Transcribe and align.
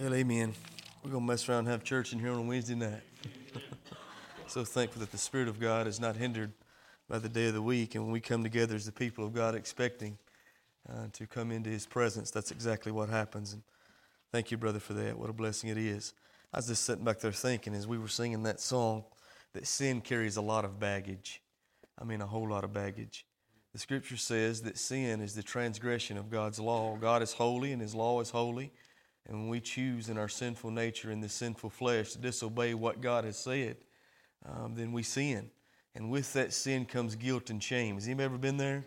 Well, 0.00 0.14
amen. 0.14 0.54
We're 1.04 1.10
going 1.10 1.22
to 1.22 1.26
mess 1.26 1.46
around 1.46 1.60
and 1.60 1.68
have 1.68 1.84
church 1.84 2.14
in 2.14 2.18
here 2.18 2.32
on 2.32 2.38
a 2.38 2.42
Wednesday 2.42 2.74
night. 2.74 3.02
so 4.46 4.64
thankful 4.64 5.00
that 5.00 5.12
the 5.12 5.18
Spirit 5.18 5.48
of 5.48 5.60
God 5.60 5.86
is 5.86 6.00
not 6.00 6.16
hindered 6.16 6.52
by 7.10 7.18
the 7.18 7.28
day 7.28 7.48
of 7.48 7.54
the 7.54 7.60
week. 7.60 7.94
And 7.94 8.04
when 8.04 8.12
we 8.12 8.20
come 8.20 8.42
together 8.42 8.74
as 8.74 8.86
the 8.86 8.92
people 8.92 9.22
of 9.26 9.34
God 9.34 9.54
expecting 9.54 10.16
uh, 10.88 11.08
to 11.12 11.26
come 11.26 11.52
into 11.52 11.68
His 11.68 11.84
presence, 11.84 12.30
that's 12.30 12.50
exactly 12.50 12.90
what 12.90 13.10
happens. 13.10 13.52
And 13.52 13.62
thank 14.32 14.50
you, 14.50 14.56
brother, 14.56 14.80
for 14.80 14.94
that. 14.94 15.18
What 15.18 15.28
a 15.28 15.34
blessing 15.34 15.68
it 15.68 15.76
is. 15.76 16.14
I 16.54 16.58
was 16.58 16.68
just 16.68 16.86
sitting 16.86 17.04
back 17.04 17.20
there 17.20 17.30
thinking 17.30 17.74
as 17.74 17.86
we 17.86 17.98
were 17.98 18.08
singing 18.08 18.44
that 18.44 18.60
song 18.60 19.04
that 19.52 19.66
sin 19.66 20.00
carries 20.00 20.38
a 20.38 20.42
lot 20.42 20.64
of 20.64 20.80
baggage. 20.80 21.42
I 22.00 22.04
mean, 22.04 22.22
a 22.22 22.26
whole 22.26 22.48
lot 22.48 22.64
of 22.64 22.72
baggage. 22.72 23.26
The 23.74 23.78
scripture 23.78 24.16
says 24.16 24.62
that 24.62 24.78
sin 24.78 25.20
is 25.20 25.34
the 25.34 25.42
transgression 25.42 26.16
of 26.16 26.30
God's 26.30 26.58
law. 26.58 26.96
God 26.96 27.20
is 27.20 27.34
holy 27.34 27.72
and 27.72 27.82
His 27.82 27.94
law 27.94 28.22
is 28.22 28.30
holy. 28.30 28.72
And 29.28 29.38
when 29.38 29.48
we 29.48 29.60
choose 29.60 30.08
in 30.08 30.18
our 30.18 30.28
sinful 30.28 30.70
nature, 30.70 31.10
in 31.10 31.20
this 31.20 31.32
sinful 31.32 31.70
flesh, 31.70 32.12
to 32.12 32.18
disobey 32.18 32.74
what 32.74 33.00
God 33.00 33.24
has 33.24 33.36
said, 33.36 33.76
um, 34.44 34.74
then 34.74 34.92
we 34.92 35.02
sin. 35.02 35.50
And 35.94 36.10
with 36.10 36.32
that 36.32 36.52
sin 36.52 36.84
comes 36.84 37.14
guilt 37.14 37.50
and 37.50 37.62
shame. 37.62 37.94
Has 37.94 38.06
anybody 38.06 38.24
ever 38.24 38.38
been 38.38 38.56
there? 38.56 38.84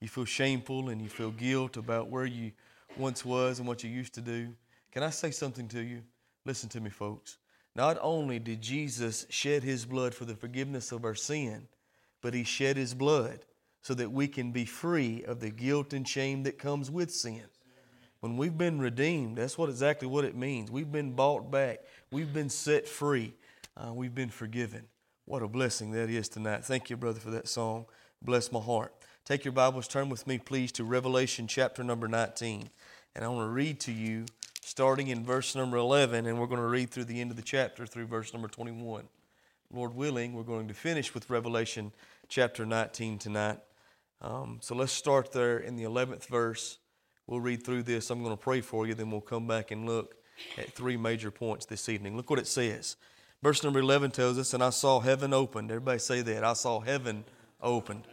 You 0.00 0.08
feel 0.08 0.24
shameful 0.24 0.88
and 0.88 1.00
you 1.00 1.08
feel 1.08 1.30
guilt 1.30 1.76
about 1.76 2.08
where 2.08 2.26
you 2.26 2.52
once 2.96 3.24
was 3.24 3.58
and 3.58 3.68
what 3.68 3.84
you 3.84 3.90
used 3.90 4.14
to 4.14 4.20
do. 4.20 4.54
Can 4.90 5.02
I 5.02 5.10
say 5.10 5.30
something 5.30 5.68
to 5.68 5.80
you? 5.80 6.02
Listen 6.44 6.68
to 6.70 6.80
me, 6.80 6.90
folks. 6.90 7.38
Not 7.74 7.98
only 8.00 8.38
did 8.38 8.60
Jesus 8.60 9.26
shed 9.30 9.62
his 9.62 9.84
blood 9.84 10.14
for 10.14 10.24
the 10.24 10.34
forgiveness 10.34 10.92
of 10.92 11.04
our 11.04 11.14
sin, 11.14 11.68
but 12.20 12.34
he 12.34 12.44
shed 12.44 12.76
his 12.76 12.94
blood 12.94 13.44
so 13.80 13.94
that 13.94 14.12
we 14.12 14.28
can 14.28 14.52
be 14.52 14.64
free 14.64 15.24
of 15.24 15.40
the 15.40 15.50
guilt 15.50 15.92
and 15.92 16.06
shame 16.06 16.42
that 16.44 16.58
comes 16.58 16.90
with 16.90 17.10
sin. 17.10 17.44
When 18.22 18.36
we've 18.36 18.56
been 18.56 18.78
redeemed, 18.78 19.38
that's 19.38 19.58
what 19.58 19.68
exactly 19.68 20.06
what 20.06 20.24
it 20.24 20.36
means. 20.36 20.70
We've 20.70 20.92
been 20.92 21.10
bought 21.14 21.50
back. 21.50 21.80
We've 22.12 22.32
been 22.32 22.50
set 22.50 22.86
free. 22.86 23.34
Uh, 23.76 23.92
we've 23.92 24.14
been 24.14 24.28
forgiven. 24.28 24.84
What 25.24 25.42
a 25.42 25.48
blessing 25.48 25.90
that 25.90 26.08
is 26.08 26.28
tonight. 26.28 26.64
Thank 26.64 26.88
you, 26.88 26.96
brother, 26.96 27.18
for 27.18 27.32
that 27.32 27.48
song. 27.48 27.86
Bless 28.22 28.52
my 28.52 28.60
heart. 28.60 28.94
Take 29.24 29.44
your 29.44 29.50
Bibles, 29.50 29.88
turn 29.88 30.08
with 30.08 30.24
me, 30.28 30.38
please, 30.38 30.70
to 30.72 30.84
Revelation 30.84 31.48
chapter 31.48 31.82
number 31.82 32.06
19. 32.06 32.70
And 33.16 33.24
I 33.24 33.28
want 33.28 33.48
to 33.48 33.52
read 33.52 33.80
to 33.80 33.92
you 33.92 34.26
starting 34.60 35.08
in 35.08 35.24
verse 35.24 35.56
number 35.56 35.76
11, 35.76 36.24
and 36.24 36.38
we're 36.38 36.46
going 36.46 36.60
to 36.60 36.66
read 36.68 36.90
through 36.90 37.06
the 37.06 37.20
end 37.20 37.32
of 37.32 37.36
the 37.36 37.42
chapter 37.42 37.86
through 37.86 38.06
verse 38.06 38.32
number 38.32 38.46
21. 38.46 39.02
Lord 39.72 39.96
willing, 39.96 40.34
we're 40.34 40.44
going 40.44 40.68
to 40.68 40.74
finish 40.74 41.12
with 41.12 41.28
Revelation 41.28 41.90
chapter 42.28 42.64
19 42.64 43.18
tonight. 43.18 43.58
Um, 44.20 44.60
so 44.62 44.76
let's 44.76 44.92
start 44.92 45.32
there 45.32 45.58
in 45.58 45.74
the 45.74 45.82
11th 45.82 46.26
verse 46.26 46.78
We'll 47.26 47.40
read 47.40 47.64
through 47.64 47.84
this. 47.84 48.10
I'm 48.10 48.22
going 48.22 48.36
to 48.36 48.42
pray 48.42 48.60
for 48.60 48.86
you, 48.86 48.94
then 48.94 49.10
we'll 49.10 49.20
come 49.20 49.46
back 49.46 49.70
and 49.70 49.86
look 49.86 50.16
at 50.58 50.72
three 50.72 50.96
major 50.96 51.30
points 51.30 51.66
this 51.66 51.88
evening. 51.88 52.16
Look 52.16 52.30
what 52.30 52.38
it 52.38 52.46
says. 52.46 52.96
Verse 53.42 53.62
number 53.62 53.80
11 53.80 54.10
tells 54.12 54.38
us, 54.38 54.54
And 54.54 54.62
I 54.62 54.70
saw 54.70 55.00
heaven 55.00 55.32
opened. 55.32 55.70
Everybody 55.70 55.98
say 55.98 56.22
that. 56.22 56.44
I 56.44 56.52
saw 56.52 56.80
heaven 56.80 57.24
opened. 57.60 58.06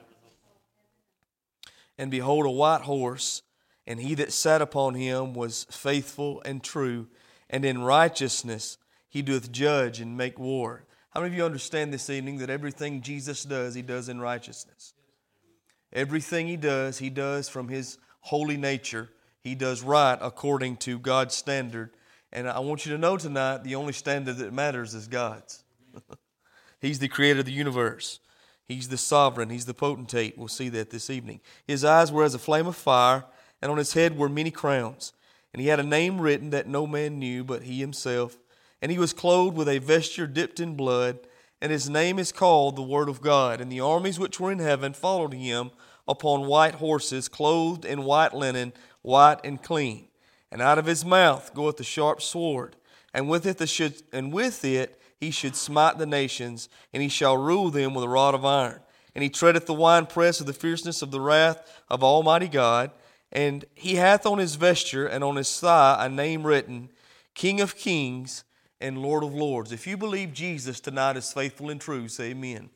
And 1.97 2.09
behold, 2.09 2.45
a 2.45 2.49
white 2.49 2.81
horse, 2.81 3.41
and 3.85 3.99
he 3.99 4.15
that 4.15 4.31
sat 4.31 4.61
upon 4.61 4.93
him 4.93 5.33
was 5.33 5.65
faithful 5.69 6.41
and 6.45 6.63
true, 6.63 7.07
and 7.49 7.65
in 7.65 7.81
righteousness 7.81 8.77
he 9.09 9.21
doth 9.21 9.51
judge 9.51 9.99
and 9.99 10.15
make 10.15 10.39
war. 10.39 10.85
How 11.09 11.21
many 11.21 11.33
of 11.33 11.37
you 11.37 11.43
understand 11.43 11.91
this 11.91 12.09
evening 12.09 12.37
that 12.37 12.49
everything 12.49 13.01
Jesus 13.01 13.43
does, 13.43 13.73
he 13.73 13.81
does 13.81 14.07
in 14.09 14.21
righteousness? 14.21 14.93
Everything 15.91 16.47
he 16.47 16.55
does, 16.55 16.99
he 16.99 17.09
does 17.09 17.49
from 17.49 17.67
his 17.67 17.97
holy 18.21 18.57
nature. 18.57 19.09
He 19.41 19.55
does 19.55 19.81
right 19.81 20.17
according 20.21 20.77
to 20.77 20.99
God's 20.99 21.35
standard. 21.35 21.91
And 22.31 22.47
I 22.47 22.59
want 22.59 22.85
you 22.85 22.91
to 22.91 22.97
know 22.97 23.17
tonight 23.17 23.63
the 23.63 23.75
only 23.75 23.93
standard 23.93 24.37
that 24.37 24.53
matters 24.53 24.93
is 24.93 25.07
God's. 25.07 25.63
He's 26.81 26.99
the 26.99 27.07
creator 27.07 27.39
of 27.39 27.45
the 27.45 27.51
universe. 27.51 28.19
He's 28.65 28.89
the 28.89 28.97
sovereign. 28.97 29.49
He's 29.49 29.65
the 29.65 29.73
potentate. 29.73 30.37
We'll 30.37 30.47
see 30.47 30.69
that 30.69 30.91
this 30.91 31.09
evening. 31.09 31.41
His 31.65 31.83
eyes 31.83 32.11
were 32.11 32.23
as 32.23 32.35
a 32.35 32.39
flame 32.39 32.67
of 32.67 32.75
fire, 32.75 33.25
and 33.61 33.71
on 33.71 33.79
his 33.79 33.93
head 33.93 34.17
were 34.17 34.29
many 34.29 34.51
crowns. 34.51 35.11
And 35.53 35.61
he 35.61 35.69
had 35.69 35.79
a 35.79 35.83
name 35.83 36.21
written 36.21 36.51
that 36.51 36.67
no 36.67 36.85
man 36.85 37.17
knew 37.17 37.43
but 37.43 37.63
he 37.63 37.79
himself. 37.79 38.37
And 38.81 38.91
he 38.91 38.99
was 38.99 39.11
clothed 39.11 39.57
with 39.57 39.67
a 39.67 39.79
vesture 39.79 40.27
dipped 40.27 40.59
in 40.59 40.75
blood, 40.75 41.19
and 41.59 41.71
his 41.71 41.89
name 41.89 42.19
is 42.19 42.31
called 42.31 42.75
the 42.75 42.83
Word 42.83 43.09
of 43.09 43.21
God. 43.21 43.59
And 43.59 43.71
the 43.71 43.81
armies 43.81 44.19
which 44.19 44.39
were 44.39 44.51
in 44.51 44.59
heaven 44.59 44.93
followed 44.93 45.33
him 45.33 45.71
upon 46.09 46.47
white 46.47 46.75
horses, 46.75 47.29
clothed 47.29 47.85
in 47.85 48.03
white 48.03 48.33
linen, 48.33 48.73
white 49.03 49.39
and 49.45 49.61
clean. 49.63 50.07
And 50.51 50.61
out 50.61 50.79
of 50.79 50.87
his 50.87 51.05
mouth 51.05 51.53
goeth 51.53 51.77
the 51.77 51.83
sharp 51.83 52.21
sword, 52.21 52.75
and 53.13 53.29
with 53.29 53.45
it, 53.45 53.69
should, 53.69 54.01
and 54.11 54.33
with 54.33 54.65
it 54.65 54.99
he 55.19 55.31
should 55.31 55.55
smite 55.55 55.97
the 55.97 56.05
nations, 56.05 56.67
and 56.93 57.03
he 57.03 57.09
shall 57.09 57.37
rule 57.37 57.69
them 57.69 57.93
with 57.93 58.03
a 58.03 58.09
rod 58.09 58.33
of 58.33 58.43
iron. 58.43 58.79
And 59.13 59.23
he 59.23 59.29
treadeth 59.29 59.65
the 59.65 59.73
winepress 59.73 60.39
of 60.39 60.47
the 60.47 60.53
fierceness 60.53 61.01
of 61.01 61.11
the 61.11 61.21
wrath 61.21 61.81
of 61.89 62.03
Almighty 62.03 62.47
God. 62.47 62.91
And 63.31 63.65
he 63.75 63.95
hath 63.95 64.25
on 64.25 64.37
his 64.37 64.55
vesture 64.55 65.05
and 65.05 65.23
on 65.23 65.35
his 65.35 65.59
thigh 65.59 65.97
a 65.99 66.09
name 66.09 66.45
written, 66.45 66.89
King 67.35 67.59
of 67.61 67.75
Kings 67.75 68.43
and 68.79 69.01
Lord 69.01 69.23
of 69.23 69.33
Lords. 69.33 69.71
If 69.71 69.85
you 69.85 69.97
believe 69.97 70.33
Jesus 70.33 70.79
tonight 70.79 71.17
is 71.17 71.33
faithful 71.33 71.69
and 71.69 71.81
true, 71.81 72.07
say 72.07 72.31
amen. 72.31 72.69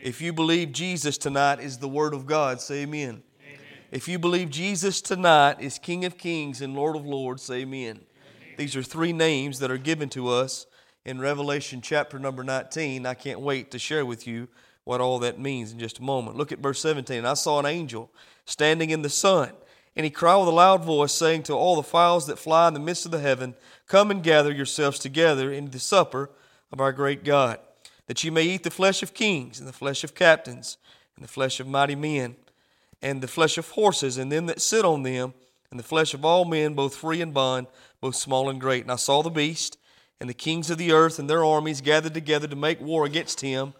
If 0.00 0.20
you 0.20 0.32
believe 0.32 0.70
Jesus 0.70 1.18
tonight 1.18 1.58
is 1.58 1.78
the 1.78 1.88
Word 1.88 2.14
of 2.14 2.24
God, 2.24 2.60
say 2.60 2.82
amen. 2.82 3.20
amen. 3.42 3.60
If 3.90 4.06
you 4.06 4.16
believe 4.16 4.48
Jesus 4.48 5.00
tonight 5.00 5.60
is 5.60 5.76
King 5.78 6.04
of 6.04 6.16
Kings 6.16 6.60
and 6.60 6.76
Lord 6.76 6.94
of 6.94 7.04
Lords, 7.04 7.42
say 7.42 7.62
amen. 7.62 7.96
amen. 7.96 8.04
These 8.56 8.76
are 8.76 8.82
three 8.82 9.12
names 9.12 9.58
that 9.58 9.72
are 9.72 9.78
given 9.78 10.08
to 10.10 10.28
us 10.28 10.66
in 11.04 11.20
Revelation 11.20 11.80
chapter 11.80 12.20
number 12.20 12.44
19. 12.44 13.06
I 13.06 13.14
can't 13.14 13.40
wait 13.40 13.72
to 13.72 13.78
share 13.80 14.06
with 14.06 14.24
you 14.24 14.46
what 14.84 15.00
all 15.00 15.18
that 15.18 15.40
means 15.40 15.72
in 15.72 15.80
just 15.80 15.98
a 15.98 16.02
moment. 16.02 16.36
Look 16.36 16.52
at 16.52 16.60
verse 16.60 16.80
17. 16.80 17.24
I 17.24 17.34
saw 17.34 17.58
an 17.58 17.66
angel 17.66 18.12
standing 18.44 18.90
in 18.90 19.02
the 19.02 19.10
sun, 19.10 19.50
and 19.96 20.04
he 20.04 20.10
cried 20.10 20.36
with 20.36 20.48
a 20.48 20.52
loud 20.52 20.84
voice, 20.84 21.12
saying 21.12 21.42
to 21.44 21.54
all 21.54 21.74
the 21.74 21.82
fowls 21.82 22.28
that 22.28 22.38
fly 22.38 22.68
in 22.68 22.74
the 22.74 22.80
midst 22.80 23.04
of 23.04 23.10
the 23.10 23.18
heaven, 23.18 23.56
Come 23.88 24.12
and 24.12 24.22
gather 24.22 24.52
yourselves 24.52 25.00
together 25.00 25.52
into 25.52 25.72
the 25.72 25.80
supper 25.80 26.30
of 26.70 26.80
our 26.80 26.92
great 26.92 27.24
God 27.24 27.58
that 28.08 28.24
you 28.24 28.32
may 28.32 28.42
eat 28.42 28.64
the 28.64 28.70
flesh 28.70 29.02
of 29.02 29.14
kings, 29.14 29.60
and 29.60 29.68
the 29.68 29.72
flesh 29.72 30.02
of 30.02 30.14
captains, 30.14 30.78
and 31.14 31.22
the 31.22 31.30
flesh 31.30 31.60
of 31.60 31.68
mighty 31.68 31.94
men, 31.94 32.36
and 33.00 33.22
the 33.22 33.28
flesh 33.28 33.58
of 33.58 33.68
horses, 33.70 34.16
and 34.16 34.32
them 34.32 34.46
that 34.46 34.62
sit 34.62 34.84
on 34.84 35.02
them, 35.02 35.34
and 35.70 35.78
the 35.78 35.84
flesh 35.84 36.14
of 36.14 36.24
all 36.24 36.46
men, 36.46 36.74
both 36.74 36.96
free 36.96 37.20
and 37.20 37.34
bond, 37.34 37.66
both 38.00 38.16
small 38.16 38.48
and 38.48 38.60
great. 38.60 38.82
And 38.82 38.90
I 38.90 38.96
saw 38.96 39.22
the 39.22 39.30
beast, 39.30 39.78
and 40.20 40.28
the 40.28 40.34
kings 40.34 40.70
of 40.70 40.78
the 40.78 40.90
earth 40.90 41.18
and 41.18 41.28
their 41.28 41.44
armies 41.44 41.82
gathered 41.82 42.14
together 42.14 42.48
to 42.48 42.56
make 42.56 42.80
war 42.80 43.04
against 43.04 43.42
him 43.42 43.74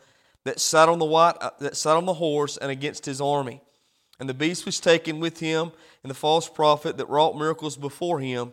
that 0.44 0.60
sat 0.60 0.90
on 0.90 0.98
the 0.98 1.04
white, 1.06 1.36
uh, 1.40 1.50
that 1.60 1.76
sat 1.76 1.96
on 1.96 2.04
the 2.04 2.14
horse, 2.14 2.58
and 2.58 2.70
against 2.70 3.06
his 3.06 3.22
army. 3.22 3.62
And 4.20 4.28
the 4.28 4.34
beast 4.34 4.66
was 4.66 4.78
taken 4.78 5.20
with 5.20 5.40
him, 5.40 5.72
and 6.02 6.10
the 6.10 6.14
false 6.14 6.50
prophet 6.50 6.98
that 6.98 7.08
wrought 7.08 7.34
miracles 7.34 7.78
before 7.78 8.20
him, 8.20 8.52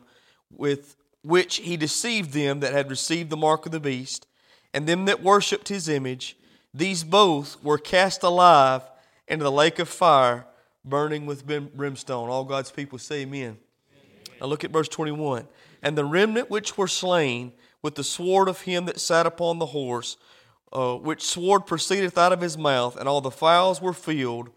with 0.50 0.96
which 1.22 1.58
he 1.58 1.76
deceived 1.76 2.32
them 2.32 2.62
that 2.62 2.72
had 2.72 2.90
received 2.90 3.30
the 3.30 3.38
mark 3.38 3.66
of 3.66 3.74
the 3.74 3.80
beast 3.80 4.26
and 4.76 4.86
them 4.86 5.06
that 5.06 5.24
worshipped 5.24 5.70
his 5.70 5.88
image, 5.88 6.36
these 6.74 7.06
both 7.06 7.64
were 7.64 7.78
cast 7.78 8.24
alive 8.24 8.82
into 9.26 9.44
the 9.44 9.52
lake 9.52 9.80
of 9.80 9.88
fire, 9.88 10.46
burning 10.84 11.26
with 11.26 11.48
brimstone. 11.48 12.30
All 12.30 12.44
God's 12.44 12.72
people 12.72 13.00
say 13.00 13.22
amen. 13.22 13.42
amen. 13.42 13.58
Now 14.42 14.48
look 14.48 14.66
at 14.66 14.72
verse 14.72 14.90
21. 14.90 15.48
And 15.82 15.98
the 15.98 16.04
remnant 16.04 16.50
which 16.50 16.78
were 16.78 16.90
slain 16.90 17.54
with 17.82 17.96
the 17.96 18.04
sword 18.04 18.50
of 18.50 18.62
him 18.62 18.84
that 18.88 19.00
sat 19.00 19.26
upon 19.26 19.60
the 19.60 19.68
horse, 19.68 20.18
uh, 20.74 20.96
which 20.96 21.24
sword 21.24 21.66
proceedeth 21.66 22.18
out 22.18 22.34
of 22.34 22.42
his 22.42 22.58
mouth, 22.58 22.98
and 22.98 23.08
all 23.08 23.22
the 23.22 23.32
fowls 23.32 23.82
were 23.82 23.94
filled 23.94 24.50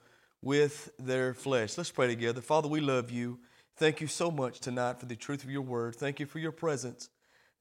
with 0.42 0.90
their 0.98 1.32
flesh. 1.32 1.78
Let's 1.78 1.92
pray 1.92 2.08
together. 2.08 2.40
Father, 2.40 2.66
we 2.66 2.80
love 2.80 3.12
you. 3.12 3.38
Thank 3.76 4.00
you 4.00 4.08
so 4.08 4.32
much 4.32 4.58
tonight 4.58 4.98
for 4.98 5.06
the 5.06 5.14
truth 5.14 5.44
of 5.44 5.50
your 5.50 5.62
word. 5.62 5.94
Thank 5.94 6.18
you 6.18 6.26
for 6.26 6.40
your 6.40 6.50
presence 6.50 7.08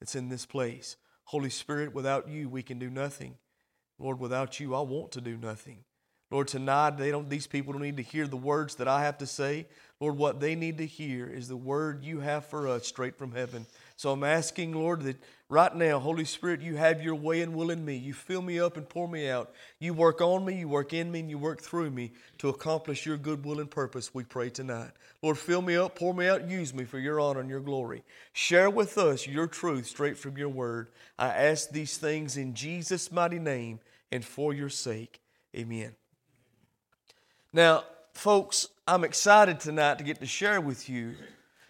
that's 0.00 0.16
in 0.16 0.28
this 0.28 0.44
place. 0.44 0.96
Holy 1.28 1.50
Spirit, 1.50 1.92
without 1.92 2.26
you, 2.26 2.48
we 2.48 2.62
can 2.62 2.78
do 2.78 2.88
nothing. 2.88 3.34
Lord, 3.98 4.18
without 4.18 4.58
you, 4.60 4.74
I 4.74 4.80
want 4.80 5.12
to 5.12 5.20
do 5.20 5.36
nothing. 5.36 5.84
Lord, 6.30 6.48
tonight 6.48 6.96
they 6.96 7.10
don't 7.10 7.28
these 7.28 7.46
people 7.46 7.74
don't 7.74 7.82
need 7.82 7.98
to 7.98 8.02
hear 8.02 8.26
the 8.26 8.38
words 8.38 8.76
that 8.76 8.88
I 8.88 9.02
have 9.02 9.18
to 9.18 9.26
say. 9.26 9.66
Lord, 10.00 10.16
what 10.16 10.40
they 10.40 10.54
need 10.54 10.78
to 10.78 10.86
hear 10.86 11.26
is 11.26 11.46
the 11.46 11.54
word 11.54 12.02
you 12.02 12.20
have 12.20 12.46
for 12.46 12.66
us 12.66 12.86
straight 12.86 13.18
from 13.18 13.32
heaven. 13.32 13.66
So 13.98 14.12
I'm 14.12 14.22
asking, 14.22 14.74
Lord, 14.74 15.02
that 15.02 15.16
right 15.48 15.74
now, 15.74 15.98
Holy 15.98 16.24
Spirit, 16.24 16.60
you 16.60 16.76
have 16.76 17.02
your 17.02 17.16
way 17.16 17.42
and 17.42 17.52
will 17.52 17.72
in 17.72 17.84
me. 17.84 17.96
You 17.96 18.14
fill 18.14 18.40
me 18.40 18.60
up 18.60 18.76
and 18.76 18.88
pour 18.88 19.08
me 19.08 19.28
out. 19.28 19.50
You 19.80 19.92
work 19.92 20.20
on 20.20 20.44
me, 20.44 20.60
you 20.60 20.68
work 20.68 20.92
in 20.92 21.10
me, 21.10 21.18
and 21.18 21.28
you 21.28 21.36
work 21.36 21.60
through 21.60 21.90
me 21.90 22.12
to 22.38 22.48
accomplish 22.48 23.04
your 23.04 23.16
good 23.16 23.44
will 23.44 23.58
and 23.58 23.68
purpose, 23.68 24.14
we 24.14 24.22
pray 24.22 24.50
tonight. 24.50 24.92
Lord, 25.20 25.36
fill 25.36 25.62
me 25.62 25.74
up, 25.74 25.98
pour 25.98 26.14
me 26.14 26.28
out, 26.28 26.48
use 26.48 26.72
me 26.72 26.84
for 26.84 27.00
your 27.00 27.18
honor 27.18 27.40
and 27.40 27.50
your 27.50 27.58
glory. 27.58 28.04
Share 28.32 28.70
with 28.70 28.98
us 28.98 29.26
your 29.26 29.48
truth 29.48 29.86
straight 29.86 30.16
from 30.16 30.38
your 30.38 30.48
word. 30.48 30.90
I 31.18 31.30
ask 31.30 31.70
these 31.70 31.96
things 31.96 32.36
in 32.36 32.54
Jesus' 32.54 33.10
mighty 33.10 33.40
name 33.40 33.80
and 34.12 34.24
for 34.24 34.54
your 34.54 34.68
sake. 34.68 35.20
Amen. 35.56 35.96
Now, 37.52 37.82
folks, 38.12 38.68
I'm 38.86 39.02
excited 39.02 39.58
tonight 39.58 39.98
to 39.98 40.04
get 40.04 40.20
to 40.20 40.26
share 40.26 40.60
with 40.60 40.88
you 40.88 41.16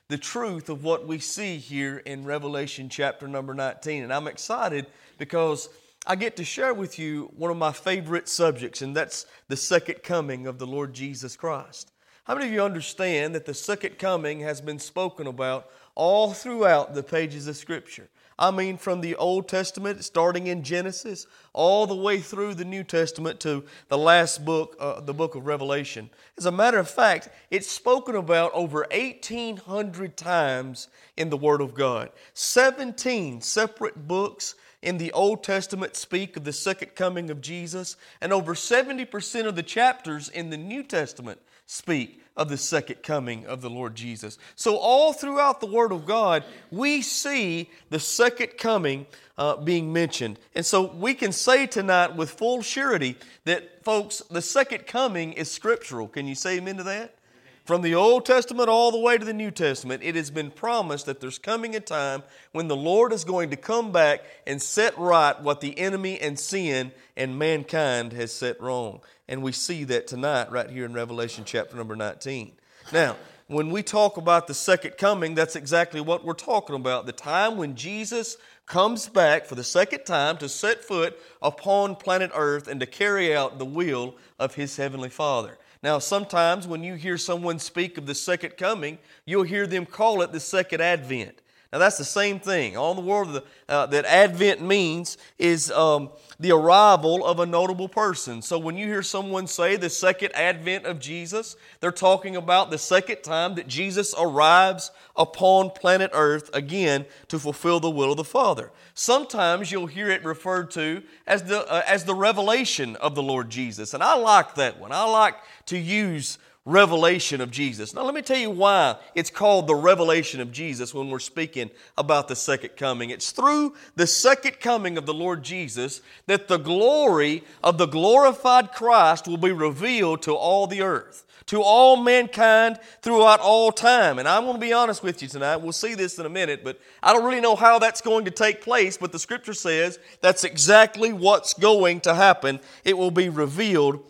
the 0.08 0.18
truth 0.18 0.70
of 0.70 0.84
what 0.84 1.06
we 1.06 1.18
see 1.18 1.58
here 1.58 1.98
in 1.98 2.24
Revelation 2.24 2.88
chapter 2.88 3.28
number 3.28 3.52
19. 3.52 4.02
And 4.02 4.12
I'm 4.12 4.26
excited 4.26 4.86
because 5.18 5.68
I 6.06 6.16
get 6.16 6.36
to 6.36 6.44
share 6.44 6.72
with 6.72 6.98
you 6.98 7.30
one 7.36 7.50
of 7.50 7.58
my 7.58 7.72
favorite 7.72 8.26
subjects, 8.26 8.80
and 8.80 8.96
that's 8.96 9.26
the 9.48 9.56
second 9.56 10.02
coming 10.02 10.46
of 10.46 10.58
the 10.58 10.66
Lord 10.66 10.94
Jesus 10.94 11.36
Christ. 11.36 11.92
How 12.24 12.34
many 12.34 12.46
of 12.46 12.52
you 12.52 12.62
understand 12.62 13.34
that 13.34 13.44
the 13.44 13.52
second 13.52 13.98
coming 13.98 14.40
has 14.40 14.62
been 14.62 14.78
spoken 14.78 15.26
about 15.26 15.68
all 15.94 16.32
throughout 16.32 16.94
the 16.94 17.02
pages 17.02 17.46
of 17.46 17.56
Scripture? 17.56 18.08
I 18.38 18.52
mean, 18.52 18.76
from 18.76 19.00
the 19.00 19.16
Old 19.16 19.48
Testament, 19.48 20.04
starting 20.04 20.46
in 20.46 20.62
Genesis, 20.62 21.26
all 21.52 21.86
the 21.86 21.94
way 21.94 22.20
through 22.20 22.54
the 22.54 22.64
New 22.64 22.84
Testament 22.84 23.40
to 23.40 23.64
the 23.88 23.98
last 23.98 24.44
book, 24.44 24.76
uh, 24.78 25.00
the 25.00 25.12
book 25.12 25.34
of 25.34 25.46
Revelation. 25.46 26.08
As 26.36 26.46
a 26.46 26.52
matter 26.52 26.78
of 26.78 26.88
fact, 26.88 27.30
it's 27.50 27.68
spoken 27.68 28.14
about 28.14 28.52
over 28.54 28.86
1,800 28.92 30.16
times 30.16 30.88
in 31.16 31.30
the 31.30 31.36
Word 31.36 31.60
of 31.60 31.74
God. 31.74 32.10
17 32.34 33.40
separate 33.40 34.06
books 34.06 34.54
in 34.82 34.98
the 34.98 35.10
Old 35.12 35.42
Testament 35.42 35.96
speak 35.96 36.36
of 36.36 36.44
the 36.44 36.52
second 36.52 36.94
coming 36.94 37.30
of 37.30 37.40
Jesus, 37.40 37.96
and 38.20 38.32
over 38.32 38.54
70% 38.54 39.46
of 39.46 39.56
the 39.56 39.62
chapters 39.64 40.28
in 40.28 40.50
the 40.50 40.56
New 40.56 40.84
Testament 40.84 41.40
speak 41.66 42.22
of 42.38 42.48
the 42.48 42.56
second 42.56 43.02
coming 43.02 43.44
of 43.46 43.60
the 43.60 43.68
Lord 43.68 43.96
Jesus. 43.96 44.38
So, 44.54 44.76
all 44.76 45.12
throughout 45.12 45.60
the 45.60 45.66
Word 45.66 45.90
of 45.90 46.06
God, 46.06 46.44
we 46.70 47.02
see 47.02 47.68
the 47.90 47.98
second 47.98 48.56
coming 48.56 49.06
uh, 49.36 49.56
being 49.56 49.92
mentioned. 49.92 50.38
And 50.54 50.64
so, 50.64 50.92
we 50.94 51.14
can 51.14 51.32
say 51.32 51.66
tonight 51.66 52.14
with 52.14 52.30
full 52.30 52.62
surety 52.62 53.16
that, 53.44 53.84
folks, 53.84 54.22
the 54.30 54.40
second 54.40 54.86
coming 54.86 55.32
is 55.32 55.50
scriptural. 55.50 56.06
Can 56.06 56.28
you 56.28 56.36
say 56.36 56.58
amen 56.58 56.76
to 56.76 56.84
that? 56.84 57.16
From 57.64 57.82
the 57.82 57.96
Old 57.96 58.24
Testament 58.24 58.70
all 58.70 58.90
the 58.90 58.98
way 58.98 59.18
to 59.18 59.24
the 59.26 59.34
New 59.34 59.50
Testament, 59.50 60.02
it 60.02 60.14
has 60.14 60.30
been 60.30 60.50
promised 60.50 61.04
that 61.04 61.20
there's 61.20 61.38
coming 61.38 61.76
a 61.76 61.80
time 61.80 62.22
when 62.52 62.66
the 62.66 62.76
Lord 62.76 63.12
is 63.12 63.24
going 63.24 63.50
to 63.50 63.56
come 63.56 63.92
back 63.92 64.22
and 64.46 64.62
set 64.62 64.96
right 64.96 65.38
what 65.42 65.60
the 65.60 65.78
enemy 65.78 66.18
and 66.18 66.38
sin 66.38 66.92
and 67.14 67.38
mankind 67.38 68.14
has 68.14 68.32
set 68.32 68.58
wrong. 68.58 69.02
And 69.28 69.42
we 69.42 69.52
see 69.52 69.84
that 69.84 70.06
tonight 70.06 70.50
right 70.50 70.70
here 70.70 70.86
in 70.86 70.94
Revelation 70.94 71.44
chapter 71.44 71.76
number 71.76 71.94
19. 71.94 72.52
Now, 72.92 73.16
when 73.46 73.70
we 73.70 73.82
talk 73.82 74.16
about 74.16 74.46
the 74.46 74.54
second 74.54 74.96
coming, 74.98 75.34
that's 75.34 75.56
exactly 75.56 76.00
what 76.00 76.24
we're 76.24 76.34
talking 76.34 76.76
about. 76.76 77.06
The 77.06 77.12
time 77.12 77.56
when 77.56 77.74
Jesus 77.74 78.36
comes 78.66 79.08
back 79.08 79.46
for 79.46 79.54
the 79.54 79.64
second 79.64 80.04
time 80.04 80.36
to 80.38 80.48
set 80.48 80.84
foot 80.84 81.18
upon 81.42 81.96
planet 81.96 82.30
Earth 82.34 82.68
and 82.68 82.80
to 82.80 82.86
carry 82.86 83.34
out 83.34 83.58
the 83.58 83.64
will 83.64 84.14
of 84.38 84.54
his 84.54 84.76
heavenly 84.76 85.08
Father. 85.08 85.58
Now, 85.82 85.98
sometimes 85.98 86.66
when 86.66 86.82
you 86.82 86.94
hear 86.94 87.16
someone 87.16 87.58
speak 87.58 87.96
of 87.98 88.06
the 88.06 88.14
second 88.14 88.56
coming, 88.56 88.98
you'll 89.24 89.44
hear 89.44 89.66
them 89.66 89.86
call 89.86 90.22
it 90.22 90.32
the 90.32 90.40
second 90.40 90.80
advent. 90.80 91.40
Now, 91.70 91.78
that's 91.78 91.98
the 91.98 92.04
same 92.04 92.40
thing. 92.40 92.78
All 92.78 92.94
the 92.94 93.02
world 93.02 93.42
uh, 93.68 93.86
that 93.86 94.06
Advent 94.06 94.62
means 94.62 95.18
is 95.38 95.70
um, 95.70 96.08
the 96.40 96.52
arrival 96.52 97.26
of 97.26 97.40
a 97.40 97.46
notable 97.46 97.90
person. 97.90 98.40
So, 98.40 98.58
when 98.58 98.78
you 98.78 98.86
hear 98.86 99.02
someone 99.02 99.46
say 99.46 99.76
the 99.76 99.90
second 99.90 100.34
Advent 100.34 100.86
of 100.86 100.98
Jesus, 100.98 101.56
they're 101.80 101.92
talking 101.92 102.36
about 102.36 102.70
the 102.70 102.78
second 102.78 103.22
time 103.22 103.54
that 103.56 103.68
Jesus 103.68 104.14
arrives 104.18 104.90
upon 105.14 105.68
planet 105.68 106.10
Earth 106.14 106.48
again 106.54 107.04
to 107.28 107.38
fulfill 107.38 107.80
the 107.80 107.90
will 107.90 108.12
of 108.12 108.16
the 108.16 108.24
Father. 108.24 108.70
Sometimes 108.94 109.70
you'll 109.70 109.86
hear 109.86 110.08
it 110.08 110.24
referred 110.24 110.70
to 110.70 111.02
as 111.26 111.42
the, 111.42 111.70
uh, 111.70 111.82
as 111.86 112.04
the 112.04 112.14
revelation 112.14 112.96
of 112.96 113.14
the 113.14 113.22
Lord 113.22 113.50
Jesus. 113.50 113.92
And 113.92 114.02
I 114.02 114.14
like 114.14 114.54
that 114.54 114.80
one. 114.80 114.90
I 114.90 115.04
like 115.04 115.34
to 115.66 115.76
use 115.76 116.38
revelation 116.68 117.40
of 117.40 117.50
Jesus. 117.50 117.94
Now, 117.94 118.02
let 118.02 118.14
me 118.14 118.20
tell 118.20 118.36
you 118.36 118.50
why 118.50 118.96
it's 119.14 119.30
called 119.30 119.66
the 119.66 119.74
revelation 119.74 120.40
of 120.40 120.52
Jesus 120.52 120.92
when 120.92 121.08
we're 121.08 121.18
speaking 121.18 121.70
about 121.96 122.28
the 122.28 122.36
second 122.36 122.76
coming. 122.76 123.08
It's 123.08 123.32
through 123.32 123.74
the 123.96 124.06
second 124.06 124.60
coming 124.60 124.98
of 124.98 125.06
the 125.06 125.14
Lord 125.14 125.42
Jesus 125.42 126.02
that 126.26 126.46
the 126.46 126.58
glory 126.58 127.42
of 127.64 127.78
the 127.78 127.86
glorified 127.86 128.72
Christ 128.72 129.26
will 129.26 129.38
be 129.38 129.50
revealed 129.50 130.20
to 130.22 130.34
all 130.34 130.66
the 130.66 130.82
earth. 130.82 131.24
To 131.46 131.62
all 131.62 131.96
mankind 131.96 132.78
throughout 133.00 133.40
all 133.40 133.72
time. 133.72 134.18
And 134.18 134.28
I'm 134.28 134.42
going 134.42 134.56
to 134.56 134.60
be 134.60 134.74
honest 134.74 135.02
with 135.02 135.22
you 135.22 135.28
tonight. 135.28 135.56
We'll 135.56 135.72
see 135.72 135.94
this 135.94 136.18
in 136.18 136.26
a 136.26 136.28
minute, 136.28 136.62
but 136.62 136.78
I 137.02 137.14
don't 137.14 137.24
really 137.24 137.40
know 137.40 137.56
how 137.56 137.78
that's 137.78 138.02
going 138.02 138.26
to 138.26 138.30
take 138.30 138.60
place. 138.60 138.98
But 138.98 139.12
the 139.12 139.18
scripture 139.18 139.54
says 139.54 139.98
that's 140.20 140.44
exactly 140.44 141.14
what's 141.14 141.54
going 141.54 142.00
to 142.02 142.14
happen. 142.14 142.60
It 142.84 142.98
will 142.98 143.10
be 143.10 143.30
revealed 143.30 144.04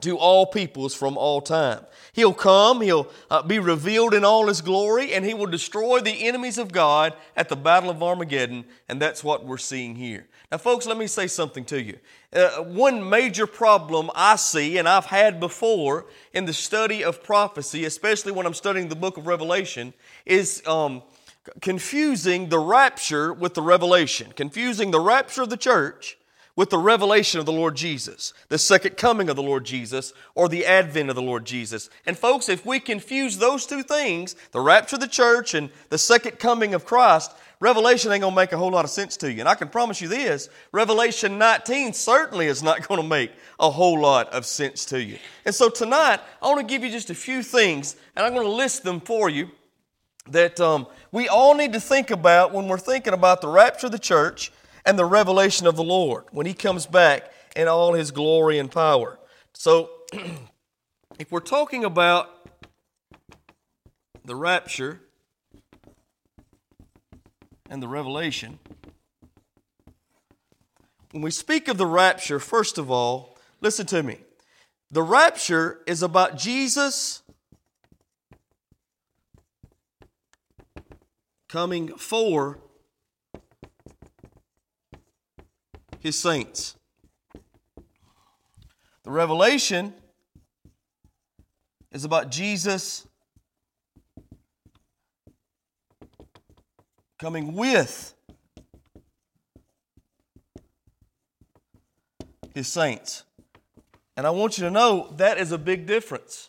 to 0.00 0.16
all 0.16 0.46
peoples 0.46 0.94
from 0.94 1.16
all 1.18 1.40
time. 1.40 1.84
He'll 2.12 2.34
come, 2.34 2.80
he'll 2.80 3.08
uh, 3.30 3.42
be 3.42 3.58
revealed 3.58 4.14
in 4.14 4.24
all 4.24 4.46
his 4.46 4.60
glory, 4.60 5.12
and 5.12 5.24
he 5.24 5.34
will 5.34 5.46
destroy 5.46 6.00
the 6.00 6.26
enemies 6.26 6.58
of 6.58 6.72
God 6.72 7.14
at 7.36 7.48
the 7.48 7.56
Battle 7.56 7.90
of 7.90 8.02
Armageddon, 8.02 8.64
and 8.88 9.00
that's 9.00 9.24
what 9.24 9.44
we're 9.44 9.58
seeing 9.58 9.96
here. 9.96 10.26
Now, 10.50 10.58
folks, 10.58 10.86
let 10.86 10.96
me 10.96 11.06
say 11.06 11.26
something 11.26 11.64
to 11.66 11.82
you. 11.82 11.98
Uh, 12.32 12.62
one 12.62 13.08
major 13.08 13.46
problem 13.46 14.10
I 14.14 14.36
see, 14.36 14.78
and 14.78 14.88
I've 14.88 15.06
had 15.06 15.40
before 15.40 16.06
in 16.32 16.44
the 16.44 16.52
study 16.52 17.04
of 17.04 17.22
prophecy, 17.22 17.84
especially 17.84 18.32
when 18.32 18.46
I'm 18.46 18.54
studying 18.54 18.88
the 18.88 18.96
book 18.96 19.16
of 19.16 19.26
Revelation, 19.26 19.92
is 20.26 20.62
um, 20.66 21.02
confusing 21.60 22.48
the 22.48 22.58
rapture 22.58 23.32
with 23.32 23.54
the 23.54 23.62
revelation, 23.62 24.32
confusing 24.36 24.90
the 24.90 25.00
rapture 25.00 25.42
of 25.42 25.50
the 25.50 25.56
church 25.56 26.17
with 26.58 26.70
the 26.70 26.78
revelation 26.78 27.38
of 27.38 27.46
the 27.46 27.52
Lord 27.52 27.76
Jesus, 27.76 28.34
the 28.48 28.58
second 28.58 28.96
coming 28.96 29.30
of 29.30 29.36
the 29.36 29.42
Lord 29.44 29.64
Jesus, 29.64 30.12
or 30.34 30.48
the 30.48 30.66
advent 30.66 31.08
of 31.08 31.14
the 31.14 31.22
Lord 31.22 31.44
Jesus. 31.44 31.88
And 32.04 32.18
folks, 32.18 32.48
if 32.48 32.66
we 32.66 32.80
confuse 32.80 33.38
those 33.38 33.64
two 33.64 33.84
things, 33.84 34.34
the 34.50 34.58
rapture 34.58 34.96
of 34.96 35.00
the 35.00 35.06
church 35.06 35.54
and 35.54 35.70
the 35.90 35.98
second 35.98 36.40
coming 36.40 36.74
of 36.74 36.84
Christ, 36.84 37.32
Revelation 37.60 38.10
ain't 38.10 38.24
to 38.24 38.32
make 38.32 38.50
a 38.50 38.56
whole 38.56 38.72
lot 38.72 38.84
of 38.84 38.90
sense 38.90 39.16
to 39.18 39.32
you. 39.32 39.38
And 39.38 39.48
I 39.48 39.54
can 39.54 39.68
promise 39.68 40.00
you 40.00 40.08
this 40.08 40.48
Revelation 40.72 41.38
19 41.38 41.92
certainly 41.92 42.46
is 42.46 42.60
not 42.60 42.82
to 43.02 43.08
make 43.08 43.30
a 43.60 43.70
whole 43.70 44.00
lot 44.00 44.28
of 44.30 44.44
sense 44.44 44.84
to 44.86 45.00
you. 45.00 45.18
And 45.44 45.54
so 45.54 45.68
tonight, 45.68 46.18
I 46.42 46.48
want 46.48 46.58
to 46.58 46.66
give 46.66 46.82
you 46.82 46.90
just 46.90 47.08
a 47.08 47.14
few 47.14 47.44
things, 47.44 47.94
and 48.16 48.26
I'm 48.26 48.34
to 48.44 48.52
list 48.52 48.82
them 48.82 48.98
for 48.98 49.30
you 49.30 49.48
that 50.30 50.58
um, 50.58 50.88
we 51.12 51.28
all 51.28 51.54
need 51.54 51.72
to 51.74 51.80
think 51.80 52.10
about 52.10 52.52
when 52.52 52.66
we're 52.66 52.78
thinking 52.78 53.12
about 53.12 53.42
the 53.42 53.48
rapture 53.48 53.86
of 53.86 53.92
the 53.92 53.98
church 54.00 54.50
and 54.88 54.98
the 54.98 55.04
revelation 55.04 55.66
of 55.66 55.76
the 55.76 55.84
Lord 55.84 56.24
when 56.30 56.46
He 56.46 56.54
comes 56.54 56.86
back 56.86 57.30
in 57.54 57.68
all 57.68 57.92
His 57.92 58.10
glory 58.10 58.58
and 58.58 58.70
power. 58.70 59.18
So, 59.52 59.90
if 61.18 61.30
we're 61.30 61.40
talking 61.40 61.84
about 61.84 62.30
the 64.24 64.34
rapture 64.34 65.02
and 67.68 67.82
the 67.82 67.88
revelation, 67.88 68.58
when 71.10 71.22
we 71.22 71.32
speak 71.32 71.68
of 71.68 71.76
the 71.76 71.86
rapture, 71.86 72.40
first 72.40 72.78
of 72.78 72.90
all, 72.90 73.36
listen 73.60 73.84
to 73.88 74.02
me. 74.02 74.20
The 74.90 75.02
rapture 75.02 75.82
is 75.86 76.02
about 76.02 76.38
Jesus 76.38 77.22
coming 81.46 81.88
for 81.88 82.58
his 86.08 86.18
saints. 86.18 86.74
The 89.02 89.10
revelation 89.10 89.92
is 91.92 92.06
about 92.06 92.30
Jesus 92.30 93.06
coming 97.18 97.52
with 97.52 98.14
his 102.54 102.68
saints. 102.68 103.24
And 104.16 104.26
I 104.26 104.30
want 104.30 104.56
you 104.56 104.64
to 104.64 104.70
know 104.70 105.12
that 105.18 105.36
is 105.36 105.52
a 105.52 105.58
big 105.58 105.84
difference. 105.84 106.48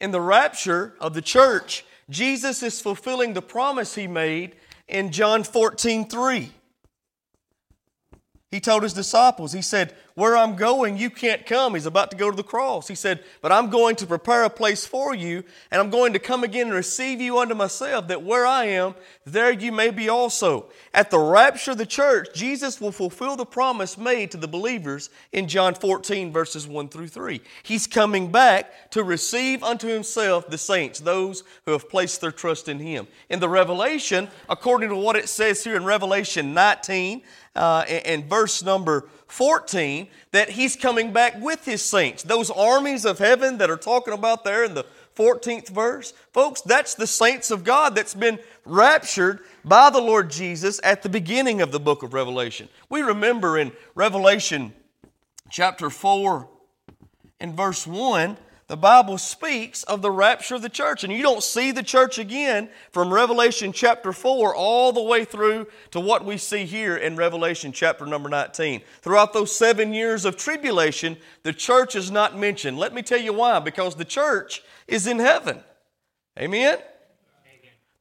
In 0.00 0.12
the 0.12 0.20
rapture 0.20 0.94
of 1.00 1.14
the 1.14 1.22
church, 1.22 1.84
Jesus 2.08 2.62
is 2.62 2.80
fulfilling 2.80 3.32
the 3.34 3.42
promise 3.42 3.96
he 3.96 4.06
made 4.06 4.54
in 4.86 5.10
John 5.10 5.42
14 5.42 6.06
3. 6.06 6.52
He 8.50 8.60
told 8.60 8.82
his 8.82 8.92
disciples, 8.92 9.52
He 9.52 9.62
said, 9.62 9.94
Where 10.14 10.36
I'm 10.36 10.56
going, 10.56 10.96
you 10.96 11.10
can't 11.10 11.46
come. 11.46 11.74
He's 11.74 11.86
about 11.86 12.10
to 12.10 12.16
go 12.16 12.30
to 12.30 12.36
the 12.36 12.42
cross. 12.42 12.88
He 12.88 12.94
said, 12.94 13.22
But 13.40 13.52
I'm 13.52 13.70
going 13.70 13.96
to 13.96 14.06
prepare 14.06 14.44
a 14.44 14.50
place 14.50 14.86
for 14.86 15.14
you, 15.14 15.44
and 15.70 15.80
I'm 15.80 15.90
going 15.90 16.12
to 16.12 16.18
come 16.18 16.44
again 16.44 16.66
and 16.66 16.74
receive 16.74 17.20
you 17.20 17.38
unto 17.38 17.54
myself, 17.54 18.08
that 18.08 18.22
where 18.22 18.46
I 18.46 18.66
am, 18.66 18.94
there 19.24 19.52
you 19.52 19.72
may 19.72 19.90
be 19.90 20.08
also. 20.08 20.66
At 20.92 21.10
the 21.10 21.18
rapture 21.18 21.72
of 21.72 21.78
the 21.78 21.86
church, 21.86 22.28
Jesus 22.34 22.80
will 22.80 22.92
fulfill 22.92 23.36
the 23.36 23.46
promise 23.46 23.96
made 23.96 24.30
to 24.32 24.36
the 24.36 24.48
believers 24.48 25.10
in 25.32 25.48
John 25.48 25.74
14, 25.74 26.32
verses 26.32 26.66
1 26.66 26.88
through 26.88 27.08
3. 27.08 27.40
He's 27.62 27.86
coming 27.86 28.32
back 28.32 28.90
to 28.90 29.04
receive 29.04 29.62
unto 29.62 29.88
himself 29.88 30.48
the 30.48 30.58
saints, 30.58 31.00
those 31.00 31.44
who 31.64 31.72
have 31.72 31.88
placed 31.88 32.20
their 32.20 32.32
trust 32.32 32.68
in 32.68 32.78
him. 32.78 33.06
In 33.28 33.40
the 33.40 33.48
Revelation, 33.48 34.28
according 34.48 34.90
to 34.90 34.96
what 34.96 35.16
it 35.16 35.28
says 35.28 35.62
here 35.62 35.76
in 35.76 35.84
Revelation 35.84 36.52
19, 36.54 37.22
uh, 37.54 37.84
in, 37.88 38.28
verse 38.28 38.62
number 38.62 39.08
14 39.30 40.08
that 40.32 40.50
he's 40.50 40.76
coming 40.76 41.12
back 41.12 41.40
with 41.40 41.64
his 41.64 41.82
saints. 41.82 42.22
Those 42.22 42.50
armies 42.50 43.04
of 43.04 43.18
heaven 43.18 43.58
that 43.58 43.70
are 43.70 43.76
talking 43.76 44.14
about 44.14 44.44
there 44.44 44.64
in 44.64 44.74
the 44.74 44.84
14th 45.16 45.68
verse. 45.68 46.12
Folks, 46.32 46.60
that's 46.62 46.94
the 46.94 47.06
saints 47.06 47.50
of 47.50 47.64
God 47.64 47.94
that's 47.94 48.14
been 48.14 48.38
raptured 48.64 49.40
by 49.64 49.90
the 49.90 50.00
Lord 50.00 50.30
Jesus 50.30 50.80
at 50.82 51.02
the 51.02 51.08
beginning 51.08 51.60
of 51.60 51.72
the 51.72 51.80
book 51.80 52.02
of 52.02 52.14
Revelation. 52.14 52.68
We 52.88 53.02
remember 53.02 53.58
in 53.58 53.72
Revelation 53.94 54.72
chapter 55.50 55.90
4 55.90 56.48
and 57.40 57.56
verse 57.56 57.86
1 57.86 58.36
the 58.70 58.76
Bible 58.76 59.18
speaks 59.18 59.82
of 59.82 60.00
the 60.00 60.12
rapture 60.12 60.54
of 60.54 60.62
the 60.62 60.68
church. 60.68 61.02
And 61.02 61.12
you 61.12 61.22
don't 61.22 61.42
see 61.42 61.72
the 61.72 61.82
church 61.82 62.20
again 62.20 62.68
from 62.92 63.12
Revelation 63.12 63.72
chapter 63.72 64.12
4 64.12 64.54
all 64.54 64.92
the 64.92 65.02
way 65.02 65.24
through 65.24 65.66
to 65.90 65.98
what 65.98 66.24
we 66.24 66.36
see 66.36 66.64
here 66.66 66.96
in 66.96 67.16
Revelation 67.16 67.72
chapter 67.72 68.06
number 68.06 68.28
19. 68.28 68.80
Throughout 69.02 69.32
those 69.32 69.52
seven 69.52 69.92
years 69.92 70.24
of 70.24 70.36
tribulation, 70.36 71.16
the 71.42 71.52
church 71.52 71.96
is 71.96 72.12
not 72.12 72.38
mentioned. 72.38 72.78
Let 72.78 72.94
me 72.94 73.02
tell 73.02 73.20
you 73.20 73.32
why. 73.32 73.58
Because 73.58 73.96
the 73.96 74.04
church 74.04 74.62
is 74.86 75.08
in 75.08 75.18
heaven. 75.18 75.58
Amen? 76.38 76.78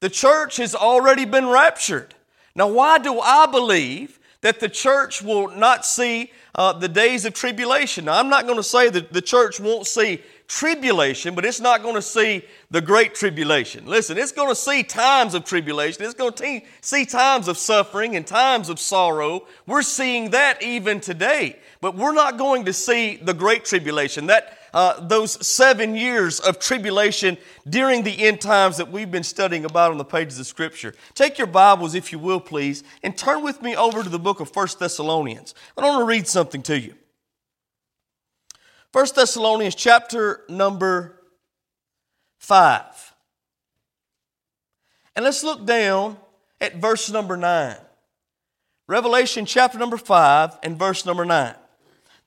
The 0.01 0.09
church 0.11 0.57
has 0.57 0.75
already 0.75 1.25
been 1.25 1.47
raptured. 1.47 2.13
Now, 2.53 2.67
why 2.67 2.99
do 2.99 3.19
I 3.19 3.47
believe 3.47 4.19
that 4.41 4.59
the 4.59 4.69
church 4.69 5.23
will 5.23 5.49
not 5.49 5.83
see 5.83 6.31
uh, 6.53 6.73
the 6.73 6.87
days 6.87 7.25
of 7.25 7.33
tribulation? 7.33 8.05
Now, 8.05 8.19
I'm 8.19 8.29
not 8.29 8.45
going 8.45 8.57
to 8.57 8.63
say 8.63 8.91
that 8.91 9.11
the 9.11 9.21
church 9.21 9.59
won't 9.59 9.87
see 9.87 10.21
tribulation, 10.49 11.35
but 11.35 11.45
it's 11.45 11.59
not 11.59 11.83
going 11.83 11.93
to 11.93 12.01
see 12.01 12.43
the 12.71 12.81
great 12.81 13.13
tribulation. 13.13 13.85
Listen, 13.85 14.17
it's 14.17 14.31
going 14.31 14.49
to 14.49 14.55
see 14.55 14.81
times 14.81 15.35
of 15.35 15.45
tribulation. 15.45 16.03
It's 16.03 16.15
going 16.15 16.33
to 16.33 16.61
see 16.81 17.05
times 17.05 17.47
of 17.47 17.55
suffering 17.55 18.15
and 18.15 18.25
times 18.25 18.67
of 18.67 18.79
sorrow. 18.79 19.45
We're 19.67 19.83
seeing 19.83 20.31
that 20.31 20.63
even 20.63 21.01
today, 21.01 21.57
but 21.81 21.95
we're 21.95 22.15
not 22.15 22.37
going 22.37 22.65
to 22.65 22.73
see 22.73 23.17
the 23.17 23.33
great 23.33 23.63
tribulation. 23.63 24.25
That 24.25 24.57
uh, 24.73 25.05
those 25.07 25.45
seven 25.45 25.95
years 25.95 26.39
of 26.39 26.57
tribulation 26.57 27.37
during 27.69 28.03
the 28.03 28.25
end 28.25 28.41
times 28.41 28.77
that 28.77 28.91
we've 28.91 29.11
been 29.11 29.23
studying 29.23 29.65
about 29.65 29.91
on 29.91 29.99
the 29.99 30.05
pages 30.05 30.39
of 30.39 30.47
Scripture. 30.47 30.95
Take 31.13 31.37
your 31.37 31.47
Bibles, 31.47 31.93
if 31.93 32.11
you 32.11 32.17
will, 32.17 32.39
please, 32.39 32.83
and 33.03 33.15
turn 33.15 33.43
with 33.43 33.61
me 33.61 33.75
over 33.75 34.01
to 34.01 34.09
the 34.09 34.19
book 34.19 34.39
of 34.39 34.49
First 34.49 34.79
Thessalonians. 34.79 35.53
I 35.77 35.83
want 35.83 36.01
to 36.01 36.05
read 36.05 36.27
something 36.27 36.63
to 36.63 36.79
you. 36.79 36.95
1 38.91 39.05
Thessalonians 39.15 39.75
chapter 39.75 40.45
number 40.49 41.21
5. 42.39 43.13
And 45.15 45.25
let's 45.25 45.43
look 45.43 45.65
down 45.65 46.17
at 46.59 46.77
verse 46.77 47.09
number 47.11 47.37
9. 47.37 47.75
Revelation 48.87 49.45
chapter 49.45 49.77
number 49.77 49.97
5 49.97 50.59
and 50.63 50.79
verse 50.79 51.05
number 51.05 51.23
9. 51.23 51.53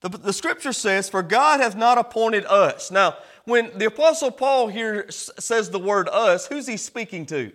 The, 0.03 0.09
the 0.11 0.33
scripture 0.33 0.73
says, 0.73 1.09
For 1.09 1.23
God 1.23 1.61
hath 1.61 1.77
not 1.77 1.99
appointed 1.99 2.45
us. 2.47 2.91
Now, 2.91 3.17
when 3.45 3.77
the 3.77 3.87
Apostle 3.87 4.31
Paul 4.31 4.69
here 4.69 5.11
says 5.11 5.71
the 5.71 5.79
word 5.81 6.09
us, 6.09 6.47
who's 6.47 6.69
he 6.69 6.77
speaking 6.77 7.27
to? 7.27 7.51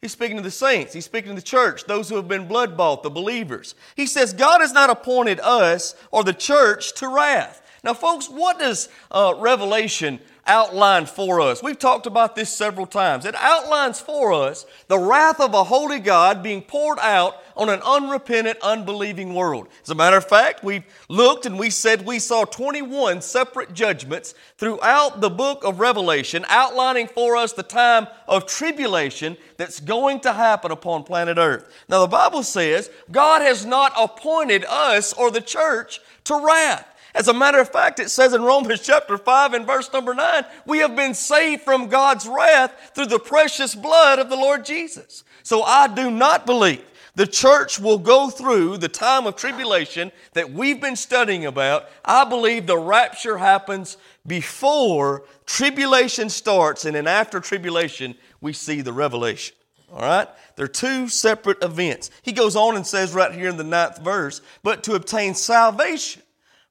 He's 0.00 0.12
speaking 0.12 0.36
to 0.36 0.42
the 0.42 0.50
saints. 0.50 0.92
He's 0.92 1.04
speaking 1.04 1.30
to 1.30 1.36
the 1.36 1.42
church, 1.42 1.84
those 1.84 2.08
who 2.08 2.16
have 2.16 2.26
been 2.26 2.48
blood 2.48 2.76
bought, 2.76 3.02
the 3.02 3.10
believers. 3.10 3.74
He 3.94 4.06
says, 4.06 4.32
God 4.32 4.60
has 4.60 4.72
not 4.72 4.90
appointed 4.90 5.38
us 5.40 5.94
or 6.10 6.24
the 6.24 6.32
church 6.32 6.94
to 6.94 7.08
wrath. 7.08 7.61
Now, 7.84 7.94
folks, 7.94 8.28
what 8.28 8.60
does 8.60 8.88
uh, 9.10 9.34
Revelation 9.38 10.20
outline 10.46 11.06
for 11.06 11.40
us? 11.40 11.64
We've 11.64 11.78
talked 11.78 12.06
about 12.06 12.36
this 12.36 12.48
several 12.48 12.86
times. 12.86 13.24
It 13.24 13.34
outlines 13.34 14.00
for 14.00 14.32
us 14.32 14.66
the 14.86 15.00
wrath 15.00 15.40
of 15.40 15.52
a 15.52 15.64
holy 15.64 15.98
God 15.98 16.44
being 16.44 16.62
poured 16.62 17.00
out 17.00 17.42
on 17.56 17.68
an 17.68 17.80
unrepentant, 17.84 18.58
unbelieving 18.62 19.34
world. 19.34 19.66
As 19.82 19.90
a 19.90 19.96
matter 19.96 20.16
of 20.16 20.28
fact, 20.28 20.62
we've 20.62 20.84
looked 21.08 21.44
and 21.44 21.58
we 21.58 21.70
said 21.70 22.06
we 22.06 22.20
saw 22.20 22.44
21 22.44 23.20
separate 23.20 23.74
judgments 23.74 24.34
throughout 24.58 25.20
the 25.20 25.30
book 25.30 25.64
of 25.64 25.80
Revelation, 25.80 26.44
outlining 26.48 27.08
for 27.08 27.36
us 27.36 27.52
the 27.52 27.64
time 27.64 28.06
of 28.28 28.46
tribulation 28.46 29.36
that's 29.56 29.80
going 29.80 30.20
to 30.20 30.32
happen 30.32 30.70
upon 30.70 31.02
planet 31.02 31.36
Earth. 31.36 31.68
Now, 31.88 32.00
the 32.02 32.06
Bible 32.06 32.44
says 32.44 32.90
God 33.10 33.42
has 33.42 33.66
not 33.66 33.92
appointed 33.98 34.64
us 34.66 35.12
or 35.12 35.32
the 35.32 35.40
church 35.40 36.00
to 36.24 36.46
wrath. 36.46 36.86
As 37.14 37.28
a 37.28 37.34
matter 37.34 37.60
of 37.60 37.68
fact, 37.68 38.00
it 38.00 38.10
says 38.10 38.32
in 38.32 38.42
Romans 38.42 38.80
chapter 38.80 39.18
5 39.18 39.54
and 39.54 39.66
verse 39.66 39.92
number 39.92 40.14
9, 40.14 40.44
we 40.66 40.78
have 40.78 40.96
been 40.96 41.14
saved 41.14 41.62
from 41.62 41.88
God's 41.88 42.26
wrath 42.26 42.92
through 42.94 43.06
the 43.06 43.18
precious 43.18 43.74
blood 43.74 44.18
of 44.18 44.30
the 44.30 44.36
Lord 44.36 44.64
Jesus. 44.64 45.24
So 45.42 45.62
I 45.62 45.88
do 45.88 46.10
not 46.10 46.46
believe 46.46 46.84
the 47.14 47.26
church 47.26 47.78
will 47.78 47.98
go 47.98 48.30
through 48.30 48.78
the 48.78 48.88
time 48.88 49.26
of 49.26 49.36
tribulation 49.36 50.10
that 50.32 50.50
we've 50.50 50.80
been 50.80 50.96
studying 50.96 51.44
about. 51.44 51.88
I 52.04 52.24
believe 52.24 52.66
the 52.66 52.78
rapture 52.78 53.36
happens 53.36 53.98
before 54.26 55.24
tribulation 55.44 56.30
starts, 56.30 56.86
and 56.86 56.96
then 56.96 57.06
after 57.06 57.40
tribulation, 57.40 58.14
we 58.40 58.54
see 58.54 58.80
the 58.80 58.92
revelation. 58.92 59.54
All 59.92 60.00
right? 60.00 60.28
They're 60.56 60.68
two 60.68 61.08
separate 61.08 61.62
events. 61.62 62.10
He 62.22 62.32
goes 62.32 62.56
on 62.56 62.76
and 62.76 62.86
says 62.86 63.12
right 63.12 63.32
here 63.32 63.50
in 63.50 63.58
the 63.58 63.64
ninth 63.64 63.98
verse, 63.98 64.40
but 64.62 64.82
to 64.84 64.94
obtain 64.94 65.34
salvation 65.34 66.21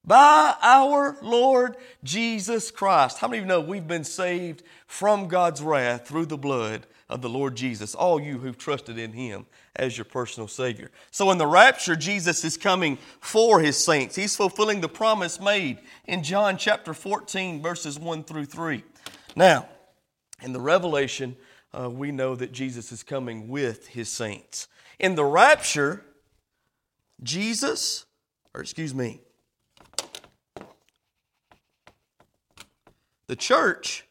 by 0.05 0.55
our 0.61 1.17
Lord 1.21 1.77
Jesus 2.03 2.71
Christ. 2.71 3.19
How 3.19 3.27
many 3.27 3.39
of 3.39 3.45
you 3.45 3.47
know 3.47 3.61
we've 3.61 3.87
been 3.87 4.03
saved 4.03 4.63
from 4.87 5.27
God's 5.27 5.61
wrath 5.61 6.07
through 6.07 6.25
the 6.25 6.37
blood 6.37 6.87
of 7.07 7.21
the 7.21 7.29
Lord 7.29 7.55
Jesus? 7.55 7.93
All 7.93 8.19
you 8.19 8.39
who've 8.39 8.57
trusted 8.57 8.97
in 8.97 9.13
Him 9.13 9.45
as 9.75 9.97
your 9.97 10.05
personal 10.05 10.47
Savior. 10.47 10.91
So 11.11 11.29
in 11.31 11.37
the 11.37 11.47
rapture, 11.47 11.95
Jesus 11.95 12.43
is 12.43 12.57
coming 12.57 12.97
for 13.19 13.59
His 13.59 13.81
saints. 13.81 14.15
He's 14.15 14.35
fulfilling 14.35 14.81
the 14.81 14.89
promise 14.89 15.39
made 15.39 15.79
in 16.05 16.23
John 16.23 16.57
chapter 16.57 16.93
14, 16.93 17.61
verses 17.61 17.99
1 17.99 18.23
through 18.23 18.45
3. 18.45 18.83
Now, 19.35 19.67
in 20.41 20.51
the 20.51 20.61
Revelation, 20.61 21.35
uh, 21.77 21.89
we 21.89 22.11
know 22.11 22.35
that 22.35 22.51
Jesus 22.51 22.91
is 22.91 23.03
coming 23.03 23.47
with 23.47 23.87
His 23.87 24.09
saints. 24.09 24.67
In 24.99 25.15
the 25.15 25.25
rapture, 25.25 26.03
Jesus, 27.23 28.05
or 28.53 28.61
excuse 28.61 28.93
me, 28.93 29.21
The 33.31 33.37
church 33.37 34.05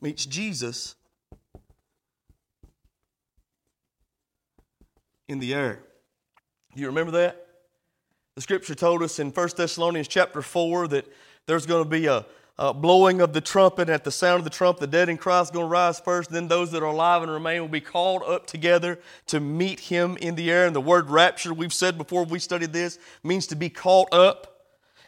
meets 0.00 0.24
Jesus 0.24 0.94
in 5.28 5.38
the 5.38 5.52
air. 5.52 5.80
Do 6.74 6.80
you 6.80 6.86
remember 6.86 7.12
that? 7.12 7.46
The 8.36 8.40
scripture 8.40 8.74
told 8.74 9.02
us 9.02 9.18
in 9.18 9.32
1 9.32 9.48
Thessalonians 9.54 10.08
chapter 10.08 10.40
4 10.40 10.88
that 10.88 11.06
there's 11.46 11.66
going 11.66 11.84
to 11.84 11.90
be 11.90 12.06
a, 12.06 12.24
uh, 12.58 12.72
blowing 12.72 13.20
of 13.20 13.32
the 13.32 13.40
trumpet. 13.40 13.88
At 13.88 14.04
the 14.04 14.10
sound 14.10 14.40
of 14.40 14.44
the 14.44 14.50
trump, 14.50 14.78
the 14.78 14.86
dead 14.86 15.08
in 15.08 15.16
Christ 15.16 15.50
are 15.50 15.54
going 15.54 15.66
to 15.66 15.70
rise 15.70 16.00
first. 16.00 16.30
Then 16.30 16.48
those 16.48 16.70
that 16.72 16.82
are 16.82 16.86
alive 16.86 17.22
and 17.22 17.30
remain 17.30 17.60
will 17.60 17.68
be 17.68 17.80
called 17.80 18.22
up 18.22 18.46
together 18.46 18.98
to 19.28 19.40
meet 19.40 19.80
him 19.80 20.16
in 20.18 20.34
the 20.34 20.50
air. 20.50 20.66
And 20.66 20.76
the 20.76 20.80
word 20.80 21.10
rapture, 21.10 21.54
we've 21.54 21.72
said 21.72 21.96
before 21.98 22.24
we 22.24 22.38
studied 22.38 22.72
this, 22.72 22.98
means 23.22 23.46
to 23.48 23.56
be 23.56 23.68
caught 23.68 24.12
up. 24.12 24.48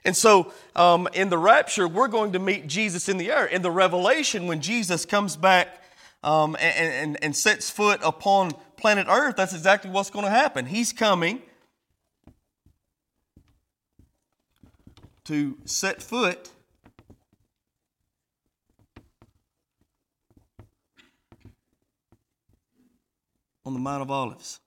And 0.06 0.16
so, 0.16 0.52
um, 0.76 1.08
in 1.14 1.30
the 1.30 1.38
rapture, 1.38 1.88
we're 1.88 2.08
going 2.08 2.32
to 2.32 2.38
meet 2.38 2.66
Jesus 2.66 3.08
in 3.08 3.16
the 3.16 3.30
air. 3.30 3.46
In 3.46 3.62
the 3.62 3.70
revelation, 3.70 4.46
when 4.46 4.60
Jesus 4.60 5.06
comes 5.06 5.36
back 5.36 5.82
um, 6.22 6.56
and, 6.60 6.94
and, 6.94 7.24
and 7.24 7.36
sets 7.36 7.70
foot 7.70 8.00
upon 8.02 8.52
planet 8.76 9.06
Earth, 9.08 9.36
that's 9.36 9.54
exactly 9.54 9.90
what's 9.90 10.10
going 10.10 10.26
to 10.26 10.30
happen. 10.30 10.66
He's 10.66 10.92
coming 10.92 11.40
to 15.24 15.56
set 15.64 16.02
foot 16.02 16.50
on 23.66 23.72
the 23.72 23.78
Mount 23.78 24.02
of 24.02 24.10
Olives. 24.10 24.60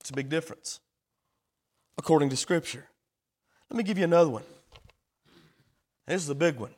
It's 0.00 0.10
a 0.10 0.14
big 0.14 0.30
difference 0.30 0.80
according 1.98 2.30
to 2.30 2.36
Scripture. 2.36 2.86
Let 3.68 3.76
me 3.76 3.82
give 3.82 3.98
you 3.98 4.04
another 4.04 4.30
one. 4.30 4.44
This 6.06 6.22
is 6.22 6.30
a 6.30 6.34
big 6.34 6.56
one. 6.56 6.70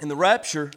In 0.00 0.08
the 0.08 0.16
rapture, 0.16 0.70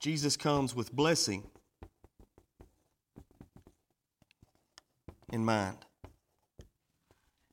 Jesus 0.00 0.38
comes 0.38 0.74
with 0.74 0.90
blessing 0.90 1.44
in 5.30 5.44
mind. 5.44 5.76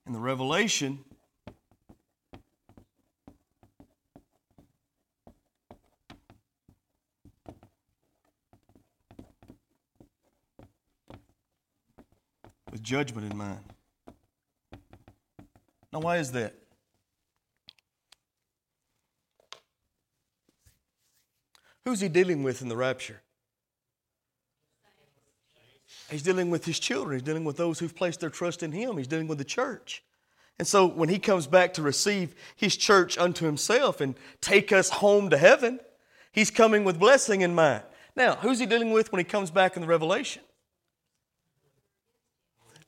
In 0.08 0.13
the 0.13 0.20
revelation, 0.20 1.03
judgment 12.89 13.31
in 13.31 13.38
mind. 13.38 13.60
Now, 15.93 16.00
why 16.00 16.17
is 16.17 16.31
that? 16.31 16.55
Who's 21.86 22.00
he 22.00 22.10
dealing 22.10 22.41
with 22.41 22.63
in 22.63 22.67
the 22.67 22.75
rapture? 22.75 23.22
He's 26.10 26.24
dealing 26.24 26.50
with 26.50 26.65
his 26.65 26.79
children. 26.79 27.19
He's 27.19 27.24
dealing 27.24 27.46
with 27.46 27.58
those 27.58 27.77
who've 27.77 27.96
placed 27.96 28.22
their 28.22 28.31
trust 28.31 28.63
in 28.63 28.72
him. 28.72 28.98
He's 28.98 29.08
dealing 29.08 29.27
with 29.27 29.38
the 29.38 29.43
church. 29.43 30.03
And 30.58 30.67
so 30.67 30.88
when 30.88 31.10
he 31.10 31.19
comes 31.19 31.46
back 31.46 31.75
to 31.75 31.84
receive 31.84 32.34
his 32.55 32.75
church 32.75 33.19
unto 33.19 33.46
himself 33.46 34.01
and 34.01 34.15
take 34.41 34.72
us 34.72 34.89
home 34.89 35.29
to 35.29 35.38
heaven, 35.38 35.79
he's 36.31 36.50
coming 36.50 36.84
with 36.84 36.98
blessing 36.98 37.41
in 37.41 37.53
mind. 37.53 37.84
Now, 38.15 38.36
who's 38.38 38.58
he 38.58 38.65
dealing 38.65 38.91
with 38.91 39.12
when 39.12 39.19
he 39.19 39.25
comes 39.25 39.51
back 39.51 39.75
in 39.75 39.84
the 39.84 39.88
Revelation? 39.88 40.41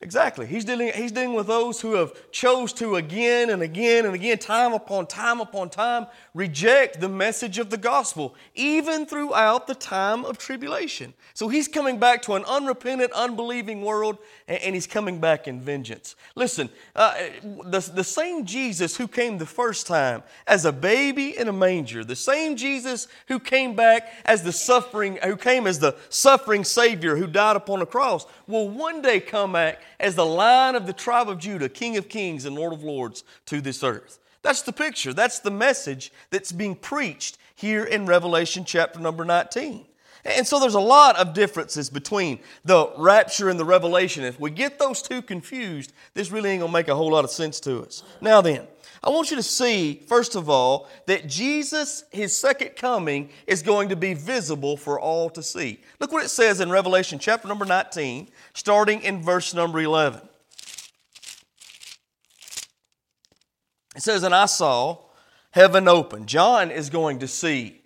Exactly. 0.02 0.46
He's 0.46 0.64
dealing, 0.64 0.90
he's 0.92 1.12
dealing 1.12 1.34
with 1.34 1.46
those 1.46 1.80
who 1.80 1.94
have 1.94 2.32
chose 2.32 2.72
to 2.74 2.96
again 2.96 3.50
and 3.50 3.62
again 3.62 4.04
and 4.04 4.16
again, 4.16 4.36
time 4.36 4.72
upon 4.72 5.06
time 5.06 5.40
upon 5.40 5.70
time, 5.70 6.08
reject 6.34 7.00
the 7.00 7.08
message 7.08 7.56
of 7.58 7.70
the 7.70 7.76
gospel, 7.76 8.34
even 8.56 9.06
throughout 9.06 9.68
the 9.68 9.76
time 9.76 10.24
of 10.24 10.38
tribulation. 10.38 11.14
So 11.34 11.48
he's 11.48 11.68
coming 11.68 12.00
back 12.00 12.20
to 12.22 12.34
an 12.34 12.44
unrepentant, 12.46 13.12
unbelieving 13.12 13.82
world, 13.82 14.18
and, 14.48 14.60
and 14.62 14.74
he's 14.74 14.88
coming 14.88 15.20
back 15.20 15.46
in 15.46 15.60
vengeance. 15.60 16.16
Listen, 16.34 16.68
uh, 16.96 17.14
the, 17.42 17.78
the 17.94 18.02
same 18.02 18.44
Jesus 18.44 18.96
who 18.96 19.06
came 19.06 19.38
the 19.38 19.46
first 19.46 19.86
time 19.86 20.24
as 20.48 20.64
a 20.64 20.72
baby 20.72 21.38
in 21.38 21.46
a 21.46 21.52
manger, 21.52 22.02
the 22.02 22.16
same 22.16 22.56
Jesus 22.56 23.06
who 23.28 23.38
came 23.38 23.76
back 23.76 24.12
as 24.24 24.42
the 24.42 24.52
suffering, 24.52 25.20
who 25.22 25.36
came 25.36 25.68
as 25.68 25.78
the 25.78 25.94
suffering 26.08 26.64
Savior 26.64 27.14
who 27.14 27.28
died 27.28 27.54
upon 27.54 27.82
a 27.82 27.86
cross, 27.86 28.26
will 28.48 28.68
one 28.68 29.00
day 29.00 29.20
come 29.20 29.52
back 29.52 29.80
as 30.02 30.16
the 30.16 30.26
lion 30.26 30.74
of 30.74 30.86
the 30.86 30.92
tribe 30.92 31.28
of 31.28 31.38
Judah, 31.38 31.68
King 31.68 31.96
of 31.96 32.08
kings 32.08 32.44
and 32.44 32.54
Lord 32.54 32.74
of 32.74 32.82
lords 32.82 33.24
to 33.46 33.60
this 33.62 33.82
earth. 33.82 34.18
That's 34.42 34.62
the 34.62 34.72
picture. 34.72 35.14
That's 35.14 35.38
the 35.38 35.52
message 35.52 36.12
that's 36.30 36.52
being 36.52 36.74
preached 36.74 37.38
here 37.54 37.84
in 37.84 38.06
Revelation 38.06 38.64
chapter 38.64 38.98
number 38.98 39.24
19. 39.24 39.86
And 40.24 40.46
so 40.46 40.60
there's 40.60 40.74
a 40.74 40.80
lot 40.80 41.16
of 41.16 41.34
differences 41.34 41.90
between 41.90 42.40
the 42.64 42.92
rapture 42.96 43.48
and 43.48 43.58
the 43.58 43.64
revelation. 43.64 44.24
If 44.24 44.38
we 44.38 44.50
get 44.50 44.78
those 44.78 45.02
two 45.02 45.22
confused, 45.22 45.92
this 46.14 46.30
really 46.30 46.50
ain't 46.50 46.60
gonna 46.60 46.72
make 46.72 46.88
a 46.88 46.94
whole 46.94 47.10
lot 47.10 47.24
of 47.24 47.30
sense 47.30 47.58
to 47.60 47.82
us. 47.82 48.02
Now 48.20 48.40
then, 48.40 48.66
I 49.04 49.10
want 49.10 49.30
you 49.30 49.36
to 49.36 49.42
see, 49.42 50.02
first 50.06 50.36
of 50.36 50.48
all, 50.48 50.88
that 51.06 51.26
Jesus, 51.26 52.04
his 52.10 52.36
second 52.36 52.76
coming, 52.76 53.30
is 53.48 53.60
going 53.60 53.88
to 53.88 53.96
be 53.96 54.14
visible 54.14 54.76
for 54.76 55.00
all 55.00 55.28
to 55.30 55.42
see. 55.42 55.80
Look 55.98 56.12
what 56.12 56.24
it 56.24 56.28
says 56.28 56.60
in 56.60 56.70
Revelation 56.70 57.18
chapter 57.18 57.48
number 57.48 57.64
19, 57.64 58.28
starting 58.54 59.02
in 59.02 59.20
verse 59.20 59.54
number 59.54 59.80
11. 59.80 60.20
It 63.96 64.02
says, 64.02 64.22
And 64.22 64.34
I 64.34 64.46
saw 64.46 64.98
heaven 65.50 65.88
open. 65.88 66.26
John 66.26 66.70
is 66.70 66.88
going 66.88 67.18
to 67.18 67.28
see 67.28 67.82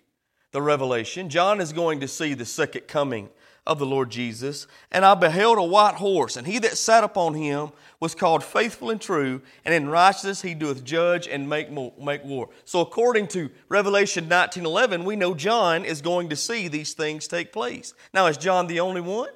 the 0.51 0.61
revelation. 0.61 1.29
John 1.29 1.59
is 1.59 1.73
going 1.73 1.99
to 2.01 2.07
see 2.07 2.35
the 2.35 2.45
second 2.45 2.87
coming 2.87 3.29
of 3.67 3.77
the 3.77 3.85
Lord 3.85 4.09
Jesus. 4.09 4.65
And 4.91 5.05
I 5.05 5.13
beheld 5.13 5.59
a 5.59 5.63
white 5.63 5.95
horse, 5.95 6.37
and 6.37 6.47
he 6.47 6.57
that 6.59 6.77
sat 6.77 7.03
upon 7.03 7.35
him 7.35 7.69
was 7.99 8.15
called 8.15 8.43
faithful 8.43 8.89
and 8.89 8.99
true, 8.99 9.41
and 9.65 9.73
in 9.73 9.89
righteousness 9.89 10.41
he 10.41 10.55
doeth 10.55 10.83
judge 10.83 11.27
and 11.27 11.47
make, 11.47 11.69
make 11.71 12.23
war. 12.23 12.49
So 12.65 12.79
according 12.79 13.27
to 13.29 13.51
Revelation 13.69 14.27
19.11, 14.27 15.03
we 15.03 15.15
know 15.15 15.35
John 15.35 15.85
is 15.85 16.01
going 16.01 16.29
to 16.29 16.35
see 16.35 16.67
these 16.67 16.93
things 16.93 17.27
take 17.27 17.51
place. 17.51 17.93
Now, 18.13 18.27
is 18.27 18.37
John 18.37 18.67
the 18.67 18.79
only 18.79 19.01
one? 19.01 19.29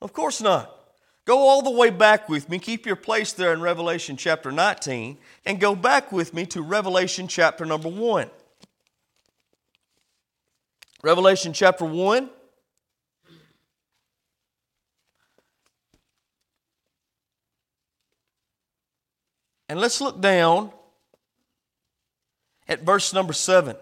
Of 0.00 0.12
course 0.12 0.40
not. 0.40 0.70
Go 1.24 1.38
all 1.38 1.62
the 1.62 1.70
way 1.70 1.88
back 1.88 2.28
with 2.28 2.50
me, 2.50 2.58
keep 2.58 2.84
your 2.84 2.96
place 2.96 3.32
there 3.32 3.54
in 3.54 3.62
Revelation 3.62 4.18
chapter 4.18 4.52
19, 4.52 5.16
and 5.46 5.58
go 5.58 5.74
back 5.74 6.12
with 6.12 6.34
me 6.34 6.44
to 6.46 6.60
Revelation 6.60 7.26
chapter 7.26 7.64
number 7.64 7.88
1. 7.88 8.28
Revelation 11.02 11.54
chapter 11.54 11.86
1. 11.86 12.28
And 19.68 19.80
let's 19.80 20.00
look 20.00 20.20
down 20.20 20.70
at 22.68 22.82
verse 22.82 23.12
number 23.12 23.32
7. 23.32 23.76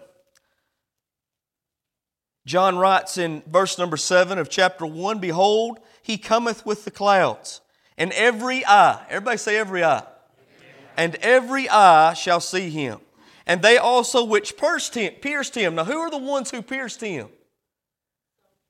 John 2.45 2.77
writes 2.77 3.17
in 3.17 3.41
verse 3.47 3.77
number 3.77 3.97
7 3.97 4.37
of 4.37 4.49
chapter 4.49 4.85
1 4.85 5.19
Behold, 5.19 5.79
he 6.01 6.17
cometh 6.17 6.65
with 6.65 6.83
the 6.83 6.91
clouds, 6.91 7.61
and 7.97 8.11
every 8.11 8.65
eye, 8.65 9.05
everybody 9.09 9.37
say 9.37 9.57
every 9.57 9.83
eye, 9.83 10.03
and 10.97 11.15
every 11.15 11.69
eye 11.69 12.13
shall 12.13 12.41
see 12.41 12.69
him 12.69 12.99
and 13.45 13.61
they 13.61 13.77
also 13.77 14.23
which 14.23 14.57
pierced 14.57 14.95
him, 14.95 15.13
pierced 15.15 15.55
him. 15.55 15.75
Now, 15.75 15.83
who 15.83 15.97
are 15.99 16.11
the 16.11 16.17
ones 16.17 16.51
who 16.51 16.61
pierced 16.61 17.01
him? 17.01 17.29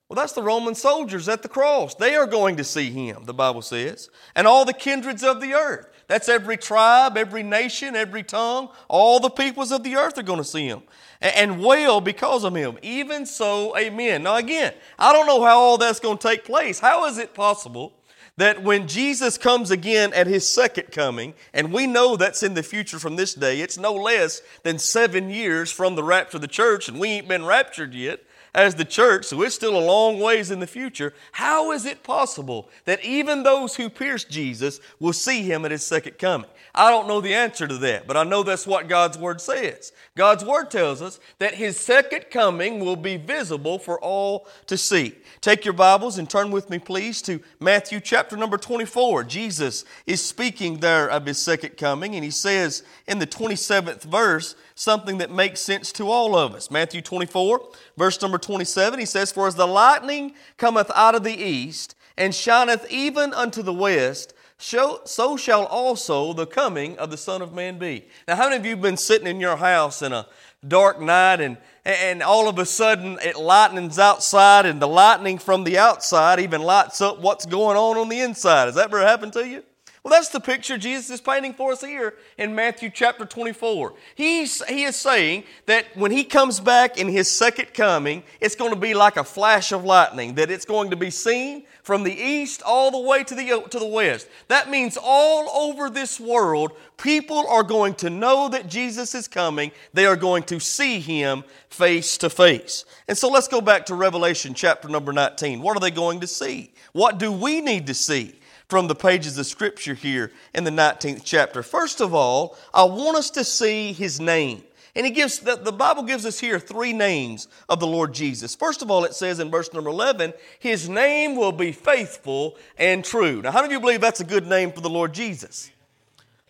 Well, 0.09 0.15
that's 0.15 0.33
the 0.33 0.43
Roman 0.43 0.75
soldiers 0.75 1.29
at 1.29 1.41
the 1.41 1.49
cross. 1.49 1.95
They 1.95 2.15
are 2.15 2.27
going 2.27 2.57
to 2.57 2.63
see 2.63 2.91
him, 2.91 3.25
the 3.25 3.33
Bible 3.33 3.61
says. 3.61 4.09
And 4.35 4.47
all 4.47 4.65
the 4.65 4.73
kindreds 4.73 5.23
of 5.23 5.41
the 5.41 5.53
earth. 5.53 5.87
That's 6.13 6.29
every 6.29 6.57
tribe, 6.57 7.17
every 7.17 7.41
nation, 7.41 7.95
every 7.95 8.21
tongue. 8.21 8.69
All 8.87 9.19
the 9.19 9.31
peoples 9.31 9.71
of 9.71 9.81
the 9.81 9.95
earth 9.95 10.15
are 10.19 10.21
going 10.21 10.37
to 10.37 10.43
see 10.43 10.67
him 10.67 10.83
and 11.21 11.59
wail 11.59 12.01
because 12.01 12.43
of 12.43 12.53
him. 12.53 12.77
Even 12.83 13.25
so, 13.25 13.75
amen. 13.75 14.21
Now, 14.21 14.35
again, 14.35 14.75
I 14.99 15.11
don't 15.11 15.25
know 15.25 15.43
how 15.43 15.57
all 15.57 15.79
that's 15.79 15.99
going 15.99 16.19
to 16.19 16.27
take 16.27 16.45
place. 16.45 16.79
How 16.79 17.07
is 17.07 17.17
it 17.17 17.33
possible 17.33 17.93
that 18.37 18.61
when 18.61 18.87
Jesus 18.87 19.39
comes 19.39 19.71
again 19.71 20.13
at 20.13 20.27
his 20.27 20.47
second 20.47 20.91
coming, 20.91 21.33
and 21.51 21.73
we 21.73 21.87
know 21.87 22.15
that's 22.15 22.43
in 22.43 22.53
the 22.53 22.61
future 22.61 22.99
from 22.99 23.15
this 23.15 23.33
day, 23.33 23.59
it's 23.61 23.79
no 23.79 23.91
less 23.91 24.43
than 24.61 24.77
seven 24.77 25.31
years 25.31 25.71
from 25.71 25.95
the 25.95 26.03
rapture 26.03 26.37
of 26.37 26.41
the 26.41 26.47
church, 26.47 26.87
and 26.87 26.99
we 26.99 27.07
ain't 27.07 27.27
been 27.27 27.43
raptured 27.43 27.95
yet 27.95 28.19
as 28.53 28.75
the 28.75 28.85
church, 28.85 29.25
so 29.25 29.41
it's 29.41 29.55
still 29.55 29.77
a 29.77 29.83
long 29.83 30.19
ways 30.19 30.51
in 30.51 30.59
the 30.59 30.67
future. 30.67 31.13
How 31.31 31.71
is 31.71 31.85
it 31.85 32.03
possible 32.03 32.69
that 32.85 33.03
even 33.03 33.43
those 33.43 33.75
who 33.75 33.89
pierced 33.89 34.29
Jesus 34.29 34.79
will 34.99 35.13
see 35.13 35.41
him 35.41 35.65
at 35.65 35.71
his 35.71 35.85
second 35.85 36.19
coming? 36.19 36.49
I 36.75 36.89
don't 36.89 37.07
know 37.07 37.21
the 37.21 37.35
answer 37.35 37.67
to 37.67 37.77
that, 37.79 38.07
but 38.07 38.17
I 38.17 38.23
know 38.23 38.41
that's 38.41 38.65
what 38.65 38.87
God's 38.87 39.15
Word 39.15 39.39
says. 39.39 39.91
God's 40.15 40.43
Word 40.43 40.71
tells 40.71 41.03
us 41.03 41.19
that 41.37 41.53
His 41.53 41.79
second 41.79 42.25
coming 42.31 42.79
will 42.79 42.95
be 42.95 43.15
visible 43.17 43.77
for 43.77 43.99
all 43.99 44.47
to 44.65 44.75
see. 44.75 45.13
Take 45.39 45.65
your 45.65 45.75
Bibles 45.75 46.17
and 46.17 46.27
turn 46.27 46.49
with 46.49 46.71
me, 46.71 46.79
please, 46.79 47.21
to 47.23 47.41
Matthew 47.59 47.99
chapter 47.99 48.35
number 48.35 48.57
24. 48.57 49.23
Jesus 49.25 49.85
is 50.07 50.25
speaking 50.25 50.79
there 50.79 51.07
of 51.07 51.27
His 51.27 51.37
second 51.37 51.77
coming, 51.77 52.15
and 52.15 52.23
He 52.23 52.31
says 52.31 52.81
in 53.07 53.19
the 53.19 53.27
27th 53.27 54.01
verse 54.01 54.55
something 54.73 55.19
that 55.19 55.29
makes 55.29 55.61
sense 55.61 55.91
to 55.91 56.09
all 56.09 56.35
of 56.35 56.55
us. 56.55 56.71
Matthew 56.71 57.03
24, 57.03 57.69
verse 57.97 58.19
number 58.19 58.39
27, 58.39 58.99
He 58.99 59.05
says, 59.05 59.31
For 59.31 59.47
as 59.47 59.53
the 59.53 59.67
lightning 59.67 60.33
cometh 60.57 60.89
out 60.95 61.13
of 61.13 61.23
the 61.23 61.37
east, 61.37 61.95
and 62.17 62.33
shineth 62.33 62.91
even 62.91 63.31
unto 63.33 63.61
the 63.61 63.73
west, 63.73 64.33
so 64.63 65.35
shall 65.37 65.65
also 65.65 66.31
the 66.31 66.45
coming 66.45 66.97
of 66.97 67.11
the 67.11 67.17
Son 67.17 67.41
of 67.41 67.53
Man 67.53 67.77
be. 67.77 68.05
Now, 68.27 68.35
how 68.37 68.43
many 68.45 68.55
of 68.55 68.65
you 68.65 68.71
have 68.71 68.81
been 68.81 68.97
sitting 68.97 69.27
in 69.27 69.41
your 69.41 69.57
house 69.57 70.01
in 70.01 70.13
a 70.13 70.25
dark 70.65 71.01
night 71.01 71.41
and, 71.41 71.57
and 71.83 72.23
all 72.23 72.47
of 72.47 72.57
a 72.57 72.65
sudden 72.65 73.17
it 73.21 73.35
lightnings 73.35 73.99
outside 73.99 74.65
and 74.65 74.81
the 74.81 74.87
lightning 74.87 75.37
from 75.37 75.65
the 75.65 75.77
outside 75.77 76.39
even 76.39 76.61
lights 76.61 77.01
up 77.01 77.19
what's 77.19 77.45
going 77.45 77.75
on 77.75 77.97
on 77.97 78.07
the 78.07 78.21
inside? 78.21 78.65
Has 78.65 78.75
that 78.75 78.85
ever 78.85 79.01
happened 79.01 79.33
to 79.33 79.45
you? 79.45 79.63
Well, 80.03 80.11
that's 80.11 80.27
the 80.27 80.41
picture 80.41 80.77
Jesus 80.77 81.09
is 81.09 81.21
painting 81.21 81.53
for 81.53 81.71
us 81.71 81.81
here 81.81 82.15
in 82.37 82.53
Matthew 82.53 82.89
chapter 82.89 83.25
24. 83.25 83.93
He's, 84.15 84.61
he 84.65 84.83
is 84.83 84.97
saying 84.97 85.45
that 85.65 85.95
when 85.95 86.11
he 86.11 86.25
comes 86.25 86.59
back 86.59 86.97
in 86.97 87.07
his 87.07 87.31
second 87.31 87.73
coming, 87.73 88.23
it's 88.41 88.55
going 88.55 88.73
to 88.73 88.79
be 88.79 88.93
like 88.93 89.15
a 89.15 89.23
flash 89.23 89.71
of 89.71 89.85
lightning, 89.85 90.35
that 90.35 90.51
it's 90.51 90.65
going 90.65 90.89
to 90.89 90.97
be 90.97 91.09
seen 91.09 91.63
from 91.83 92.03
the 92.03 92.13
east 92.13 92.61
all 92.63 92.91
the 92.91 92.99
way 92.99 93.23
to 93.23 93.33
the, 93.33 93.49
uh, 93.53 93.61
to 93.61 93.79
the 93.79 93.87
west. 93.87 94.27
That 94.49 94.69
means 94.69 94.97
all 95.01 95.49
over 95.49 95.89
this 95.89 96.19
world, 96.19 96.73
people 96.97 97.47
are 97.47 97.63
going 97.63 97.93
to 97.95 98.09
know 98.09 98.49
that 98.49 98.67
Jesus 98.67 99.15
is 99.15 99.29
coming. 99.29 99.71
They 99.93 100.05
are 100.05 100.17
going 100.17 100.43
to 100.43 100.59
see 100.59 100.99
him 100.99 101.45
face 101.69 102.17
to 102.17 102.29
face. 102.29 102.83
And 103.07 103.17
so 103.17 103.29
let's 103.29 103.47
go 103.47 103.61
back 103.61 103.85
to 103.85 103.95
Revelation 103.95 104.53
chapter 104.53 104.89
number 104.89 105.13
19. 105.13 105.61
What 105.61 105.77
are 105.77 105.81
they 105.81 105.91
going 105.91 106.19
to 106.19 106.27
see? 106.27 106.73
What 106.91 107.19
do 107.19 107.31
we 107.31 107.61
need 107.61 107.87
to 107.87 107.93
see? 107.93 108.35
From 108.67 108.87
the 108.87 108.95
pages 108.95 109.37
of 109.37 109.45
Scripture 109.45 109.93
here 109.93 110.31
in 110.53 110.63
the 110.63 110.71
19th 110.71 111.21
chapter. 111.23 111.63
First 111.63 112.01
of 112.01 112.13
all, 112.13 112.57
I 112.73 112.83
want 112.83 113.17
us 113.17 113.29
to 113.31 113.43
see 113.43 113.93
His 113.93 114.19
name. 114.19 114.63
And 114.95 115.07
he 115.07 115.11
gives 115.11 115.39
the, 115.39 115.55
the, 115.55 115.71
Bible 115.71 116.03
gives 116.03 116.23
us 116.25 116.39
here 116.39 116.59
three 116.59 116.93
names 116.93 117.47
of 117.67 117.79
the 117.79 117.87
Lord 117.87 118.13
Jesus. 118.13 118.53
First 118.53 118.83
of 118.83 118.91
all, 118.91 119.05
it 119.05 119.15
says 119.15 119.39
in 119.39 119.49
verse 119.49 119.73
number 119.73 119.89
11, 119.89 120.33
His 120.59 120.87
name 120.87 121.35
will 121.35 121.51
be 121.51 121.71
faithful 121.71 122.57
and 122.77 123.03
true. 123.03 123.41
Now, 123.41 123.51
how 123.51 123.61
many 123.61 123.73
of 123.73 123.79
you 123.79 123.79
believe 123.79 124.01
that's 124.01 124.19
a 124.19 124.25
good 124.25 124.45
name 124.45 124.71
for 124.71 124.81
the 124.81 124.89
Lord 124.89 125.13
Jesus? 125.13 125.71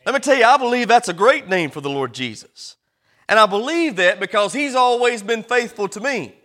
Let 0.05 0.13
me 0.13 0.19
tell 0.19 0.35
you, 0.35 0.43
I 0.43 0.57
believe 0.57 0.89
that's 0.89 1.07
a 1.07 1.13
great 1.13 1.47
name 1.47 1.69
for 1.69 1.79
the 1.79 1.89
Lord 1.89 2.13
Jesus. 2.13 2.75
And 3.29 3.39
I 3.39 3.45
believe 3.45 3.95
that 3.95 4.19
because 4.19 4.51
He's 4.51 4.75
always 4.75 5.23
been 5.23 5.43
faithful 5.43 5.87
to 5.87 6.01
me. 6.01 6.35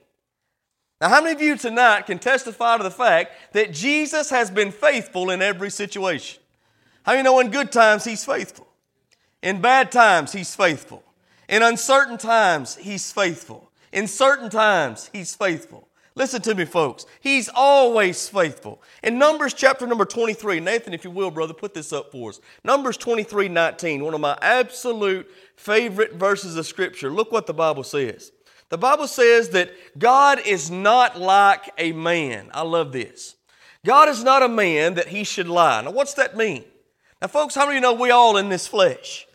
Now, 1.01 1.09
how 1.09 1.23
many 1.23 1.35
of 1.35 1.41
you 1.41 1.57
tonight 1.57 2.07
can 2.07 2.19
testify 2.19 2.77
to 2.77 2.83
the 2.83 2.91
fact 2.91 3.33
that 3.53 3.73
Jesus 3.73 4.31
has 4.31 4.51
been 4.51 4.73
faithful 4.73 5.31
in 5.31 5.41
every 5.41 5.71
situation? 5.71 6.43
How 7.05 7.13
many 7.13 7.23
know 7.23 7.39
in 7.39 7.51
good 7.51 7.71
times 7.71 8.05
He's 8.05 8.25
faithful? 8.25 8.67
In 9.43 9.61
bad 9.61 9.93
times, 9.93 10.33
He's 10.33 10.55
faithful. 10.55 11.05
In 11.49 11.63
uncertain 11.63 12.19
times, 12.19 12.77
He's 12.77 13.13
faithful. 13.13 13.71
In 13.93 14.09
certain 14.09 14.51
times, 14.51 15.09
He's 15.13 15.35
faithful. 15.35 15.89
Listen 16.17 16.43
to 16.43 16.55
me, 16.57 16.65
folks. 16.65 17.07
He's 17.21 17.49
always 17.55 18.29
faithful. 18.29 18.83
In 19.05 19.21
Numbers 19.21 19.55
chapter 19.55 19.87
number 19.87 20.05
23, 20.05 20.59
Nathan, 20.59 20.93
if 20.93 21.05
you 21.05 21.13
will, 21.13 21.31
brother, 21.31 21.55
put 21.55 21.75
this 21.75 21.93
up 21.93 22.11
for 22.11 22.31
us. 22.31 22.41
Numbers 22.65 22.97
23 22.97 23.49
19, 23.49 24.05
one 24.05 24.15
of 24.15 24.21
my 24.21 24.37
absolute 24.43 25.31
favorite 25.55 26.15
verses 26.15 26.57
of 26.57 26.67
Scripture. 26.67 27.09
Look 27.09 27.31
what 27.31 27.47
the 27.47 27.55
Bible 27.55 27.85
says. 27.85 28.33
The 28.71 28.79
Bible 28.79 29.07
says 29.07 29.51
that 29.51 29.71
God 29.99 30.41
is 30.45 30.71
not 30.71 31.19
like 31.19 31.71
a 31.79 31.93
man. 31.93 32.51
I 32.53 32.63
love 32.63 32.93
this. 32.93 33.37
God 33.87 34.09
is 34.09 34.25
not 34.25 34.43
a 34.43 34.49
man 34.49 34.95
that 34.95 35.09
he 35.09 35.25
should 35.25 35.49
lie. 35.49 35.81
Now, 35.81 35.93
what's 35.93 36.15
that 36.15 36.37
mean? 36.37 36.65
Now, 37.23 37.29
folks, 37.29 37.55
how 37.55 37.67
many 37.67 37.73
of 37.73 37.75
you 37.77 37.81
know 37.81 37.95
we 37.95 38.11
all 38.11 38.37
in 38.37 38.49
this 38.49 38.67
flesh? 38.67 39.28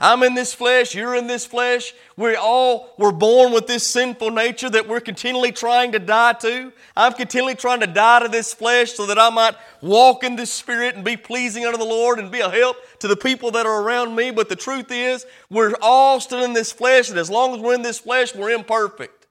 I'm 0.00 0.24
in 0.24 0.34
this 0.34 0.52
flesh, 0.52 0.92
you're 0.92 1.14
in 1.14 1.28
this 1.28 1.46
flesh. 1.46 1.94
We 2.16 2.34
all 2.34 2.94
were 2.98 3.12
born 3.12 3.52
with 3.52 3.68
this 3.68 3.86
sinful 3.86 4.32
nature 4.32 4.68
that 4.68 4.88
we're 4.88 5.00
continually 5.00 5.52
trying 5.52 5.92
to 5.92 6.00
die 6.00 6.32
to. 6.32 6.72
I'm 6.96 7.12
continually 7.12 7.54
trying 7.54 7.78
to 7.78 7.86
die 7.86 8.20
to 8.20 8.28
this 8.28 8.52
flesh 8.52 8.92
so 8.94 9.06
that 9.06 9.20
I 9.20 9.30
might 9.30 9.54
walk 9.80 10.24
in 10.24 10.34
this 10.34 10.50
spirit 10.50 10.96
and 10.96 11.04
be 11.04 11.16
pleasing 11.16 11.64
unto 11.64 11.78
the 11.78 11.84
Lord 11.84 12.18
and 12.18 12.32
be 12.32 12.40
a 12.40 12.50
help 12.50 12.76
to 12.98 13.08
the 13.08 13.16
people 13.16 13.52
that 13.52 13.66
are 13.66 13.82
around 13.82 14.16
me. 14.16 14.32
But 14.32 14.48
the 14.48 14.56
truth 14.56 14.90
is, 14.90 15.26
we're 15.48 15.74
all 15.80 16.18
still 16.18 16.42
in 16.42 16.54
this 16.54 16.72
flesh, 16.72 17.08
and 17.08 17.18
as 17.18 17.30
long 17.30 17.54
as 17.54 17.60
we're 17.60 17.74
in 17.74 17.82
this 17.82 18.00
flesh, 18.00 18.34
we're 18.34 18.50
imperfect. 18.50 19.28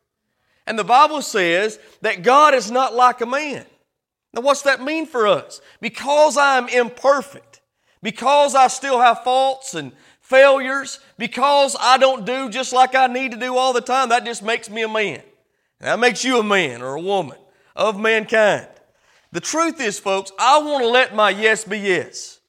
And 0.66 0.80
the 0.80 0.86
Bible 0.86 1.22
says 1.22 1.78
that 2.02 2.24
God 2.24 2.54
is 2.54 2.72
not 2.72 2.94
like 2.94 3.20
a 3.20 3.26
man. 3.26 3.66
Now, 4.34 4.42
what's 4.42 4.62
that 4.62 4.82
mean 4.82 5.08
for 5.08 5.28
us? 5.28 5.60
Because 5.82 6.38
I'm 6.38 6.70
imperfect, 6.70 7.60
because 8.02 8.56
I 8.56 8.68
still 8.68 9.02
have 9.02 9.26
faults 9.26 9.76
and 9.76 9.92
failures, 10.24 11.00
because 11.20 11.76
I 11.80 11.98
don't 12.00 12.26
do 12.26 12.50
just 12.50 12.74
like 12.74 12.96
I 12.96 13.06
need 13.08 13.32
to 13.34 13.38
do 13.38 13.56
all 13.56 13.74
the 13.74 13.82
time, 13.82 14.10
that 14.10 14.26
just 14.26 14.42
makes 14.42 14.70
me 14.70 14.82
a 14.82 14.88
man. 14.88 15.22
That 15.80 16.00
makes 16.00 16.24
you 16.24 16.40
a 16.40 16.44
man 16.44 16.82
or 16.82 16.96
a 16.96 17.02
woman 17.02 17.38
of 17.76 18.00
mankind. 18.00 18.68
The 19.32 19.42
truth 19.42 19.82
is, 19.82 20.00
folks, 20.00 20.32
I 20.40 20.60
want 20.60 20.84
to 20.84 20.90
let 20.90 21.14
my 21.14 21.30
yes 21.30 21.66
be 21.66 21.80
yes. 21.80 22.40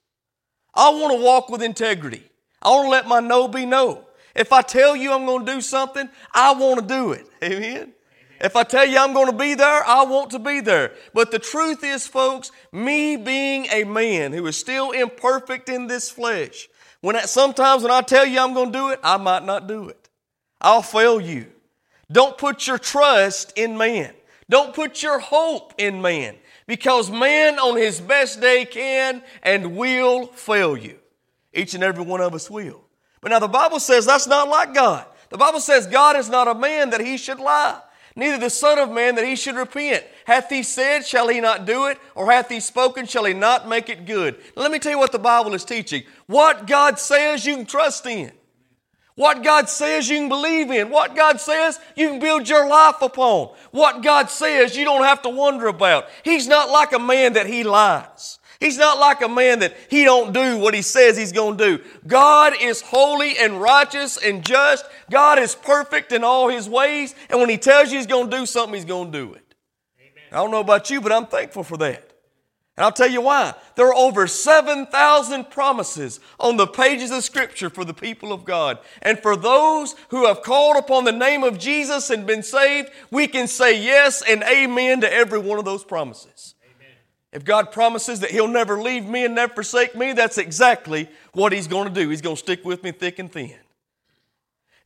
I 0.73 0.91
want 0.91 1.15
to 1.15 1.23
walk 1.23 1.51
with 1.51 1.63
integrity. 1.63 2.23
I 2.63 2.71
want 2.71 2.87
to 2.87 2.91
let 2.91 3.09
my 3.09 3.21
no 3.21 3.49
be 3.49 3.67
no. 3.67 4.07
If 4.35 4.53
I 4.53 4.63
tell 4.63 4.95
you 4.97 5.13
I'm 5.13 5.27
going 5.27 5.45
to 5.45 5.53
do 5.53 5.61
something, 5.61 6.09
I 6.33 6.55
want 6.55 6.81
to 6.81 6.87
do 6.87 7.13
it. 7.13 7.27
Amen. 7.43 7.93
If 8.41 8.57
I 8.57 8.63
tell 8.63 8.85
you 8.85 8.99
I'm 8.99 9.15
going 9.15 9.31
to 9.31 9.37
be 9.37 9.55
there, 9.55 9.85
I 9.87 10.05
want 10.05 10.31
to 10.31 10.39
be 10.39 10.61
there. 10.61 10.93
But 11.13 11.31
the 11.31 11.39
truth 11.39 11.83
is, 11.83 12.07
folks, 12.07 12.53
me 12.73 13.17
being 13.17 13.67
a 13.73 13.85
man 13.85 14.33
who 14.33 14.47
is 14.47 14.57
still 14.57 14.91
imperfect 14.91 15.69
in 15.69 15.87
this 15.87 16.11
flesh, 16.11 16.69
when 17.05 17.17
I, 17.17 17.27
sometimes 17.27 17.83
when 17.83 17.93
I 17.93 18.01
tell 18.01 18.25
you 18.25 18.41
I'm 18.41 18.55
going 18.55 18.73
to 18.73 18.79
do 18.79 18.89
it, 18.89 18.99
I 19.05 19.19
might 19.19 19.45
not 19.45 19.67
do 19.67 19.91
it. 19.91 20.09
I'll 20.59 20.81
fail 20.81 21.21
you. 21.21 21.53
Don't 22.11 22.39
put 22.39 22.67
your 22.67 22.79
trust 22.79 23.53
in 23.59 23.77
man. 23.77 24.15
Don't 24.49 24.75
put 24.75 25.03
your 25.03 25.19
hope 25.19 25.75
in 25.77 26.01
man 26.01 26.37
because 26.67 27.11
man 27.11 27.59
on 27.59 27.77
his 27.77 28.01
best 28.01 28.41
day 28.41 28.65
can 28.65 29.23
and 29.43 29.77
will 29.77 30.29
fail 30.29 30.79
you. 30.79 30.99
Each 31.53 31.75
and 31.75 31.85
every 31.85 32.05
one 32.05 32.23
of 32.23 32.33
us 32.33 32.51
will. 32.51 32.81
But 33.21 33.33
now 33.33 33.39
the 33.39 33.49
Bible 33.49 33.81
says 33.81 34.07
that's 34.07 34.27
not 34.27 34.49
like 34.49 34.73
God. 34.73 35.05
The 35.29 35.37
Bible 35.37 35.61
says 35.61 35.87
God 35.87 36.17
is 36.17 36.31
not 36.31 36.49
a 36.49 36.55
man 36.55 36.89
that 36.89 37.03
he 37.03 37.19
should 37.19 37.39
lie 37.39 37.83
neither 38.17 38.39
the 38.39 38.51
Son 38.51 38.79
of 38.79 38.91
Man 38.91 39.15
that 39.17 39.25
he 39.25 39.37
should 39.37 39.57
repent. 39.57 40.05
Hath 40.25 40.49
he 40.49 40.63
said, 40.63 41.05
shall 41.05 41.29
he 41.29 41.41
not 41.41 41.67
do 41.67 41.87
it? 41.87 41.99
Or 42.15 42.31
hath 42.31 42.49
he 42.49 42.61
spoken, 42.61 43.07
shall 43.07 43.25
he 43.25 43.35
not 43.35 43.69
make 43.69 43.89
it 43.89 44.07
good? 44.07 44.37
Now, 44.57 44.63
let 44.63 44.71
me 44.71 44.79
tell 44.79 44.93
you 44.93 44.99
what 44.99 45.13
the 45.13 45.19
Bible 45.19 45.55
is 45.55 45.65
teaching. 45.65 46.05
What 46.27 46.67
God 46.67 46.99
says, 46.99 47.45
you 47.45 47.57
can 47.57 47.67
trust 47.67 48.07
in. 48.07 48.33
What 49.17 49.45
God 49.45 49.69
says, 49.69 50.09
you 50.09 50.19
can 50.19 50.29
believe 50.29 50.71
in. 50.71 50.91
What 50.91 51.15
God 51.15 51.41
says, 51.41 51.79
you 51.95 52.09
can 52.09 52.19
build 52.19 52.49
your 52.49 52.69
life 52.69 53.01
upon. 53.01 53.55
What 53.71 54.03
God 54.03 54.29
says, 54.29 54.77
you 54.77 54.85
don't 54.85 55.05
have 55.05 55.23
to 55.23 55.29
wonder 55.29 55.69
about. 55.69 56.09
He's 56.25 56.49
not 56.49 56.71
like 56.71 56.93
a 56.93 56.99
man 56.99 57.35
that 57.35 57.47
he 57.47 57.63
lies. 57.63 58.41
He's 58.65 58.79
not 58.79 58.99
like 58.99 59.21
a 59.21 59.29
man 59.29 59.59
that 59.59 59.77
he 59.91 60.05
don't 60.05 60.33
do 60.33 60.57
what 60.57 60.73
he 60.73 60.81
says 60.81 61.19
he's 61.19 61.33
going 61.33 61.59
to 61.59 61.77
do. 61.77 61.85
God 62.07 62.55
is 62.59 62.81
holy 62.81 63.37
and 63.37 63.61
righteous 63.61 64.17
and 64.17 64.43
just. 64.43 64.87
God 65.11 65.39
is 65.39 65.55
perfect 65.55 66.13
in 66.13 66.25
all 66.25 66.49
his 66.49 66.67
ways. 66.67 67.15
And 67.29 67.41
when 67.41 67.51
he 67.51 67.59
tells 67.59 67.93
you 67.93 67.99
he's 67.99 68.07
going 68.07 68.31
to 68.31 68.37
do 68.39 68.47
something, 68.47 68.75
he's 68.75 68.87
going 68.87 69.13
to 69.13 69.19
do 69.19 69.35
it. 69.35 69.55
Amen. 70.01 70.25
I 70.33 70.37
don't 70.37 70.51
know 70.51 70.61
about 70.61 70.89
you, 70.89 71.03
but 71.03 71.13
I'm 71.13 71.27
thankful 71.27 71.63
for 71.63 71.77
that. 71.77 72.11
And 72.79 72.85
I'll 72.87 72.91
tell 72.91 73.11
you 73.11 73.21
why. 73.21 73.53
There 73.77 73.87
are 73.87 73.95
over 73.95 74.27
7,000 74.27 75.51
promises 75.51 76.19
on 76.41 76.57
the 76.57 76.67
pages 76.67 77.11
of 77.11 77.23
Scripture 77.23 77.69
for 77.69 77.85
the 77.85 77.93
people 77.93 78.33
of 78.33 78.47
God. 78.47 78.79
And 79.03 79.19
for 79.19 79.37
those 79.37 79.95
who 80.09 80.25
have 80.25 80.41
called 80.41 80.79
upon 80.79 81.05
the 81.05 81.13
name 81.13 81.45
of 81.45 81.59
Jesus 81.59 82.09
and 82.09 82.27
been 82.27 82.43
saved, 82.43 82.89
we 83.11 83.27
can 83.27 83.47
say 83.47 83.79
yes 83.79 84.23
and 84.27 84.43
amen 84.43 85.03
to 85.03 85.13
every 85.13 85.39
one 85.39 85.59
of 85.59 85.67
those 85.67 85.85
promises. 85.85 86.54
If 87.35 87.45
God 87.45 87.73
promises 87.73 88.21
that 88.21 88.31
He'll 88.31 88.47
never 88.47 88.81
leave 88.81 89.07
me 89.07 89.25
and 89.25 89.35
never 89.35 89.53
forsake 89.55 89.97
me, 89.97 90.13
that's 90.13 90.39
exactly 90.39 91.09
what 91.33 91.53
He's 91.53 91.67
going 91.67 91.89
to 91.89 91.93
do. 91.93 92.09
He's 92.09 92.23
going 92.23 92.37
to 92.37 92.41
stick 92.41 92.65
with 92.65 92.85
me 92.85 92.93
thick 92.93 93.19
and 93.19 93.31
thin. 93.31 93.57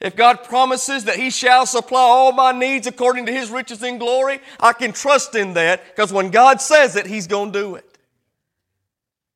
If 0.00 0.16
God 0.16 0.44
promises 0.44 1.04
that 1.04 1.16
He 1.16 1.28
shall 1.28 1.66
supply 1.66 2.00
all 2.00 2.32
my 2.32 2.52
needs 2.52 2.86
according 2.86 3.26
to 3.26 3.32
His 3.32 3.50
riches 3.50 3.82
in 3.82 3.98
glory, 3.98 4.40
I 4.58 4.72
can 4.72 4.92
trust 4.92 5.34
in 5.34 5.52
that 5.54 5.84
because 5.94 6.10
when 6.10 6.30
God 6.30 6.62
says 6.62 6.96
it, 6.96 7.06
He's 7.06 7.26
going 7.26 7.52
to 7.52 7.58
do 7.58 7.74
it. 7.74 7.98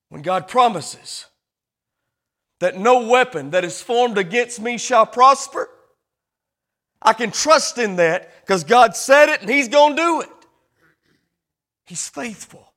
When 0.08 0.22
God 0.22 0.48
promises 0.48 1.26
that 2.60 2.78
no 2.78 3.06
weapon 3.06 3.50
that 3.50 3.62
is 3.62 3.82
formed 3.82 4.16
against 4.16 4.58
me 4.58 4.78
shall 4.78 5.04
prosper, 5.04 5.68
I 7.02 7.12
can 7.12 7.30
trust 7.30 7.76
in 7.76 7.96
that 7.96 8.30
because 8.40 8.64
God 8.64 8.96
said 8.96 9.28
it 9.28 9.42
and 9.42 9.50
He's 9.50 9.68
going 9.68 9.96
to 9.96 10.02
do 10.02 10.20
it. 10.22 10.30
He's 11.84 12.08
faithful. 12.08 12.71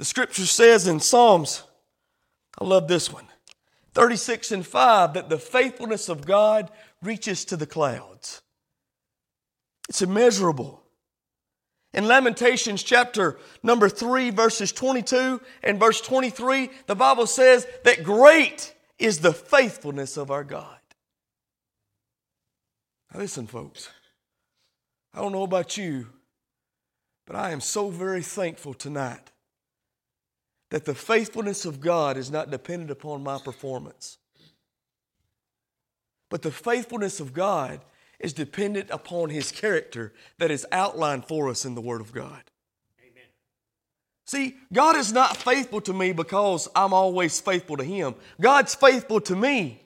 The 0.00 0.06
scripture 0.06 0.46
says 0.46 0.86
in 0.86 0.98
Psalms, 0.98 1.62
I 2.58 2.64
love 2.64 2.88
this 2.88 3.12
one, 3.12 3.26
36 3.92 4.50
and 4.50 4.66
5, 4.66 5.12
that 5.12 5.28
the 5.28 5.36
faithfulness 5.36 6.08
of 6.08 6.24
God 6.24 6.70
reaches 7.02 7.44
to 7.44 7.56
the 7.58 7.66
clouds. 7.66 8.40
It's 9.90 10.00
immeasurable. 10.00 10.82
In 11.92 12.08
Lamentations 12.08 12.82
chapter 12.82 13.38
number 13.62 13.90
3, 13.90 14.30
verses 14.30 14.72
22 14.72 15.38
and 15.62 15.78
verse 15.78 16.00
23, 16.00 16.70
the 16.86 16.96
Bible 16.96 17.26
says 17.26 17.66
that 17.84 18.02
great 18.02 18.74
is 18.98 19.18
the 19.18 19.34
faithfulness 19.34 20.16
of 20.16 20.30
our 20.30 20.44
God. 20.44 20.78
Now 23.12 23.20
listen, 23.20 23.46
folks, 23.46 23.90
I 25.12 25.20
don't 25.20 25.32
know 25.32 25.42
about 25.42 25.76
you, 25.76 26.06
but 27.26 27.36
I 27.36 27.50
am 27.50 27.60
so 27.60 27.90
very 27.90 28.22
thankful 28.22 28.72
tonight 28.72 29.30
that 30.70 30.84
the 30.84 30.94
faithfulness 30.94 31.64
of 31.64 31.80
God 31.80 32.16
is 32.16 32.30
not 32.30 32.50
dependent 32.50 32.90
upon 32.90 33.22
my 33.22 33.38
performance. 33.38 34.18
But 36.30 36.42
the 36.42 36.52
faithfulness 36.52 37.20
of 37.20 37.34
God 37.34 37.80
is 38.20 38.32
dependent 38.32 38.88
upon 38.90 39.30
His 39.30 39.50
character 39.50 40.12
that 40.38 40.50
is 40.50 40.66
outlined 40.70 41.26
for 41.26 41.48
us 41.48 41.64
in 41.64 41.74
the 41.74 41.80
Word 41.80 42.00
of 42.00 42.12
God. 42.12 42.42
Amen. 43.00 43.28
See, 44.26 44.56
God 44.72 44.96
is 44.96 45.12
not 45.12 45.36
faithful 45.36 45.80
to 45.82 45.92
me 45.92 46.12
because 46.12 46.68
I'm 46.76 46.92
always 46.92 47.40
faithful 47.40 47.76
to 47.78 47.84
Him. 47.84 48.14
God's 48.40 48.74
faithful 48.74 49.20
to 49.22 49.34
me 49.34 49.82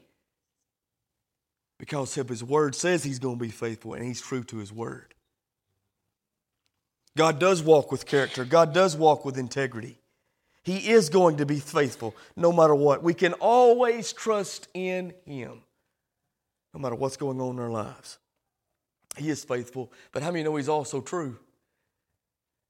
because 1.79 2.19
if 2.19 2.29
His 2.29 2.45
Word 2.45 2.75
says 2.75 3.03
He's 3.03 3.19
going 3.19 3.39
to 3.39 3.43
be 3.45 3.51
faithful 3.51 3.95
and 3.95 4.05
He's 4.05 4.21
true 4.21 4.45
to 4.45 4.59
His 4.59 4.73
Word. 4.73 5.15
God 7.17 7.39
does 7.39 7.63
walk 7.63 7.91
with 7.91 8.05
character, 8.05 8.45
God 8.45 8.75
does 8.75 8.97
walk 8.97 9.25
with 9.25 9.39
integrity. 9.39 9.99
He 10.65 10.91
is 10.91 11.11
going 11.11 11.37
to 11.37 11.47
be 11.47 11.61
faithful 11.61 12.17
no 12.37 12.51
matter 12.51 12.75
what. 12.75 13.03
We 13.03 13.13
can 13.15 13.35
always 13.35 14.13
trust 14.13 14.67
in 14.73 15.13
Him 15.27 15.61
no 16.73 16.81
matter 16.81 16.97
what's 16.97 17.17
going 17.17 17.41
on 17.41 17.57
in 17.57 17.61
our 17.61 17.71
lives. 17.71 18.19
He 19.17 19.31
is 19.31 19.45
faithful, 19.45 19.93
but 20.11 20.23
how 20.23 20.33
many 20.33 20.43
know 20.43 20.57
He's 20.57 20.69
also 20.69 21.01
true? 21.01 21.39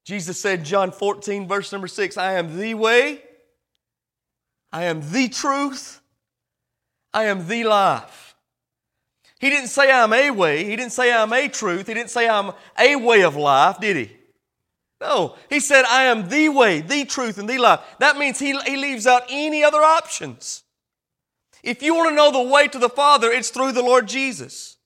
Jesus 0.03 0.39
said, 0.39 0.63
John 0.63 0.91
14, 0.91 1.47
verse 1.47 1.71
number 1.71 1.87
6, 1.87 2.17
I 2.17 2.33
am 2.33 2.59
the 2.59 2.75
way, 2.75 3.23
I 4.71 4.83
am 4.83 5.01
the 5.11 5.29
truth, 5.29 6.01
I 7.13 7.23
am 7.23 7.47
the 7.47 7.63
life. 7.63 8.35
He 9.39 9.49
didn't 9.49 9.69
say 9.69 9.91
I'm 9.91 10.13
a 10.13 10.29
way, 10.31 10.65
He 10.65 10.75
didn't 10.75 10.91
say 10.91 11.11
I'm 11.11 11.33
a 11.33 11.47
truth, 11.47 11.87
He 11.87 11.93
didn't 11.93 12.11
say 12.11 12.27
I'm 12.27 12.51
a 12.77 12.95
way 12.97 13.23
of 13.23 13.35
life, 13.35 13.79
did 13.79 13.95
He? 13.95 14.11
No, 15.01 15.35
he 15.49 15.59
said, 15.59 15.83
I 15.85 16.03
am 16.03 16.29
the 16.29 16.49
way, 16.49 16.81
the 16.81 17.05
truth, 17.05 17.37
and 17.37 17.49
the 17.49 17.57
life. 17.57 17.81
That 17.99 18.17
means 18.17 18.39
he, 18.39 18.57
he 18.61 18.77
leaves 18.77 19.05
out 19.05 19.23
any 19.29 19.63
other 19.63 19.81
options. 19.81 20.63
If 21.63 21.81
you 21.81 21.95
want 21.95 22.09
to 22.09 22.15
know 22.15 22.31
the 22.31 22.49
way 22.49 22.67
to 22.67 22.79
the 22.79 22.89
Father, 22.89 23.31
it's 23.31 23.49
through 23.49 23.73
the 23.73 23.81
Lord 23.81 24.07
Jesus. 24.07 24.77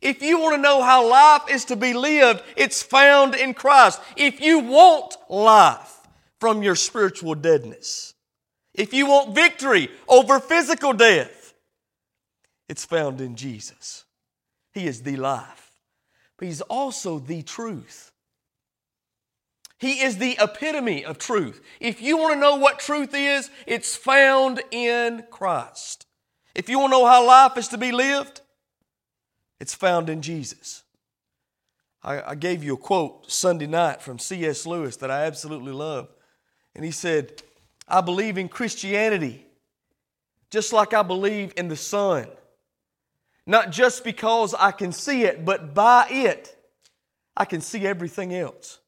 If 0.00 0.22
you 0.22 0.38
want 0.40 0.56
to 0.56 0.62
know 0.62 0.82
how 0.82 1.08
life 1.08 1.42
is 1.50 1.64
to 1.66 1.76
be 1.76 1.92
lived, 1.92 2.42
it's 2.56 2.82
found 2.82 3.34
in 3.34 3.52
Christ. 3.52 4.00
If 4.16 4.40
you 4.40 4.60
want 4.60 5.16
life 5.28 6.00
from 6.40 6.62
your 6.62 6.76
spiritual 6.76 7.34
deadness, 7.34 8.14
if 8.74 8.94
you 8.94 9.06
want 9.06 9.34
victory 9.34 9.90
over 10.08 10.38
physical 10.38 10.92
death, 10.92 11.54
it's 12.68 12.84
found 12.84 13.20
in 13.20 13.34
Jesus. 13.34 14.04
He 14.72 14.86
is 14.86 15.02
the 15.02 15.16
life, 15.16 15.72
but 16.36 16.46
He's 16.46 16.60
also 16.60 17.18
the 17.18 17.42
truth. 17.42 18.07
He 19.78 20.00
is 20.00 20.18
the 20.18 20.36
epitome 20.40 21.04
of 21.04 21.18
truth. 21.18 21.62
If 21.80 22.02
you 22.02 22.16
want 22.16 22.34
to 22.34 22.40
know 22.40 22.56
what 22.56 22.80
truth 22.80 23.14
is, 23.14 23.50
it's 23.66 23.94
found 23.94 24.60
in 24.70 25.24
Christ. 25.30 26.06
If 26.54 26.68
you 26.68 26.80
want 26.80 26.92
to 26.92 26.98
know 26.98 27.06
how 27.06 27.26
life 27.26 27.56
is 27.56 27.68
to 27.68 27.78
be 27.78 27.92
lived, 27.92 28.40
it's 29.60 29.74
found 29.74 30.10
in 30.10 30.20
Jesus. 30.20 30.82
I, 32.02 32.30
I 32.30 32.34
gave 32.34 32.64
you 32.64 32.74
a 32.74 32.78
quote 32.78 33.30
Sunday 33.30 33.66
night 33.66 34.02
from 34.02 34.18
C.S. 34.18 34.66
Lewis 34.66 34.96
that 34.96 35.10
I 35.10 35.24
absolutely 35.24 35.72
love. 35.72 36.08
And 36.74 36.84
he 36.84 36.90
said, 36.90 37.42
I 37.86 38.00
believe 38.00 38.38
in 38.38 38.48
Christianity 38.48 39.46
just 40.50 40.72
like 40.72 40.94
I 40.94 41.02
believe 41.02 41.52
in 41.56 41.68
the 41.68 41.76
sun. 41.76 42.26
Not 43.46 43.70
just 43.70 44.04
because 44.04 44.54
I 44.54 44.72
can 44.72 44.92
see 44.92 45.22
it, 45.22 45.44
but 45.44 45.74
by 45.74 46.06
it, 46.10 46.54
I 47.36 47.44
can 47.44 47.60
see 47.60 47.86
everything 47.86 48.34
else. 48.34 48.78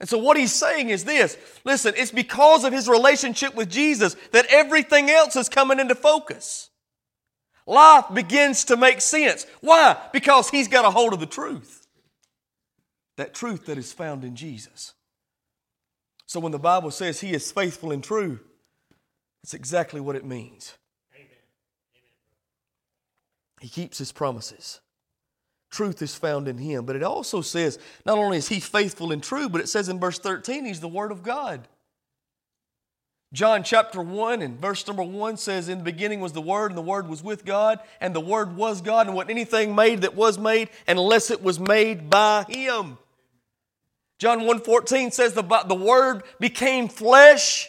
And 0.00 0.08
so, 0.08 0.18
what 0.18 0.36
he's 0.36 0.52
saying 0.52 0.90
is 0.90 1.04
this 1.04 1.36
listen, 1.64 1.94
it's 1.96 2.10
because 2.10 2.64
of 2.64 2.72
his 2.72 2.88
relationship 2.88 3.54
with 3.54 3.70
Jesus 3.70 4.16
that 4.32 4.46
everything 4.50 5.10
else 5.10 5.36
is 5.36 5.48
coming 5.48 5.78
into 5.78 5.94
focus. 5.94 6.70
Life 7.66 8.06
begins 8.12 8.64
to 8.66 8.76
make 8.76 9.00
sense. 9.00 9.46
Why? 9.60 9.96
Because 10.12 10.50
he's 10.50 10.68
got 10.68 10.84
a 10.84 10.90
hold 10.90 11.14
of 11.14 11.20
the 11.20 11.26
truth. 11.26 11.86
That 13.16 13.32
truth 13.32 13.66
that 13.66 13.78
is 13.78 13.92
found 13.92 14.24
in 14.24 14.36
Jesus. 14.36 14.92
So 16.26 16.40
when 16.40 16.52
the 16.52 16.58
Bible 16.58 16.90
says 16.90 17.20
he 17.20 17.32
is 17.32 17.52
faithful 17.52 17.92
and 17.92 18.02
true, 18.02 18.40
it's 19.42 19.54
exactly 19.54 20.00
what 20.00 20.16
it 20.16 20.24
means. 20.24 20.74
Amen. 21.14 21.28
He 23.60 23.68
keeps 23.68 23.98
his 23.98 24.10
promises. 24.10 24.80
Truth 25.74 26.02
is 26.02 26.14
found 26.14 26.46
in 26.46 26.56
him. 26.56 26.84
But 26.84 26.94
it 26.94 27.02
also 27.02 27.40
says 27.40 27.80
not 28.06 28.16
only 28.16 28.38
is 28.38 28.48
he 28.48 28.60
faithful 28.60 29.10
and 29.10 29.20
true, 29.20 29.48
but 29.48 29.60
it 29.60 29.68
says 29.68 29.88
in 29.88 29.98
verse 29.98 30.20
13, 30.20 30.66
he's 30.66 30.78
the 30.78 30.86
Word 30.86 31.10
of 31.10 31.24
God. 31.24 31.66
John 33.32 33.64
chapter 33.64 34.00
1 34.00 34.40
and 34.40 34.60
verse 34.60 34.86
number 34.86 35.02
1 35.02 35.36
says, 35.36 35.68
In 35.68 35.78
the 35.78 35.84
beginning 35.84 36.20
was 36.20 36.30
the 36.30 36.40
Word, 36.40 36.70
and 36.70 36.78
the 36.78 36.82
Word 36.82 37.08
was 37.08 37.24
with 37.24 37.44
God, 37.44 37.80
and 38.00 38.14
the 38.14 38.20
Word 38.20 38.54
was 38.54 38.82
God, 38.82 39.08
and 39.08 39.16
what 39.16 39.28
anything 39.28 39.74
made 39.74 40.02
that 40.02 40.14
was 40.14 40.38
made, 40.38 40.70
unless 40.86 41.32
it 41.32 41.42
was 41.42 41.58
made 41.58 42.08
by 42.08 42.44
Him. 42.48 42.96
John 44.20 44.42
1.14 44.42 45.12
says 45.12 45.32
the, 45.32 45.42
the 45.66 45.74
Word 45.74 46.22
became 46.38 46.86
flesh, 46.86 47.68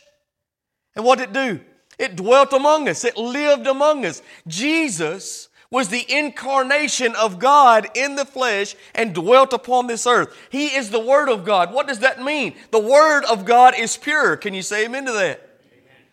and 0.95 1.03
what 1.03 1.17
did 1.17 1.29
it 1.29 1.33
do? 1.33 1.59
It 1.97 2.15
dwelt 2.15 2.53
among 2.53 2.87
us, 2.87 3.03
it 3.03 3.17
lived 3.17 3.65
among 3.65 4.05
us. 4.05 4.21
Jesus 4.45 5.49
was 5.75 5.89
the 5.89 6.05
incarnation 6.07 7.13
of 7.17 7.37
God 7.37 7.89
in 7.95 8.15
the 8.15 8.23
flesh 8.23 8.77
and 8.93 9.13
dwelt 9.13 9.51
upon 9.51 9.87
this 9.87 10.07
earth. 10.07 10.33
He 10.49 10.67
is 10.67 10.89
the 10.89 11.01
Word 11.01 11.27
of 11.27 11.43
God. 11.43 11.73
What 11.73 11.85
does 11.85 11.99
that 11.99 12.23
mean? 12.23 12.55
The 12.71 12.79
Word 12.79 13.25
of 13.25 13.43
God 13.43 13.77
is 13.77 13.97
pure. 13.97 14.37
Can 14.37 14.53
you 14.53 14.61
say 14.61 14.85
amen 14.85 15.05
to 15.07 15.11
that? 15.11 15.59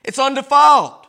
It's 0.03 0.19
undefiled. 0.19 1.07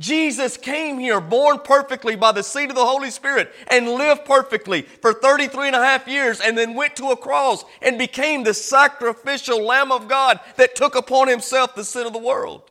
Jesus 0.00 0.56
came 0.56 0.98
here 0.98 1.20
born 1.20 1.60
perfectly 1.60 2.16
by 2.16 2.32
the 2.32 2.42
seed 2.42 2.70
of 2.70 2.74
the 2.74 2.84
Holy 2.84 3.12
Spirit 3.12 3.52
and 3.68 3.88
lived 3.88 4.24
perfectly 4.24 4.82
for 4.82 5.12
33 5.12 5.68
and 5.68 5.76
a 5.76 5.84
half 5.84 6.08
years 6.08 6.40
and 6.40 6.58
then 6.58 6.74
went 6.74 6.96
to 6.96 7.12
a 7.12 7.16
cross 7.16 7.64
and 7.80 7.98
became 7.98 8.42
the 8.42 8.52
sacrificial 8.52 9.62
Lamb 9.62 9.92
of 9.92 10.08
God 10.08 10.40
that 10.56 10.74
took 10.74 10.96
upon 10.96 11.28
himself 11.28 11.76
the 11.76 11.84
sin 11.84 12.04
of 12.04 12.12
the 12.12 12.18
world. 12.18 12.69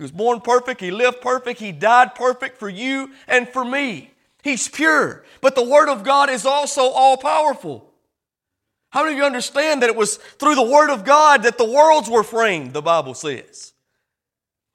He 0.00 0.02
was 0.02 0.12
born 0.12 0.40
perfect, 0.40 0.80
he 0.80 0.90
lived 0.90 1.20
perfect, 1.20 1.60
he 1.60 1.72
died 1.72 2.14
perfect 2.14 2.56
for 2.56 2.70
you 2.70 3.10
and 3.28 3.46
for 3.46 3.62
me. 3.62 4.10
He's 4.42 4.66
pure, 4.66 5.26
but 5.42 5.54
the 5.54 5.62
Word 5.62 5.90
of 5.90 6.04
God 6.04 6.30
is 6.30 6.46
also 6.46 6.84
all 6.84 7.18
powerful. 7.18 7.86
How 8.88 9.02
many 9.02 9.16
of 9.16 9.18
you 9.18 9.26
understand 9.26 9.82
that 9.82 9.90
it 9.90 9.96
was 9.96 10.16
through 10.16 10.54
the 10.54 10.62
Word 10.62 10.88
of 10.88 11.04
God 11.04 11.42
that 11.42 11.58
the 11.58 11.70
worlds 11.70 12.08
were 12.08 12.22
framed, 12.22 12.72
the 12.72 12.80
Bible 12.80 13.12
says? 13.12 13.74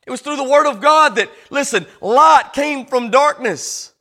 It 0.05 0.11
was 0.11 0.21
through 0.21 0.35
the 0.35 0.43
Word 0.43 0.67
of 0.67 0.79
God 0.79 1.15
that, 1.15 1.31
listen, 1.49 1.88
light 2.01 2.51
came 2.53 2.85
from 2.85 3.09
darkness. 3.09 3.94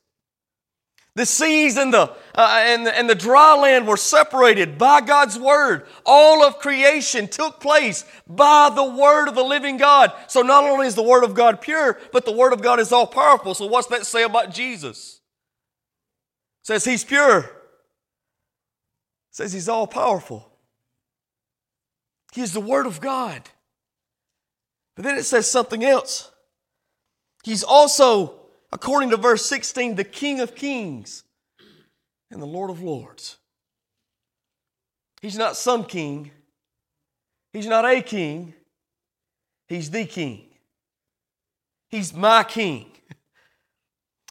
The 1.17 1.27
seas 1.27 1.77
and 1.77 1.95
the, 1.95 2.13
uh, 2.35 2.63
and, 2.67 2.89
and 2.89 3.09
the 3.09 3.15
dry 3.15 3.57
land 3.57 3.87
were 3.87 3.97
separated 3.97 4.79
by 4.79 5.01
God's 5.01 5.39
Word. 5.39 5.87
All 6.05 6.45
of 6.45 6.59
creation 6.59 7.29
took 7.29 7.61
place 7.61 8.05
by 8.27 8.71
the 8.75 8.85
Word 8.85 9.29
of 9.29 9.37
the 9.37 9.45
living 9.45 9.77
God. 9.77 10.13
So 10.27 10.43
not 10.43 10.65
only 10.65 10.89
is 10.89 10.97
the 10.97 11.05
Word 11.05 11.23
of 11.23 11.35
God 11.35 11.61
pure, 11.61 12.01
but 12.13 12.25
the 12.25 12.33
Word 12.33 12.53
of 12.53 12.63
God 12.63 12.81
is 12.81 12.91
all 12.91 13.07
powerful. 13.07 13.55
So 13.55 13.67
what's 13.67 13.87
that 13.89 14.07
say 14.07 14.25
about 14.25 14.53
Jesus? 14.53 15.21
Says 16.63 16.85
He's 16.85 17.05
pure. 17.05 17.49
Says 19.31 19.53
He's 19.53 19.69
all 19.69 19.87
powerful. 19.87 20.51
He 22.33 22.41
is 22.41 22.53
the 22.53 22.61
Word 22.61 22.87
of 22.87 23.01
God. 23.01 23.41
But 24.97 25.05
then 25.05 25.17
it 25.17 25.25
says 25.25 25.49
something 25.49 25.85
else. 25.85 26.33
He's 27.45 27.63
also, 27.63 28.41
according 28.75 29.11
to 29.11 29.17
verse 29.17 29.47
16, 29.47 29.95
the 29.95 30.05
King 30.05 30.41
of 30.41 30.55
Kings 30.55 31.23
and 32.31 32.43
the 32.43 32.47
Lord 32.47 32.71
of 32.71 32.83
Lords. 32.83 33.39
He's 35.23 35.39
not 35.39 35.57
some 35.57 35.85
king. 35.85 36.33
He's 37.53 37.69
not 37.69 37.87
a 37.87 38.03
king. 38.03 38.53
He's 39.69 39.91
the 39.91 40.05
king. 40.05 40.47
He's 41.89 42.13
my 42.13 42.43
king. 42.43 42.91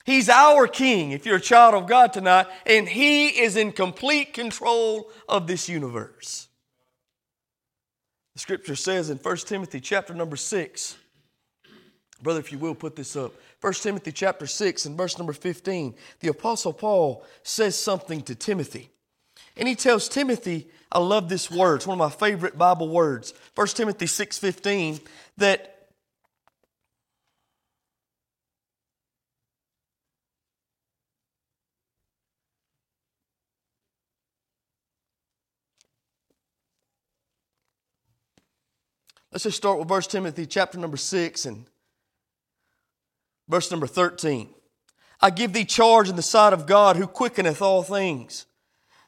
He's 0.06 0.27
our 0.27 0.67
king 0.67 1.12
if 1.12 1.25
you're 1.25 1.38
a 1.38 1.41
child 1.41 1.73
of 1.75 1.88
God 1.88 2.12
tonight, 2.12 2.47
and 2.65 2.88
He 2.88 3.29
is 3.29 3.56
in 3.56 3.71
complete 3.71 4.34
control 4.34 5.10
of 5.29 5.47
this 5.47 5.69
universe. 5.69 6.49
The 8.34 8.39
scripture 8.39 8.75
says 8.75 9.10
in 9.10 9.17
1 9.17 9.38
Timothy 9.38 9.79
chapter 9.79 10.13
number 10.13 10.36
6, 10.36 10.97
brother, 12.23 12.39
if 12.39 12.51
you 12.51 12.57
will, 12.57 12.73
put 12.73 12.95
this 12.95 13.15
up. 13.15 13.33
1 13.62 13.73
Timothy 13.73 14.12
chapter 14.12 14.47
6 14.47 14.86
and 14.86 14.97
verse 14.97 15.17
number 15.17 15.33
15, 15.33 15.93
the 16.21 16.29
Apostle 16.29 16.73
Paul 16.73 17.25
says 17.43 17.77
something 17.77 18.21
to 18.23 18.36
Timothy. 18.36 18.89
And 19.55 19.67
he 19.67 19.75
tells 19.75 20.09
Timothy, 20.09 20.67
I 20.91 20.99
love 20.99 21.29
this 21.29 21.51
word, 21.51 21.75
it's 21.75 21.88
one 21.88 21.99
of 21.99 22.12
my 22.12 22.27
favorite 22.27 22.57
Bible 22.57 22.89
words. 22.89 23.33
1 23.55 23.67
Timothy 23.75 24.05
6:15, 24.05 25.01
that 25.38 25.69
Let's 39.31 39.45
just 39.45 39.57
start 39.57 39.79
with 39.79 39.88
verse 39.88 40.05
Timothy 40.05 40.45
chapter 40.45 40.77
number 40.77 40.95
6 40.95 41.45
and 41.47 41.65
verse 43.47 43.71
number 43.71 43.88
13. 43.88 44.49
I 45.21 45.29
give 45.29 45.53
thee 45.53 45.65
charge 45.65 46.10
in 46.10 46.15
the 46.15 46.21
sight 46.21 46.53
of 46.53 46.65
God 46.65 46.95
who 46.95 47.08
quickeneth 47.08 47.62
all 47.62 47.84
things. 47.84 48.45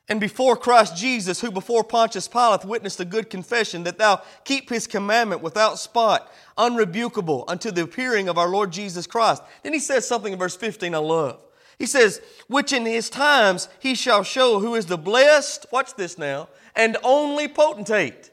And 0.07 0.19
before 0.19 0.55
Christ 0.55 0.95
Jesus, 0.95 1.41
who 1.41 1.49
before 1.49 1.83
Pontius 1.83 2.27
Pilate 2.27 2.63
witnessed 2.63 2.99
a 2.99 3.05
good 3.05 3.29
confession, 3.29 3.83
that 3.83 3.97
thou 3.97 4.21
keep 4.43 4.69
his 4.69 4.85
commandment 4.85 5.41
without 5.41 5.79
spot, 5.79 6.31
unrebukable, 6.57 7.43
unto 7.47 7.71
the 7.71 7.83
appearing 7.83 8.29
of 8.29 8.37
our 8.37 8.47
Lord 8.47 8.71
Jesus 8.71 9.07
Christ. 9.07 9.41
Then 9.63 9.73
he 9.73 9.79
says 9.79 10.07
something 10.07 10.31
in 10.31 10.39
verse 10.39 10.55
15 10.55 10.93
I 10.93 10.99
love. 10.99 11.39
He 11.79 11.87
says, 11.87 12.21
Which 12.47 12.71
in 12.71 12.85
his 12.85 13.09
times 13.09 13.67
he 13.79 13.95
shall 13.95 14.23
show 14.23 14.59
who 14.59 14.75
is 14.75 14.85
the 14.85 14.97
blessed, 14.97 15.65
watch 15.71 15.95
this 15.95 16.17
now, 16.17 16.49
and 16.75 16.97
only 17.03 17.47
potentate 17.47 18.29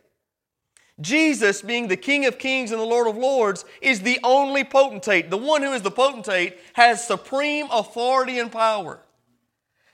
Jesus, 1.01 1.63
being 1.63 1.89
the 1.89 1.97
King 1.97 2.27
of 2.27 2.39
Kings 2.39 2.71
and 2.71 2.81
the 2.81 2.85
Lord 2.85 3.07
of 3.07 3.17
Lords, 3.17 3.65
is 3.81 4.01
the 4.01 4.21
only 4.23 4.63
potentate. 4.63 5.31
The 5.31 5.39
one 5.39 5.63
who 5.63 5.73
is 5.73 5.83
the 5.83 5.91
potentate 5.91 6.59
has 6.75 7.07
supreme 7.07 7.67
authority 7.73 8.39
and 8.39 8.53
power. 8.53 9.01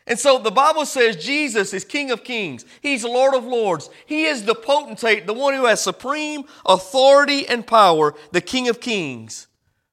And 0.08 0.18
so 0.18 0.38
the 0.38 0.50
Bible 0.50 0.86
says 0.86 1.22
Jesus 1.22 1.74
is 1.74 1.84
King 1.84 2.10
of 2.10 2.24
Kings. 2.24 2.64
He's 2.80 3.04
Lord 3.04 3.34
of 3.34 3.44
Lords. 3.44 3.90
He 4.06 4.24
is 4.24 4.44
the 4.44 4.54
potentate, 4.54 5.26
the 5.26 5.34
one 5.34 5.54
who 5.54 5.66
has 5.66 5.82
supreme 5.82 6.44
authority 6.64 7.46
and 7.46 7.66
power, 7.66 8.14
the 8.32 8.40
King 8.40 8.68
of 8.68 8.80
Kings, 8.80 9.48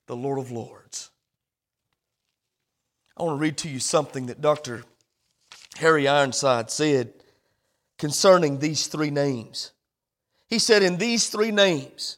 the 0.07 0.15
Lord 0.15 0.39
of 0.39 0.51
Lords. 0.51 1.11
I 3.17 3.23
want 3.23 3.37
to 3.37 3.41
read 3.41 3.57
to 3.59 3.69
you 3.69 3.79
something 3.79 4.25
that 4.27 4.41
Dr. 4.41 4.85
Harry 5.77 6.07
Ironside 6.07 6.71
said 6.71 7.13
concerning 7.97 8.59
these 8.59 8.87
three 8.87 9.11
names. 9.11 9.71
He 10.55 10.59
said, 10.59 10.83
in 10.83 10.95
these 10.95 11.27
three 11.27 11.51
names, 11.51 12.15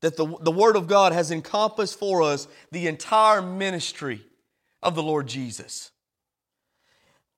that 0.00 0.16
the, 0.16 0.32
the 0.42 0.52
Word 0.52 0.76
of 0.76 0.86
God 0.86 1.12
has 1.12 1.32
encompassed 1.32 1.98
for 1.98 2.22
us 2.22 2.46
the 2.70 2.86
entire 2.86 3.42
ministry 3.42 4.24
of 4.80 4.94
the 4.94 5.02
Lord 5.02 5.26
Jesus. 5.26 5.90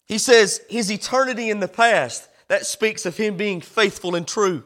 He 0.05 0.19
says 0.19 0.61
his 0.69 0.93
eternity 0.93 1.49
in 1.49 1.61
the 1.61 1.69
past, 1.69 2.29
that 2.49 2.67
speaks 2.67 3.07
of 3.07 3.17
him 3.17 3.39
being 3.39 3.63
faithful 3.63 4.15
and 4.15 4.29
true. 4.29 4.63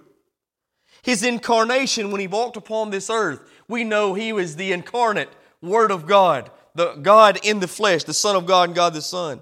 His 1.02 1.22
incarnation 1.22 2.10
when 2.10 2.20
he 2.20 2.26
walked 2.26 2.56
upon 2.56 2.90
this 2.90 3.08
earth, 3.08 3.48
we 3.68 3.84
know 3.84 4.14
he 4.14 4.32
was 4.32 4.56
the 4.56 4.72
incarnate 4.72 5.30
Word 5.62 5.92
of 5.92 6.04
God, 6.04 6.50
the 6.74 6.94
God 6.94 7.38
in 7.44 7.60
the 7.60 7.68
flesh, 7.68 8.02
the 8.02 8.12
Son 8.12 8.34
of 8.34 8.44
God 8.44 8.70
and 8.70 8.74
God 8.74 8.92
the 8.92 9.02
Son. 9.02 9.40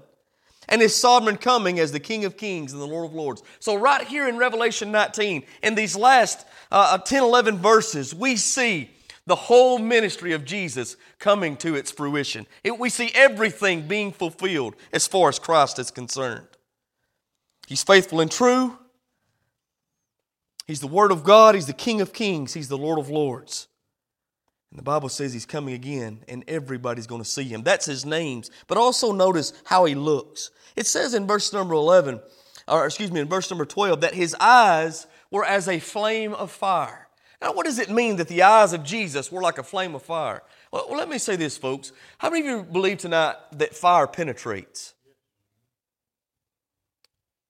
And 0.69 0.81
his 0.81 0.95
sovereign 0.95 1.37
coming 1.37 1.79
as 1.79 1.91
the 1.91 1.99
King 1.99 2.25
of 2.25 2.37
Kings 2.37 2.71
and 2.71 2.81
the 2.81 2.87
Lord 2.87 3.05
of 3.05 3.13
Lords. 3.13 3.43
So, 3.59 3.75
right 3.75 4.07
here 4.07 4.29
in 4.29 4.37
Revelation 4.37 4.91
19, 4.91 5.43
in 5.63 5.75
these 5.75 5.95
last 5.95 6.45
uh, 6.71 6.91
uh 6.93 6.97
10, 6.99 7.23
11 7.23 7.57
verses, 7.57 8.15
we 8.15 8.37
see 8.37 8.91
the 9.25 9.35
whole 9.35 9.79
ministry 9.79 10.33
of 10.33 10.45
Jesus 10.45 10.95
coming 11.19 11.57
to 11.57 11.75
its 11.75 11.91
fruition. 11.91 12.47
It, 12.63 12.79
we 12.79 12.89
see 12.89 13.11
everything 13.13 13.87
being 13.87 14.11
fulfilled 14.11 14.75
as 14.93 15.07
far 15.07 15.29
as 15.29 15.39
Christ 15.39 15.79
is 15.79 15.91
concerned. 15.91 16.47
He's 17.67 17.83
faithful 17.83 18.21
and 18.21 18.31
true. 18.31 18.77
He's 20.65 20.79
the 20.79 20.87
Word 20.87 21.11
of 21.11 21.23
God. 21.23 21.55
He's 21.55 21.67
the 21.67 21.73
King 21.73 22.01
of 22.01 22.13
Kings. 22.13 22.53
He's 22.53 22.67
the 22.67 22.77
Lord 22.77 22.99
of 22.99 23.09
Lords. 23.09 23.67
And 24.71 24.77
the 24.77 24.83
Bible 24.83 25.09
says 25.09 25.33
he's 25.33 25.45
coming 25.45 25.73
again, 25.73 26.23
and 26.27 26.43
everybody's 26.47 27.07
going 27.07 27.23
to 27.23 27.29
see 27.29 27.43
him. 27.43 27.63
That's 27.63 27.85
his 27.85 28.05
names. 28.05 28.51
But 28.67 28.77
also 28.77 29.11
notice 29.11 29.53
how 29.65 29.85
he 29.85 29.95
looks. 29.95 30.51
It 30.75 30.87
says 30.87 31.13
in 31.13 31.27
verse 31.27 31.51
number 31.53 31.73
11, 31.73 32.19
or 32.67 32.85
excuse 32.85 33.11
me, 33.11 33.19
in 33.19 33.27
verse 33.27 33.49
number 33.49 33.65
12, 33.65 34.01
that 34.01 34.13
his 34.13 34.35
eyes 34.39 35.07
were 35.31 35.45
as 35.45 35.67
a 35.67 35.79
flame 35.79 36.33
of 36.33 36.51
fire. 36.51 37.07
Now, 37.41 37.53
what 37.53 37.65
does 37.65 37.79
it 37.79 37.89
mean 37.89 38.17
that 38.17 38.27
the 38.27 38.43
eyes 38.43 38.73
of 38.73 38.83
Jesus 38.83 39.31
were 39.31 39.41
like 39.41 39.57
a 39.57 39.63
flame 39.63 39.95
of 39.95 40.01
fire? 40.01 40.43
Well, 40.71 40.87
let 40.91 41.07
me 41.07 41.17
say 41.17 41.35
this, 41.35 41.57
folks. 41.57 41.91
How 42.17 42.29
many 42.29 42.41
of 42.41 42.45
you 42.45 42.63
believe 42.63 42.97
tonight 42.97 43.35
that 43.53 43.75
fire 43.75 44.07
penetrates? 44.07 44.93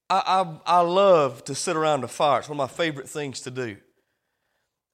I, 0.09 0.21
I, 0.65 0.77
I 0.77 0.81
love 0.81 1.43
to 1.45 1.55
sit 1.55 1.75
around 1.75 2.03
a 2.03 2.07
fire. 2.07 2.39
It's 2.39 2.49
one 2.49 2.59
of 2.59 2.69
my 2.69 2.75
favorite 2.75 3.09
things 3.09 3.41
to 3.41 3.51
do. 3.51 3.77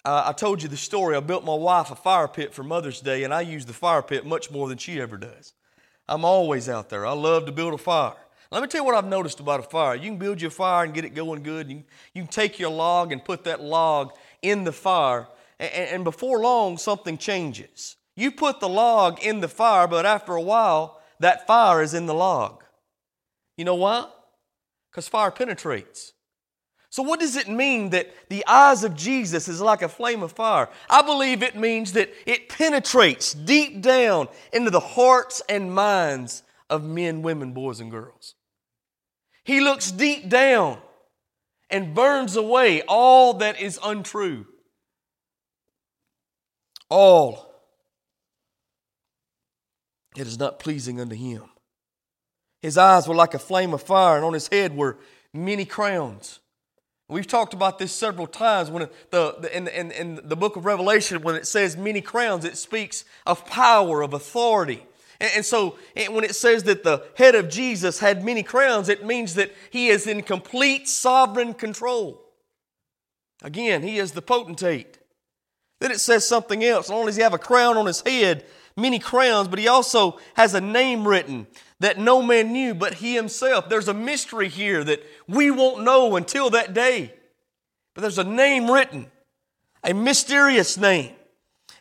Uh, 0.04 0.24
I 0.28 0.34
told 0.34 0.62
you 0.62 0.70
the 0.70 0.78
story. 0.78 1.16
I 1.16 1.20
built 1.20 1.44
my 1.44 1.56
wife 1.56 1.90
a 1.92 1.96
fire 1.96 2.28
pit 2.28 2.54
for 2.54 2.64
Mother's 2.64 3.02
Day, 3.02 3.24
and 3.24 3.34
I 3.34 3.42
use 3.42 3.66
the 3.66 3.74
fire 3.74 4.02
pit 4.04 4.26
much 4.26 4.52
more 4.52 4.68
than 4.70 4.78
she 4.78 5.02
ever 5.02 5.18
does. 5.18 5.54
I'm 6.08 6.24
always 6.26 6.70
out 6.70 6.90
there. 6.90 7.06
I 7.06 7.14
love 7.14 7.46
to 7.46 7.52
build 7.52 7.74
a 7.74 7.78
fire. 7.78 8.16
Let 8.52 8.62
me 8.62 8.68
tell 8.68 8.82
you 8.82 8.86
what 8.86 8.96
I've 8.96 9.10
noticed 9.10 9.40
about 9.40 9.60
a 9.60 9.64
fire. 9.64 9.96
You 9.96 10.10
can 10.12 10.18
build 10.18 10.42
your 10.42 10.52
fire 10.52 10.86
and 10.86 10.94
get 10.94 11.04
it 11.04 11.16
going 11.16 11.44
good. 11.44 11.70
You, 11.70 11.84
you 12.14 12.22
can 12.22 12.32
take 12.32 12.60
your 12.60 12.70
log 12.70 13.12
and 13.12 13.24
put 13.24 13.44
that 13.46 13.62
log 13.62 14.14
in 14.42 14.64
the 14.64 14.72
fire, 14.72 15.28
and, 15.60 15.72
and 15.72 16.04
before 16.04 16.40
long, 16.40 16.78
something 16.78 17.18
changes. 17.18 17.98
You 18.16 18.32
put 18.32 18.60
the 18.60 18.70
log 18.70 19.22
in 19.24 19.42
the 19.42 19.48
fire, 19.48 19.88
but 19.88 20.06
after 20.06 20.34
a 20.34 20.42
while, 20.42 21.02
that 21.20 21.48
fire 21.48 21.82
is 21.82 21.94
in 21.94 22.06
the 22.06 22.14
log. 22.14 22.64
You 23.58 23.66
know 23.66 23.76
why? 23.76 24.08
Because 24.92 25.08
fire 25.08 25.32
penetrates. 25.32 26.14
So, 26.96 27.04
what 27.04 27.20
does 27.20 27.36
it 27.36 27.50
mean 27.50 27.90
that 27.90 28.10
the 28.30 28.48
eyes 28.48 28.86
of 28.86 28.96
Jesus 28.96 29.50
is 29.50 29.60
like 29.60 29.82
a 29.82 29.90
flame 29.90 30.24
of 30.24 30.32
fire? 30.32 30.70
I 30.90 31.02
believe 31.02 31.44
it 31.44 31.54
means 31.54 31.92
that 31.92 32.10
it 32.26 32.48
penetrates 32.48 33.34
deep 33.34 33.82
down 33.82 34.30
into 34.54 34.72
the 34.72 34.80
hearts 34.80 35.42
and 35.50 35.76
minds 35.76 36.44
of 36.70 36.86
men, 36.86 37.22
women, 37.22 37.52
boys, 37.52 37.82
and 37.82 37.92
girls. 37.92 38.36
He 39.44 39.60
looks 39.60 39.92
deep 39.92 40.30
down 40.30 40.78
and 41.70 41.94
burns 41.94 42.38
away 42.38 42.82
all 42.84 43.34
that 43.34 43.60
is 43.60 43.78
untrue. 43.84 44.46
All 46.90 47.62
that 50.16 50.28
is 50.28 50.40
not 50.40 50.60
pleasing 50.60 51.02
unto 51.02 51.18
him. 51.18 51.44
His 52.62 52.78
eyes 52.78 53.06
were 53.06 53.16
like 53.16 53.34
a 53.34 53.40
flame 53.40 53.74
of 53.74 53.84
fire, 53.84 54.16
and 54.16 54.24
on 54.24 54.32
his 54.32 54.48
head 54.48 54.78
were 54.78 54.98
many 55.34 55.66
crowns. 55.66 56.40
We've 57.08 57.28
talked 57.28 57.54
about 57.54 57.78
this 57.78 57.92
several 57.92 58.26
times 58.26 58.72
when 58.72 58.90
the, 59.12 59.36
the 59.40 59.56
in, 59.56 59.68
in, 59.68 59.92
in 59.92 60.20
the 60.24 60.36
book 60.36 60.56
of 60.56 60.66
Revelation, 60.66 61.22
when 61.22 61.36
it 61.36 61.46
says 61.46 61.78
many 61.78 62.02
crowns, 62.02 62.46
it 62.46 62.58
speaks 62.58 63.06
of 63.28 63.46
power, 63.46 64.02
of 64.02 64.14
authority. 64.14 64.84
And, 65.20 65.32
and 65.36 65.46
so 65.46 65.78
when 66.10 66.24
it 66.24 66.36
says 66.36 66.64
that 66.64 66.84
the 66.84 67.06
head 67.16 67.36
of 67.36 67.48
Jesus 67.48 68.00
had 68.00 68.26
many 68.26 68.42
crowns, 68.42 68.90
it 68.90 69.06
means 69.06 69.36
that 69.36 69.54
he 69.70 69.90
is 69.90 70.08
in 70.08 70.24
complete 70.24 70.88
sovereign 70.88 71.54
control. 71.54 72.22
Again, 73.44 73.84
he 73.84 74.00
is 74.00 74.14
the 74.14 74.24
potentate. 74.24 74.98
Then 75.80 75.92
it 75.92 76.00
says 76.00 76.28
something 76.28 76.64
else. 76.64 76.90
Not 76.90 76.96
only 76.96 77.10
does 77.10 77.18
he 77.18 77.22
have 77.22 77.34
a 77.36 77.38
crown 77.38 77.78
on 77.78 77.86
his 77.86 78.02
head, 78.02 78.46
many 78.76 78.98
crowns, 78.98 79.48
but 79.48 79.60
he 79.60 79.68
also 79.68 80.18
has 80.36 80.56
a 80.56 80.62
name 80.62 81.08
written 81.08 81.46
that 81.80 81.98
no 81.98 82.22
man 82.22 82.54
knew 82.54 82.74
but 82.74 82.96
he 82.96 83.16
himself. 83.16 83.70
There's 83.70 83.88
a 83.88 83.94
mystery 83.94 84.50
here 84.50 84.84
that 84.84 85.04
we 85.28 85.52
won't 85.52 85.84
know 85.84 86.16
until 86.16 86.50
that 86.52 86.74
day. 86.74 87.14
But 87.94 88.02
there's 88.02 88.18
a 88.18 88.24
name 88.24 88.70
written, 88.70 89.08
a 89.84 89.94
mysterious 89.94 90.78
name. 90.78 91.14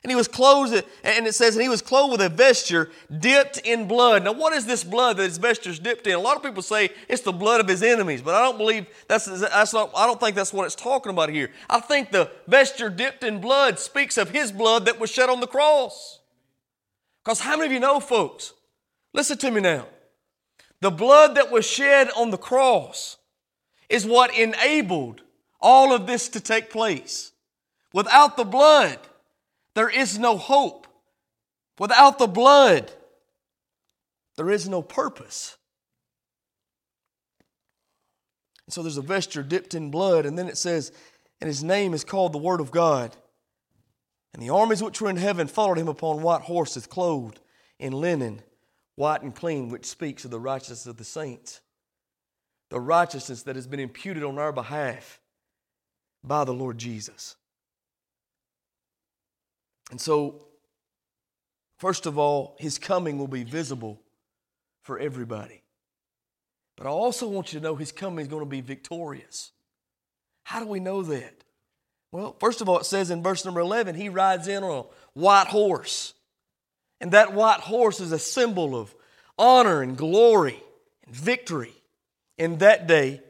And 0.05 0.11
he 0.11 0.17
was 0.17 0.29
clothed, 0.29 0.85
and 1.03 1.27
it 1.27 1.35
says, 1.35 1.55
and 1.57 1.63
he 1.63 1.69
was 1.71 1.81
clothed 1.81 2.13
with 2.13 2.21
a 2.21 2.29
vesture 2.29 2.91
dipped 3.21 3.57
in 3.59 3.89
blood. 3.89 4.23
Now, 4.23 4.33
what 4.33 4.53
is 4.53 4.67
this 4.67 4.85
blood 4.85 5.17
that 5.17 5.23
his 5.23 5.39
vesture 5.39 5.71
is 5.71 5.79
dipped 5.79 6.07
in? 6.07 6.13
A 6.13 6.21
lot 6.21 6.37
of 6.37 6.43
people 6.43 6.63
say 6.63 6.91
it's 7.09 7.23
the 7.23 7.33
blood 7.33 7.63
of 7.63 7.69
his 7.69 7.83
enemies, 7.83 8.21
but 8.21 8.35
I 8.35 8.43
don't 8.43 8.59
believe 8.59 8.87
that's, 9.09 9.25
that's 9.25 9.73
not, 9.73 9.93
I 9.97 10.07
don't 10.07 10.21
think 10.21 10.37
that's 10.37 10.53
what 10.53 10.67
it's 10.67 10.75
talking 10.75 11.09
about 11.09 11.31
here. 11.31 11.51
I 11.71 11.81
think 11.81 12.13
the 12.13 12.31
vesture 12.47 12.91
dipped 12.91 13.25
in 13.25 13.41
blood 13.41 13.79
speaks 13.79 14.19
of 14.19 14.29
his 14.29 14.53
blood 14.53 14.85
that 14.85 15.01
was 15.01 15.11
shed 15.11 15.31
on 15.31 15.41
the 15.41 15.47
cross. 15.47 16.21
Because 17.25 17.41
how 17.41 17.57
many 17.57 17.69
of 17.69 17.73
you 17.73 17.81
know, 17.81 17.99
folks, 17.99 18.53
Listen 19.15 19.39
to 19.39 19.51
me 19.51 19.61
now. 19.61 19.87
The 20.81 20.91
blood 20.91 21.37
that 21.37 21.51
was 21.51 21.65
shed 21.65 22.11
on 22.17 22.31
the 22.31 22.37
cross 22.37 23.17
is 23.89 24.05
what 24.05 24.37
enabled 24.37 25.23
all 25.61 25.95
of 25.95 26.07
this 26.07 26.29
to 26.31 26.41
take 26.41 26.69
place. 26.69 27.33
Without 27.95 28.37
the 28.37 28.45
blood, 28.45 28.99
there 29.75 29.89
is 29.89 30.19
no 30.19 30.37
hope. 30.37 30.89
Without 31.79 32.19
the 32.19 32.27
blood, 32.27 32.93
there 34.37 34.51
is 34.51 34.69
no 34.69 34.83
purpose. 34.83 35.57
And 38.67 38.75
so 38.75 38.83
there's 38.83 38.97
a 38.97 39.03
vesture 39.03 39.43
dipped 39.43 39.75
in 39.75 39.91
blood, 39.91 40.27
and 40.27 40.37
then 40.37 40.49
it 40.49 40.59
says, 40.59 40.93
and 41.41 41.49
his 41.49 41.63
name 41.63 41.95
is 41.95 42.05
called 42.05 42.33
the 42.33 42.39
Word 42.39 42.61
of 42.61 42.71
God. 42.71 43.17
And 44.33 44.43
the 44.43 44.51
armies 44.51 44.83
which 44.83 45.01
were 45.01 45.11
in 45.11 45.17
heaven 45.17 45.47
followed 45.47 45.79
him 45.79 45.89
upon 45.89 46.23
white 46.23 46.43
horses, 46.43 46.87
clothed 46.87 47.39
in 47.79 47.93
linen 47.93 48.43
white 48.97 49.23
and 49.23 49.35
clean, 49.35 49.69
which 49.69 49.87
speaks 49.87 50.25
of 50.25 50.31
the 50.31 50.41
righteousness 50.41 50.87
of 50.87 50.97
the 50.97 51.05
saints, 51.05 51.61
the 52.71 52.81
righteousness 52.81 53.43
that 53.43 53.57
has 53.57 53.67
been 53.67 53.81
imputed 53.81 54.23
on 54.23 54.39
our 54.39 54.53
behalf 54.53 55.21
by 56.23 56.45
the 56.45 56.55
Lord 56.55 56.79
Jesus. 56.79 57.37
And 59.91 60.01
so, 60.01 60.47
first 61.79 62.07
of 62.07 62.19
all, 62.19 62.57
his 62.59 62.79
coming 62.79 63.19
will 63.19 63.29
be 63.29 63.45
visible 63.45 64.01
for 64.83 64.99
everybody. 64.99 65.63
But 66.77 66.87
I 66.87 66.91
also 66.91 67.29
want 67.29 67.53
you 67.53 67.61
to 67.61 67.63
know 67.63 67.77
his 67.77 67.93
coming 67.93 68.25
is 68.25 68.29
going 68.29 68.43
to 68.43 68.49
be 68.49 68.61
victorious. 68.61 69.53
How 70.45 70.61
do 70.61 70.67
we 70.67 70.81
know 70.81 71.03
that? 71.03 71.45
Well, 72.13 72.37
first 72.39 72.61
of 72.61 72.69
all, 72.69 72.79
it 72.79 72.87
says 72.87 73.11
in 73.11 73.23
verse 73.23 73.45
number 73.45 73.61
11, 73.61 73.95
he 73.95 74.09
rides 74.09 74.47
in 74.49 74.63
on 74.63 74.85
a 74.85 75.19
white 75.19 75.49
horse. 75.49 76.15
And 77.01 77.13
that 77.13 77.35
white 77.35 77.61
horse 77.61 78.01
is 78.01 78.13
a 78.13 78.19
symbol 78.19 78.77
of 78.77 78.95
honor 79.39 79.83
and 79.83 79.97
glory 79.97 80.63
and 81.07 81.15
victory. 81.15 81.73
In 82.37 82.59
that 82.59 82.87
day, 82.87 83.21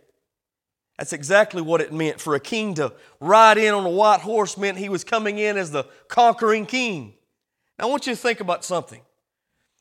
that's 0.99 1.13
exactly 1.13 1.61
what 1.61 1.81
it 1.81 1.93
meant 1.93 2.21
for 2.21 2.35
a 2.35 2.41
king 2.41 2.75
to 2.75 2.93
ride 3.21 3.59
in 3.59 3.75
on 3.75 3.85
a 3.85 3.91
white 3.91 4.21
horse 4.21 4.57
meant 4.57 4.79
he 4.79 4.89
was 4.89 5.05
coming 5.05 5.39
in 5.39 5.57
as 5.57 5.71
the 5.71 5.85
conquering 6.09 6.67
king. 6.67 7.15
Now 7.79 7.87
I 7.87 7.91
want 7.91 8.07
you 8.07 8.15
to 8.15 8.21
think 8.21 8.41
about 8.41 8.65
something. 8.65 9.01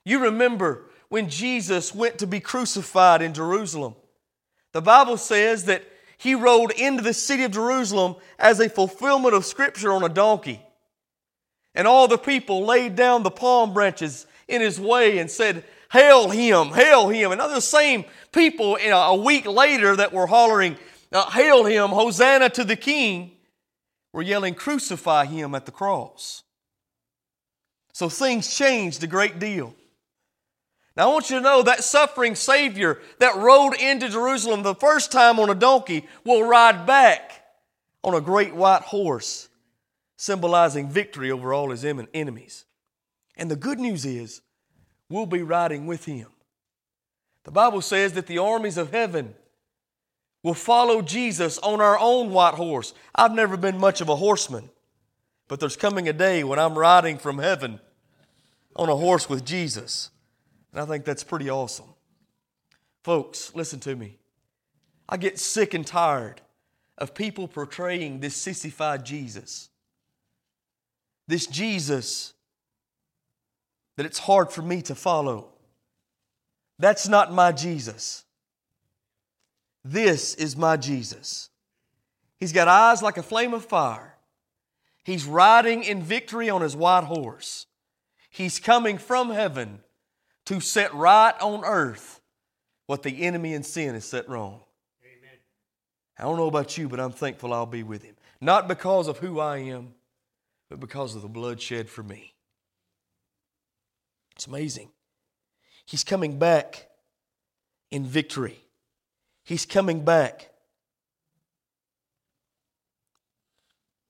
You 0.03 0.20
remember 0.20 0.89
when 1.10 1.30
Jesus 1.30 1.93
went 1.93 2.18
to 2.18 2.28
be 2.28 2.39
crucified 2.39 3.22
in 3.22 3.34
Jerusalem. 3.34 3.95
The 4.72 4.82
Bible 4.82 5.18
says 5.18 5.66
that 5.66 5.84
he 6.18 6.34
rode 6.36 6.72
into 6.72 7.03
the 7.03 7.14
city 7.14 7.43
of 7.43 7.51
Jerusalem 7.51 8.16
as 8.39 8.60
a 8.60 8.70
fulfillment 8.70 9.36
of 9.36 9.45
Scripture 9.45 9.91
on 9.93 10.03
a 10.03 10.10
donkey. 10.10 10.62
And 11.76 11.88
all 11.88 12.07
the 12.07 12.17
people 12.17 12.65
laid 12.65 12.95
down 12.95 13.24
the 13.24 13.32
palm 13.32 13.74
branches 13.74 14.28
in 14.47 14.61
his 14.61 14.80
way 14.80 15.17
and 15.17 15.30
said, 15.30 15.63
Hail 15.91 16.30
him, 16.30 16.69
hail 16.69 17.09
him. 17.09 17.32
And 17.32 17.39
other 17.39 17.61
same 17.61 18.05
people 18.32 18.80
you 18.80 18.89
know, 18.89 18.99
a 18.99 19.15
week 19.15 19.45
later 19.45 19.95
that 19.95 20.13
were 20.13 20.28
hollering, 20.28 20.78
uh, 21.11 21.30
Hail 21.30 21.65
him, 21.65 21.89
Hosanna 21.89 22.49
to 22.49 22.63
the 22.63 22.76
King, 22.76 23.32
were 24.11 24.21
yelling, 24.21 24.55
Crucify 24.55 25.26
him 25.26 25.55
at 25.55 25.65
the 25.65 25.71
cross. 25.71 26.43
So 27.93 28.09
things 28.09 28.55
changed 28.55 29.03
a 29.03 29.07
great 29.07 29.39
deal. 29.39 29.76
Now, 30.95 31.09
I 31.09 31.13
want 31.13 31.30
you 31.30 31.38
to 31.38 31.43
know 31.43 31.63
that 31.63 31.84
suffering 31.84 32.36
Savior 32.36 32.99
that 33.19 33.36
rode 33.36 33.74
into 33.80 34.09
Jerusalem 34.09 34.61
the 34.61 34.76
first 34.76 35.11
time 35.11 35.39
on 35.39 35.49
a 35.49 35.55
donkey 35.55 36.07
will 36.24 36.43
ride 36.43 36.86
back 36.86 37.43
on 38.03 38.13
a 38.13 38.21
great 38.21 38.53
white 38.53 38.84
horse 38.84 39.49
symbolizing 40.24 40.89
victory 40.89 41.30
over 41.30 41.53
all 41.53 41.69
his 41.69 41.84
enemies. 41.84 42.63
And 43.36 43.51
the 43.51 43.57
good 43.57 43.78
news 43.78 44.05
is, 44.05 44.39
we'll 45.09 45.26
be 45.26 45.43
riding 45.43 45.86
with 45.86 46.05
him. 46.05 46.28
The 47.43 47.51
Bible 47.51 47.82
says 47.82 48.13
that 48.13 48.28
the 48.28 48.38
armies 48.38 48.78
of 48.78 48.91
heaven 48.91 49.36
will 50.41 50.53
follow 50.53 51.01
Jesus 51.01 51.57
on 51.57 51.82
our 51.82 51.99
own 51.99 52.32
white 52.32 52.53
horse. 52.53 52.93
I've 53.13 53.34
never 53.34 53.57
been 53.57 53.78
much 53.78 53.99
of 53.99 54.07
a 54.07 54.15
horseman, 54.15 54.69
but 55.49 55.59
there's 55.59 55.76
coming 55.76 56.07
a 56.07 56.13
day 56.13 56.45
when 56.45 56.57
I'm 56.57 56.78
riding 56.78 57.17
from 57.17 57.39
heaven 57.39 57.82
on 58.78 58.88
a 58.88 58.95
horse 58.95 59.28
with 59.28 59.43
Jesus. 59.43 60.09
And 60.71 60.80
I 60.80 60.86
think 60.86 61.03
that's 61.03 61.26
pretty 61.26 61.49
awesome. 61.49 61.93
Folks, 63.03 63.53
listen 63.53 63.82
to 63.82 63.93
me. 63.93 64.19
I 65.09 65.17
get 65.17 65.38
sick 65.38 65.74
and 65.74 65.86
tired 65.86 66.39
of 66.97 67.13
people 67.13 67.49
portraying 67.49 68.21
this 68.21 68.38
sissified 68.38 69.05
Jesus. 69.05 69.67
This 71.28 71.47
Jesus 71.47 72.34
that 73.95 74.05
it's 74.05 74.19
hard 74.19 74.51
for 74.51 74.61
me 74.61 74.82
to 74.84 74.95
follow. 74.95 75.49
That's 76.80 77.07
not 77.07 77.32
my 77.32 77.51
Jesus. 77.51 78.26
This 79.86 80.34
is 80.36 80.55
my 80.55 80.78
Jesus. 80.78 81.49
He's 82.39 82.53
got 82.53 82.67
eyes 82.67 83.01
like 83.01 83.17
a 83.17 83.24
flame 83.24 83.53
of 83.53 83.65
fire. 83.65 84.15
He's 85.03 85.26
riding 85.26 85.84
in 85.84 86.01
victory 86.01 86.49
on 86.49 86.61
his 86.61 86.76
white 86.76 87.03
horse. 87.03 87.67
He's 88.30 88.59
coming 88.59 88.97
from 88.97 89.30
heaven 89.30 89.80
to 90.45 90.59
set 90.59 90.93
right 90.93 91.36
on 91.39 91.63
earth 91.63 92.21
what 92.88 93.03
the 93.03 93.24
enemy 93.24 93.53
and 93.53 93.65
sin 93.65 93.93
has 93.93 94.05
set 94.05 94.28
wrong. 94.28 94.61
Amen. 95.03 95.38
I 96.17 96.24
don't 96.24 96.38
know 96.38 96.47
about 96.47 96.78
you, 96.78 96.89
but 96.89 96.99
I'm 96.99 97.11
thankful 97.11 97.53
I'll 97.53 97.65
be 97.65 97.84
with 97.84 98.03
him. 98.03 98.15
Not 98.41 98.67
because 98.67 99.07
of 99.07 99.19
who 99.19 99.39
I 99.39 99.57
am, 99.57 99.93
but 100.74 100.80
because 100.80 101.13
of 101.13 101.21
the 101.21 101.28
blood 101.28 101.61
shed 101.61 101.88
for 101.88 102.01
me. 102.01 102.34
It's 104.36 104.47
amazing. 104.47 104.89
He's 105.86 106.03
coming 106.03 106.39
back 106.39 106.88
in 107.91 108.07
victory. 108.07 108.65
He's 109.43 109.67
coming 109.67 110.03
back 110.03 110.49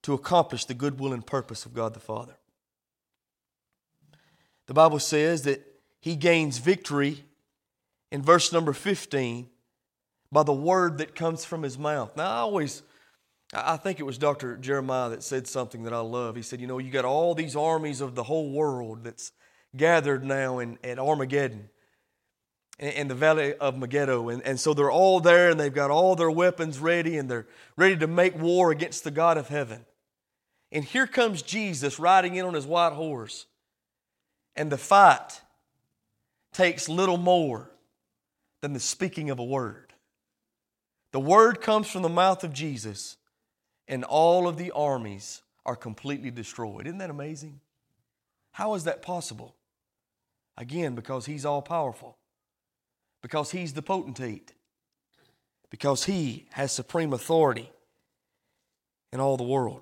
to 0.04 0.14
accomplish 0.14 0.64
the 0.64 0.72
goodwill 0.72 1.12
and 1.12 1.26
purpose 1.26 1.66
of 1.66 1.74
God 1.74 1.92
the 1.92 2.00
Father. 2.00 2.38
The 4.66 4.72
Bible 4.72 5.00
says 5.00 5.42
that 5.42 5.66
he 6.00 6.16
gains 6.16 6.56
victory 6.56 7.24
in 8.10 8.22
verse 8.22 8.54
number 8.54 8.72
15 8.72 9.50
by 10.32 10.42
the 10.42 10.52
word 10.54 10.96
that 10.96 11.14
comes 11.14 11.44
from 11.44 11.62
his 11.62 11.78
mouth. 11.78 12.16
Now, 12.16 12.24
I 12.24 12.36
always, 12.38 12.82
I 13.54 13.76
think 13.76 14.00
it 14.00 14.02
was 14.04 14.18
Dr. 14.18 14.56
Jeremiah 14.56 15.10
that 15.10 15.22
said 15.22 15.46
something 15.46 15.84
that 15.84 15.92
I 15.92 16.00
love. 16.00 16.36
He 16.36 16.42
said, 16.42 16.60
You 16.60 16.66
know, 16.66 16.78
you 16.78 16.90
got 16.90 17.04
all 17.04 17.34
these 17.34 17.54
armies 17.54 18.00
of 18.00 18.14
the 18.14 18.24
whole 18.24 18.50
world 18.50 19.04
that's 19.04 19.32
gathered 19.76 20.24
now 20.24 20.58
in, 20.58 20.78
at 20.82 20.98
Armageddon 20.98 21.68
in 22.78 23.08
the 23.08 23.14
valley 23.14 23.54
of 23.54 23.78
Megiddo. 23.78 24.28
And, 24.28 24.42
and 24.42 24.58
so 24.58 24.74
they're 24.74 24.90
all 24.90 25.20
there 25.20 25.50
and 25.50 25.58
they've 25.58 25.72
got 25.72 25.90
all 25.90 26.16
their 26.16 26.30
weapons 26.30 26.78
ready 26.78 27.16
and 27.16 27.30
they're 27.30 27.46
ready 27.76 27.96
to 27.98 28.06
make 28.06 28.36
war 28.36 28.70
against 28.70 29.04
the 29.04 29.10
God 29.10 29.36
of 29.36 29.48
heaven. 29.48 29.84
And 30.72 30.84
here 30.84 31.06
comes 31.06 31.42
Jesus 31.42 31.98
riding 31.98 32.34
in 32.34 32.44
on 32.44 32.54
his 32.54 32.66
white 32.66 32.92
horse. 32.92 33.46
And 34.56 34.70
the 34.70 34.78
fight 34.78 35.40
takes 36.52 36.88
little 36.88 37.16
more 37.16 37.70
than 38.60 38.72
the 38.72 38.80
speaking 38.80 39.30
of 39.30 39.38
a 39.38 39.44
word. 39.44 39.92
The 41.12 41.20
word 41.20 41.60
comes 41.60 41.88
from 41.88 42.02
the 42.02 42.08
mouth 42.08 42.42
of 42.42 42.52
Jesus, 42.52 43.16
and 43.88 44.04
all 44.04 44.48
of 44.48 44.56
the 44.56 44.70
armies 44.72 45.42
are 45.66 45.76
completely 45.76 46.30
destroyed. 46.30 46.86
Isn't 46.86 46.98
that 46.98 47.10
amazing? 47.10 47.60
How 48.52 48.74
is 48.74 48.84
that 48.84 49.02
possible? 49.02 49.54
Again, 50.56 50.94
because 50.94 51.26
he's 51.26 51.44
all 51.44 51.62
powerful 51.62 52.16
because 53.24 53.52
he's 53.52 53.72
the 53.72 53.80
potentate, 53.80 54.52
because 55.70 56.04
he 56.04 56.44
has 56.50 56.70
supreme 56.70 57.14
authority 57.14 57.70
in 59.14 59.18
all 59.18 59.38
the 59.38 59.42
world. 59.42 59.80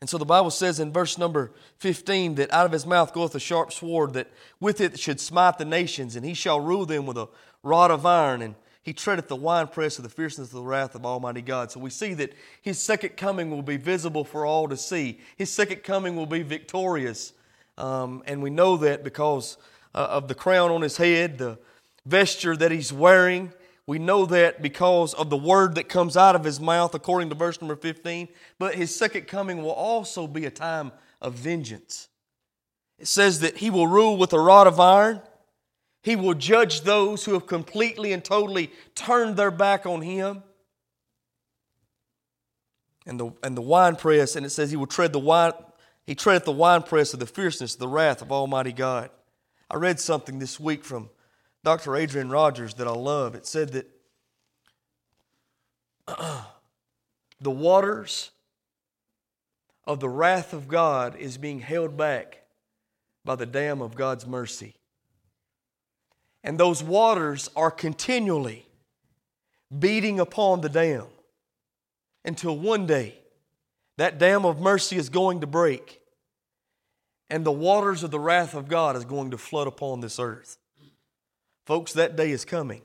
And 0.00 0.08
so 0.08 0.16
the 0.16 0.24
Bible 0.24 0.52
says 0.52 0.78
in 0.78 0.92
verse 0.92 1.18
number 1.18 1.50
15 1.78 2.36
that 2.36 2.52
out 2.52 2.64
of 2.64 2.70
his 2.70 2.86
mouth 2.86 3.12
goeth 3.12 3.34
a 3.34 3.40
sharp 3.40 3.72
sword, 3.72 4.12
that 4.12 4.28
with 4.60 4.80
it 4.80 5.00
should 5.00 5.18
smite 5.18 5.58
the 5.58 5.64
nations, 5.64 6.14
and 6.14 6.24
he 6.24 6.32
shall 6.32 6.60
rule 6.60 6.86
them 6.86 7.06
with 7.06 7.18
a 7.18 7.28
rod 7.64 7.90
of 7.90 8.06
iron, 8.06 8.40
and 8.40 8.54
he 8.86 8.94
treadeth 8.94 9.28
the 9.28 9.36
winepress 9.36 9.98
of 9.98 10.04
the 10.04 10.08
fierceness 10.08 10.48
of 10.48 10.54
the 10.54 10.62
wrath 10.62 10.94
of 10.94 11.04
Almighty 11.04 11.42
God. 11.42 11.70
So 11.70 11.78
we 11.78 11.90
see 11.90 12.14
that 12.14 12.32
his 12.62 12.78
second 12.78 13.18
coming 13.18 13.50
will 13.50 13.60
be 13.60 13.76
visible 13.76 14.24
for 14.24 14.46
all 14.46 14.66
to 14.68 14.76
see. 14.78 15.20
His 15.36 15.52
second 15.52 15.82
coming 15.82 16.16
will 16.16 16.24
be 16.24 16.42
victorious. 16.42 17.34
Um, 17.76 18.22
and 18.26 18.42
we 18.42 18.48
know 18.48 18.78
that 18.78 19.04
because 19.04 19.58
uh, 19.94 20.06
of 20.08 20.28
the 20.28 20.34
crown 20.34 20.70
on 20.70 20.80
his 20.80 20.96
head, 20.96 21.36
the, 21.36 21.58
vesture 22.06 22.56
that 22.56 22.70
he's 22.70 22.92
wearing. 22.92 23.52
We 23.86 23.98
know 23.98 24.26
that 24.26 24.62
because 24.62 25.12
of 25.14 25.28
the 25.28 25.36
word 25.36 25.74
that 25.74 25.88
comes 25.88 26.16
out 26.16 26.34
of 26.34 26.44
his 26.44 26.58
mouth, 26.58 26.94
according 26.94 27.28
to 27.28 27.34
verse 27.34 27.60
number 27.60 27.76
15. 27.76 28.28
But 28.58 28.74
his 28.74 28.94
second 28.94 29.26
coming 29.26 29.62
will 29.62 29.72
also 29.72 30.26
be 30.26 30.46
a 30.46 30.50
time 30.50 30.92
of 31.20 31.34
vengeance. 31.34 32.08
It 32.98 33.08
says 33.08 33.40
that 33.40 33.58
he 33.58 33.70
will 33.70 33.86
rule 33.86 34.16
with 34.16 34.32
a 34.32 34.40
rod 34.40 34.66
of 34.66 34.80
iron. 34.80 35.20
He 36.06 36.14
will 36.14 36.34
judge 36.34 36.82
those 36.82 37.24
who 37.24 37.32
have 37.32 37.48
completely 37.48 38.12
and 38.12 38.24
totally 38.24 38.70
turned 38.94 39.36
their 39.36 39.50
back 39.50 39.86
on 39.86 40.02
him. 40.02 40.44
And 43.04 43.18
the, 43.18 43.32
and 43.42 43.56
the 43.56 43.62
winepress, 43.62 44.36
and 44.36 44.46
it 44.46 44.50
says 44.50 44.70
he 44.70 44.76
will 44.76 44.86
tread 44.86 45.12
the 45.12 45.18
wine, 45.18 45.50
he 46.06 46.14
treadeth 46.14 46.44
the 46.44 46.52
winepress 46.52 47.12
of 47.12 47.18
the 47.18 47.26
fierceness, 47.26 47.74
the 47.74 47.88
wrath 47.88 48.22
of 48.22 48.30
Almighty 48.30 48.72
God. 48.72 49.10
I 49.68 49.78
read 49.78 49.98
something 49.98 50.38
this 50.38 50.60
week 50.60 50.84
from 50.84 51.10
Dr. 51.64 51.96
Adrian 51.96 52.30
Rogers 52.30 52.74
that 52.74 52.86
I 52.86 52.92
love. 52.92 53.34
It 53.34 53.44
said 53.44 53.72
that 53.72 53.90
the 57.40 57.50
waters 57.50 58.30
of 59.88 59.98
the 59.98 60.08
wrath 60.08 60.52
of 60.52 60.68
God 60.68 61.16
is 61.16 61.36
being 61.36 61.58
held 61.58 61.96
back 61.96 62.42
by 63.24 63.34
the 63.34 63.44
dam 63.44 63.82
of 63.82 63.96
God's 63.96 64.24
mercy. 64.24 64.76
And 66.46 66.58
those 66.58 66.80
waters 66.82 67.50
are 67.56 67.72
continually 67.72 68.64
beating 69.76 70.20
upon 70.20 70.60
the 70.60 70.68
dam 70.68 71.06
until 72.24 72.56
one 72.56 72.86
day 72.86 73.18
that 73.98 74.18
dam 74.18 74.46
of 74.46 74.60
mercy 74.60 74.96
is 74.96 75.08
going 75.08 75.40
to 75.40 75.46
break 75.46 76.00
and 77.28 77.44
the 77.44 77.50
waters 77.50 78.04
of 78.04 78.12
the 78.12 78.20
wrath 78.20 78.54
of 78.54 78.68
God 78.68 78.94
is 78.94 79.04
going 79.04 79.32
to 79.32 79.38
flood 79.38 79.66
upon 79.66 80.00
this 80.00 80.20
earth. 80.20 80.56
Folks, 81.66 81.92
that 81.94 82.14
day 82.14 82.30
is 82.30 82.44
coming. 82.44 82.82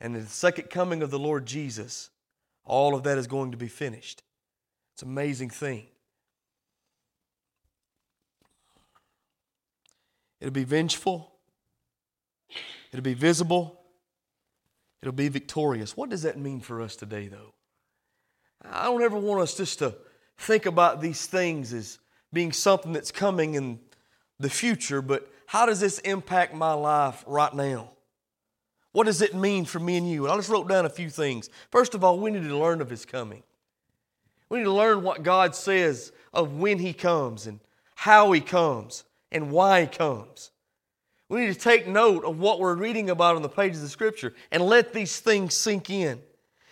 And 0.00 0.16
in 0.16 0.22
the 0.22 0.28
second 0.28 0.70
coming 0.70 1.02
of 1.02 1.12
the 1.12 1.18
Lord 1.20 1.46
Jesus, 1.46 2.10
all 2.64 2.96
of 2.96 3.04
that 3.04 3.16
is 3.16 3.28
going 3.28 3.52
to 3.52 3.56
be 3.56 3.68
finished. 3.68 4.24
It's 4.94 5.02
an 5.02 5.08
amazing 5.08 5.50
thing. 5.50 5.86
It'll 10.40 10.52
be 10.52 10.64
vengeful, 10.64 11.37
it'll 12.92 13.02
be 13.02 13.14
visible, 13.14 13.80
it'll 15.02 15.12
be 15.12 15.28
victorious. 15.28 15.96
What 15.96 16.10
does 16.10 16.22
that 16.22 16.38
mean 16.38 16.60
for 16.60 16.80
us 16.82 16.96
today, 16.96 17.28
though? 17.28 17.54
I 18.62 18.84
don't 18.84 19.02
ever 19.02 19.18
want 19.18 19.40
us 19.40 19.56
just 19.56 19.78
to 19.80 19.94
think 20.36 20.66
about 20.66 21.00
these 21.00 21.26
things 21.26 21.72
as 21.72 21.98
being 22.32 22.52
something 22.52 22.92
that's 22.92 23.12
coming 23.12 23.54
in 23.54 23.80
the 24.38 24.50
future, 24.50 25.02
but 25.02 25.30
how 25.46 25.66
does 25.66 25.80
this 25.80 25.98
impact 26.00 26.54
my 26.54 26.72
life 26.72 27.24
right 27.26 27.52
now? 27.54 27.90
What 28.92 29.06
does 29.06 29.22
it 29.22 29.34
mean 29.34 29.64
for 29.64 29.78
me 29.78 29.96
and 29.96 30.10
you? 30.10 30.24
And 30.24 30.32
I 30.32 30.36
just 30.36 30.48
wrote 30.48 30.68
down 30.68 30.84
a 30.84 30.90
few 30.90 31.10
things. 31.10 31.50
First 31.70 31.94
of 31.94 32.02
all, 32.02 32.18
we 32.18 32.30
need 32.30 32.44
to 32.44 32.58
learn 32.58 32.80
of 32.80 32.90
His 32.90 33.04
coming. 33.04 33.42
We 34.48 34.58
need 34.58 34.64
to 34.64 34.72
learn 34.72 35.02
what 35.02 35.22
God 35.22 35.54
says 35.54 36.12
of 36.32 36.54
when 36.54 36.78
He 36.78 36.92
comes 36.92 37.46
and 37.46 37.60
how 37.94 38.32
He 38.32 38.40
comes 38.40 39.04
and 39.30 39.50
why 39.50 39.82
He 39.82 39.86
comes. 39.86 40.50
We 41.28 41.40
need 41.40 41.52
to 41.52 41.58
take 41.60 41.86
note 41.86 42.24
of 42.24 42.38
what 42.38 42.58
we're 42.58 42.74
reading 42.74 43.10
about 43.10 43.36
on 43.36 43.42
the 43.42 43.48
pages 43.48 43.82
of 43.82 43.90
Scripture 43.90 44.34
and 44.50 44.62
let 44.62 44.92
these 44.92 45.20
things 45.20 45.54
sink 45.54 45.90
in. 45.90 46.20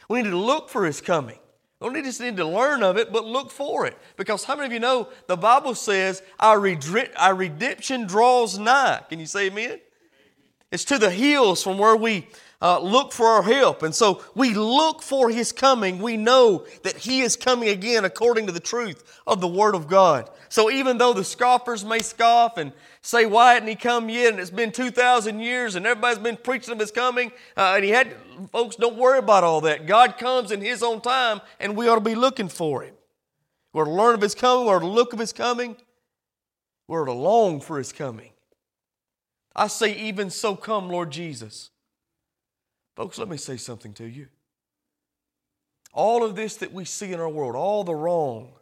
We 0.09 0.23
need 0.23 0.31
to 0.31 0.37
look 0.37 0.71
for 0.71 0.87
His 0.87 1.01
coming. 1.01 1.39
We 1.81 1.91
don't 1.91 2.05
just 2.05 2.23
need 2.23 2.39
to 2.39 2.47
learn 2.47 2.83
of 2.83 2.97
it, 2.97 3.13
but 3.13 3.27
look 3.27 3.51
for 3.51 3.87
it. 3.87 3.99
Because 4.17 4.45
how 4.45 4.55
many 4.57 4.67
of 4.67 4.73
you 4.73 4.81
know 4.81 5.09
the 5.27 5.37
Bible 5.37 5.75
says 5.75 6.23
our, 6.41 6.59
redri- 6.59 7.11
our 7.17 7.35
redemption 7.35 8.07
draws 8.07 8.59
nigh? 8.59 9.03
Can 9.11 9.21
you 9.21 9.27
say 9.27 9.49
amen? 9.49 9.81
It's 10.73 10.85
to 10.87 10.99
the 10.99 11.11
hills 11.11 11.63
from 11.63 11.77
where 11.77 11.95
we 11.95 12.29
uh, 12.63 12.81
look 12.81 13.13
for 13.13 13.27
our 13.27 13.43
help. 13.43 13.83
And 13.83 13.95
so 13.95 14.23
we 14.35 14.55
look 14.55 15.03
for 15.03 15.31
His 15.31 15.53
coming. 15.53 15.99
We 15.99 16.17
know 16.17 16.65
that 16.83 16.97
He 16.97 17.21
is 17.21 17.37
coming 17.37 17.69
again 17.69 18.05
according 18.05 18.47
to 18.47 18.53
the 18.53 18.61
truth 18.61 19.21
of 19.27 19.41
the 19.41 19.49
Word 19.49 19.75
of 19.75 19.89
God. 19.89 20.31
So 20.49 20.71
even 20.71 20.99
though 20.99 21.13
the 21.13 21.25
scoffers 21.25 21.85
may 21.85 21.99
scoff 21.99 22.57
and 22.57 22.73
say, 23.03 23.27
Why 23.27 23.55
hadn't 23.55 23.69
He 23.69 23.77
come 23.77 24.09
yet? 24.09 24.33
And 24.33 24.41
it's 24.41 24.51
been 24.51 24.73
2,000 24.73 25.41
years 25.41 25.75
and 25.75 25.87
everybody's 25.87 26.19
been 26.19 26.37
preaching 26.37 26.73
of 26.73 26.81
His 26.81 26.91
coming. 26.91 27.31
Uh, 27.57 27.75
and 27.77 27.85
He 27.85 27.91
had, 27.91 28.15
folks, 28.53 28.77
don't 28.77 28.97
worry 28.97 29.19
about 29.19 29.45
all 29.45 29.61
that. 29.63 29.87
God 29.87 30.17
comes 30.17 30.51
in 30.51 30.61
His 30.61 30.83
own 30.83 31.01
time 31.01 31.41
and 31.61 31.77
we 31.77 31.89
ought 31.89 31.97
to 31.97 32.01
be 32.01 32.15
looking 32.15 32.49
for 32.49 32.83
Him. 32.83 32.95
We're 33.73 33.85
to 33.85 33.91
learn 33.91 34.15
of 34.15 34.23
His 34.23 34.35
coming, 34.35 34.67
we're 34.67 34.81
to 34.81 34.87
look 34.87 35.13
of 35.13 35.19
His 35.19 35.35
coming, 35.35 35.77
we're 36.89 37.05
to 37.05 37.13
long 37.13 37.61
for 37.61 37.77
His 37.77 37.93
coming. 37.93 38.31
I 39.55 39.69
say, 39.69 39.95
even 39.95 40.31
so, 40.31 40.55
come, 40.55 40.89
Lord 40.89 41.11
Jesus. 41.11 41.71
Folks, 42.97 43.19
let 43.19 43.29
me 43.29 43.37
say 43.37 43.59
something 43.59 43.93
to 43.95 44.07
you. 44.07 44.27
All 45.93 46.25
of 46.25 46.35
this 46.35 46.57
that 46.57 46.73
we 46.73 46.87
see 46.87 47.13
in 47.13 47.21
our 47.21 47.29
world, 47.29 47.55
all 47.55 47.85
the 47.85 47.95
wrong 47.95 48.55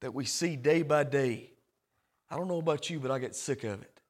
that 0.00 0.14
we 0.14 0.24
see 0.24 0.56
day 0.56 0.82
by 0.82 1.04
day, 1.04 1.50
I 2.30 2.36
don't 2.36 2.48
know 2.48 2.58
about 2.58 2.88
you, 2.88 2.98
but 2.98 3.10
I 3.10 3.18
get 3.18 3.36
sick 3.36 3.64
of 3.64 3.82
it. 3.82 4.00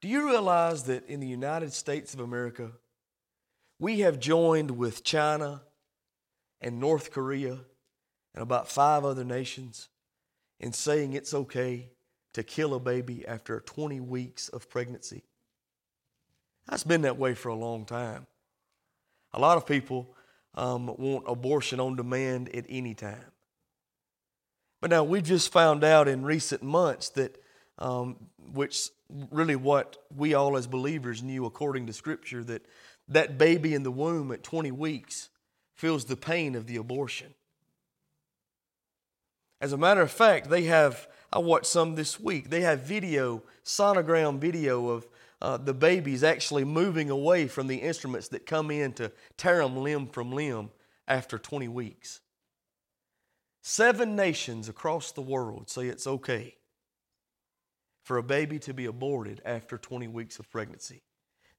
Do 0.00 0.08
you 0.08 0.26
realize 0.26 0.84
that 0.84 1.06
in 1.06 1.20
the 1.20 1.26
United 1.26 1.72
States 1.72 2.14
of 2.14 2.20
America, 2.20 2.72
we 3.78 4.00
have 4.00 4.18
joined 4.18 4.72
with 4.72 5.04
China 5.04 5.62
and 6.60 6.80
North 6.80 7.10
Korea 7.10 7.58
and 8.34 8.42
about 8.42 8.68
five 8.68 9.04
other 9.04 9.24
nations 9.24 9.90
in 10.58 10.72
saying 10.72 11.12
it's 11.12 11.34
okay 11.34 11.90
to 12.32 12.42
kill 12.42 12.74
a 12.74 12.80
baby 12.80 13.26
after 13.26 13.60
20 13.60 14.00
weeks 14.00 14.48
of 14.48 14.70
pregnancy? 14.70 15.24
That's 16.68 16.84
been 16.84 17.02
that 17.02 17.18
way 17.18 17.34
for 17.34 17.48
a 17.48 17.54
long 17.54 17.84
time. 17.84 18.26
A 19.34 19.40
lot 19.40 19.56
of 19.56 19.66
people 19.66 20.14
um, 20.54 20.86
want 20.86 21.24
abortion 21.26 21.80
on 21.80 21.96
demand 21.96 22.54
at 22.54 22.66
any 22.68 22.94
time. 22.94 23.32
But 24.80 24.90
now 24.90 25.04
we've 25.04 25.22
just 25.22 25.52
found 25.52 25.84
out 25.84 26.08
in 26.08 26.24
recent 26.24 26.62
months 26.62 27.08
that, 27.10 27.40
um, 27.78 28.16
which 28.52 28.90
really 29.30 29.56
what 29.56 29.96
we 30.14 30.34
all 30.34 30.56
as 30.56 30.66
believers 30.66 31.22
knew 31.22 31.46
according 31.46 31.86
to 31.86 31.92
Scripture, 31.92 32.42
that 32.44 32.66
that 33.08 33.38
baby 33.38 33.74
in 33.74 33.82
the 33.82 33.90
womb 33.90 34.32
at 34.32 34.42
20 34.42 34.70
weeks 34.70 35.28
feels 35.74 36.04
the 36.04 36.16
pain 36.16 36.54
of 36.54 36.66
the 36.66 36.76
abortion. 36.76 37.34
As 39.60 39.72
a 39.72 39.78
matter 39.78 40.00
of 40.00 40.10
fact, 40.10 40.50
they 40.50 40.64
have, 40.64 41.06
I 41.32 41.38
watched 41.38 41.66
some 41.66 41.94
this 41.94 42.18
week, 42.18 42.50
they 42.50 42.62
have 42.62 42.80
video, 42.80 43.42
sonogram 43.64 44.38
video 44.38 44.88
of 44.88 45.06
uh, 45.42 45.56
the 45.56 45.74
babies 45.74 46.22
actually 46.22 46.64
moving 46.64 47.10
away 47.10 47.48
from 47.48 47.66
the 47.66 47.78
instruments 47.78 48.28
that 48.28 48.46
come 48.46 48.70
in 48.70 48.92
to 48.92 49.10
tear 49.36 49.58
them 49.58 49.76
limb 49.76 50.06
from 50.06 50.30
limb 50.30 50.70
after 51.08 51.36
20 51.36 51.66
weeks. 51.66 52.20
Seven 53.60 54.14
nations 54.14 54.68
across 54.68 55.10
the 55.10 55.20
world 55.20 55.68
say 55.68 55.88
it's 55.88 56.06
okay 56.06 56.54
for 58.04 58.18
a 58.18 58.22
baby 58.22 58.60
to 58.60 58.72
be 58.72 58.86
aborted 58.86 59.42
after 59.44 59.76
20 59.76 60.06
weeks 60.06 60.38
of 60.38 60.48
pregnancy. 60.48 61.02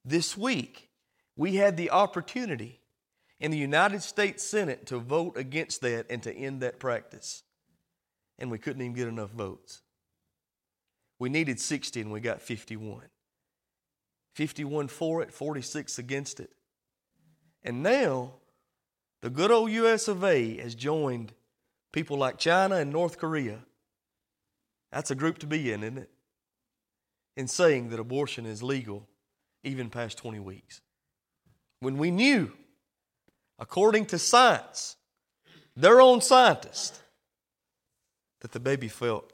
This 0.02 0.34
week, 0.34 0.88
we 1.36 1.56
had 1.56 1.76
the 1.76 1.90
opportunity 1.90 2.80
in 3.38 3.50
the 3.50 3.58
United 3.58 4.02
States 4.02 4.42
Senate 4.42 4.86
to 4.86 4.98
vote 4.98 5.36
against 5.36 5.82
that 5.82 6.06
and 6.08 6.22
to 6.22 6.34
end 6.34 6.62
that 6.62 6.78
practice. 6.78 7.42
And 8.38 8.50
we 8.50 8.56
couldn't 8.58 8.80
even 8.80 8.94
get 8.94 9.08
enough 9.08 9.30
votes. 9.30 9.82
We 11.18 11.28
needed 11.28 11.60
60 11.60 12.00
and 12.00 12.10
we 12.10 12.20
got 12.20 12.40
51. 12.40 13.02
51 14.34 14.88
for 14.88 15.22
it, 15.22 15.32
46 15.32 15.98
against 15.98 16.40
it. 16.40 16.50
And 17.62 17.82
now, 17.82 18.34
the 19.22 19.30
good 19.30 19.50
old 19.50 19.70
US 19.70 20.08
of 20.08 20.22
A 20.22 20.58
has 20.58 20.74
joined 20.74 21.32
people 21.92 22.18
like 22.18 22.38
China 22.38 22.76
and 22.76 22.92
North 22.92 23.16
Korea. 23.16 23.60
That's 24.92 25.10
a 25.10 25.14
group 25.14 25.38
to 25.38 25.46
be 25.46 25.72
in, 25.72 25.82
isn't 25.82 25.98
it? 25.98 26.10
In 27.36 27.48
saying 27.48 27.88
that 27.90 27.98
abortion 27.98 28.46
is 28.46 28.62
legal 28.62 29.08
even 29.62 29.88
past 29.88 30.18
20 30.18 30.40
weeks. 30.40 30.82
When 31.80 31.96
we 31.96 32.10
knew, 32.10 32.52
according 33.58 34.06
to 34.06 34.18
science, 34.18 34.96
their 35.76 36.00
own 36.00 36.20
scientists, 36.20 37.00
that 38.40 38.52
the 38.52 38.60
baby 38.60 38.88
felt 38.88 39.32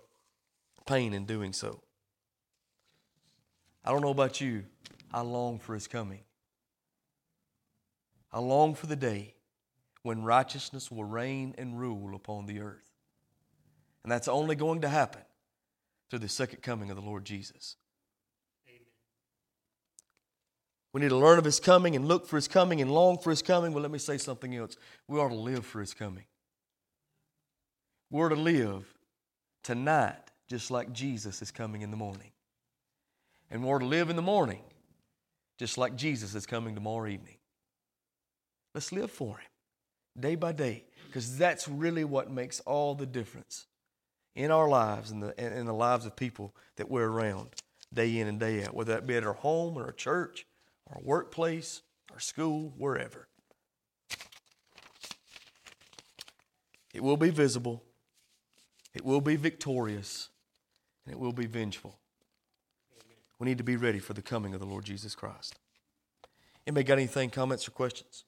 pain 0.86 1.12
in 1.12 1.24
doing 1.24 1.52
so. 1.52 1.82
I 3.84 3.92
don't 3.92 4.02
know 4.02 4.10
about 4.10 4.40
you, 4.40 4.64
I 5.12 5.22
long 5.22 5.58
for 5.58 5.74
his 5.74 5.88
coming. 5.88 6.20
I 8.32 8.38
long 8.38 8.74
for 8.74 8.86
the 8.86 8.96
day 8.96 9.34
when 10.02 10.22
righteousness 10.22 10.90
will 10.90 11.04
reign 11.04 11.54
and 11.58 11.78
rule 11.78 12.14
upon 12.14 12.46
the 12.46 12.60
earth. 12.60 12.90
And 14.02 14.10
that's 14.10 14.28
only 14.28 14.54
going 14.54 14.80
to 14.82 14.88
happen 14.88 15.22
through 16.08 16.20
the 16.20 16.28
second 16.28 16.62
coming 16.62 16.90
of 16.90 16.96
the 16.96 17.02
Lord 17.02 17.24
Jesus. 17.24 17.76
Amen. 18.68 18.80
We 20.92 21.00
need 21.00 21.10
to 21.10 21.16
learn 21.16 21.38
of 21.38 21.44
his 21.44 21.60
coming 21.60 21.96
and 21.96 22.06
look 22.06 22.26
for 22.26 22.36
his 22.36 22.48
coming 22.48 22.80
and 22.80 22.90
long 22.90 23.18
for 23.18 23.30
his 23.30 23.42
coming. 23.42 23.72
Well, 23.72 23.82
let 23.82 23.90
me 23.90 23.98
say 23.98 24.16
something 24.16 24.54
else. 24.54 24.76
We 25.06 25.18
ought 25.18 25.28
to 25.28 25.34
live 25.34 25.66
for 25.66 25.80
his 25.80 25.92
coming. 25.92 26.24
We're 28.10 28.30
to 28.30 28.36
live 28.36 28.86
tonight 29.62 30.30
just 30.48 30.70
like 30.70 30.92
Jesus 30.92 31.42
is 31.42 31.50
coming 31.50 31.82
in 31.82 31.90
the 31.90 31.96
morning. 31.96 32.32
And 33.50 33.64
we're 33.64 33.78
to 33.80 33.84
live 33.84 34.10
in 34.10 34.16
the 34.16 34.22
morning 34.22 34.62
just 35.60 35.76
like 35.76 35.94
Jesus 35.94 36.34
is 36.34 36.46
coming 36.46 36.74
tomorrow 36.74 37.06
evening. 37.06 37.36
Let's 38.74 38.92
live 38.92 39.10
for 39.10 39.36
Him 39.36 39.48
day 40.18 40.34
by 40.34 40.52
day 40.52 40.84
because 41.06 41.36
that's 41.36 41.68
really 41.68 42.02
what 42.02 42.30
makes 42.30 42.60
all 42.60 42.94
the 42.94 43.04
difference 43.04 43.66
in 44.34 44.50
our 44.50 44.70
lives 44.70 45.10
and 45.10 45.22
the, 45.22 45.58
in 45.58 45.66
the 45.66 45.74
lives 45.74 46.06
of 46.06 46.16
people 46.16 46.54
that 46.76 46.90
we're 46.90 47.06
around 47.06 47.50
day 47.92 48.18
in 48.18 48.26
and 48.26 48.40
day 48.40 48.64
out, 48.64 48.72
whether 48.72 48.94
that 48.94 49.06
be 49.06 49.16
at 49.16 49.26
our 49.26 49.34
home 49.34 49.76
or 49.76 49.84
our 49.84 49.92
church, 49.92 50.46
or 50.86 50.96
our 50.96 51.02
workplace, 51.02 51.82
our 52.10 52.20
school, 52.20 52.72
wherever. 52.78 53.28
It 56.94 57.02
will 57.02 57.18
be 57.18 57.28
visible, 57.28 57.82
it 58.94 59.04
will 59.04 59.20
be 59.20 59.36
victorious, 59.36 60.30
and 61.04 61.14
it 61.14 61.18
will 61.18 61.34
be 61.34 61.44
vengeful. 61.44 61.98
We 63.40 63.46
need 63.46 63.58
to 63.58 63.64
be 63.64 63.76
ready 63.76 63.98
for 63.98 64.12
the 64.12 64.20
coming 64.20 64.52
of 64.52 64.60
the 64.60 64.66
Lord 64.66 64.84
Jesus 64.84 65.14
Christ. 65.14 65.58
Anybody 66.66 66.84
got 66.84 66.98
anything, 66.98 67.30
comments, 67.30 67.66
or 67.66 67.70
questions? 67.70 68.24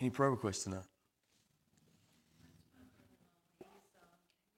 Any 0.00 0.10
prayer 0.10 0.32
requests 0.32 0.64
tonight? 0.64 0.91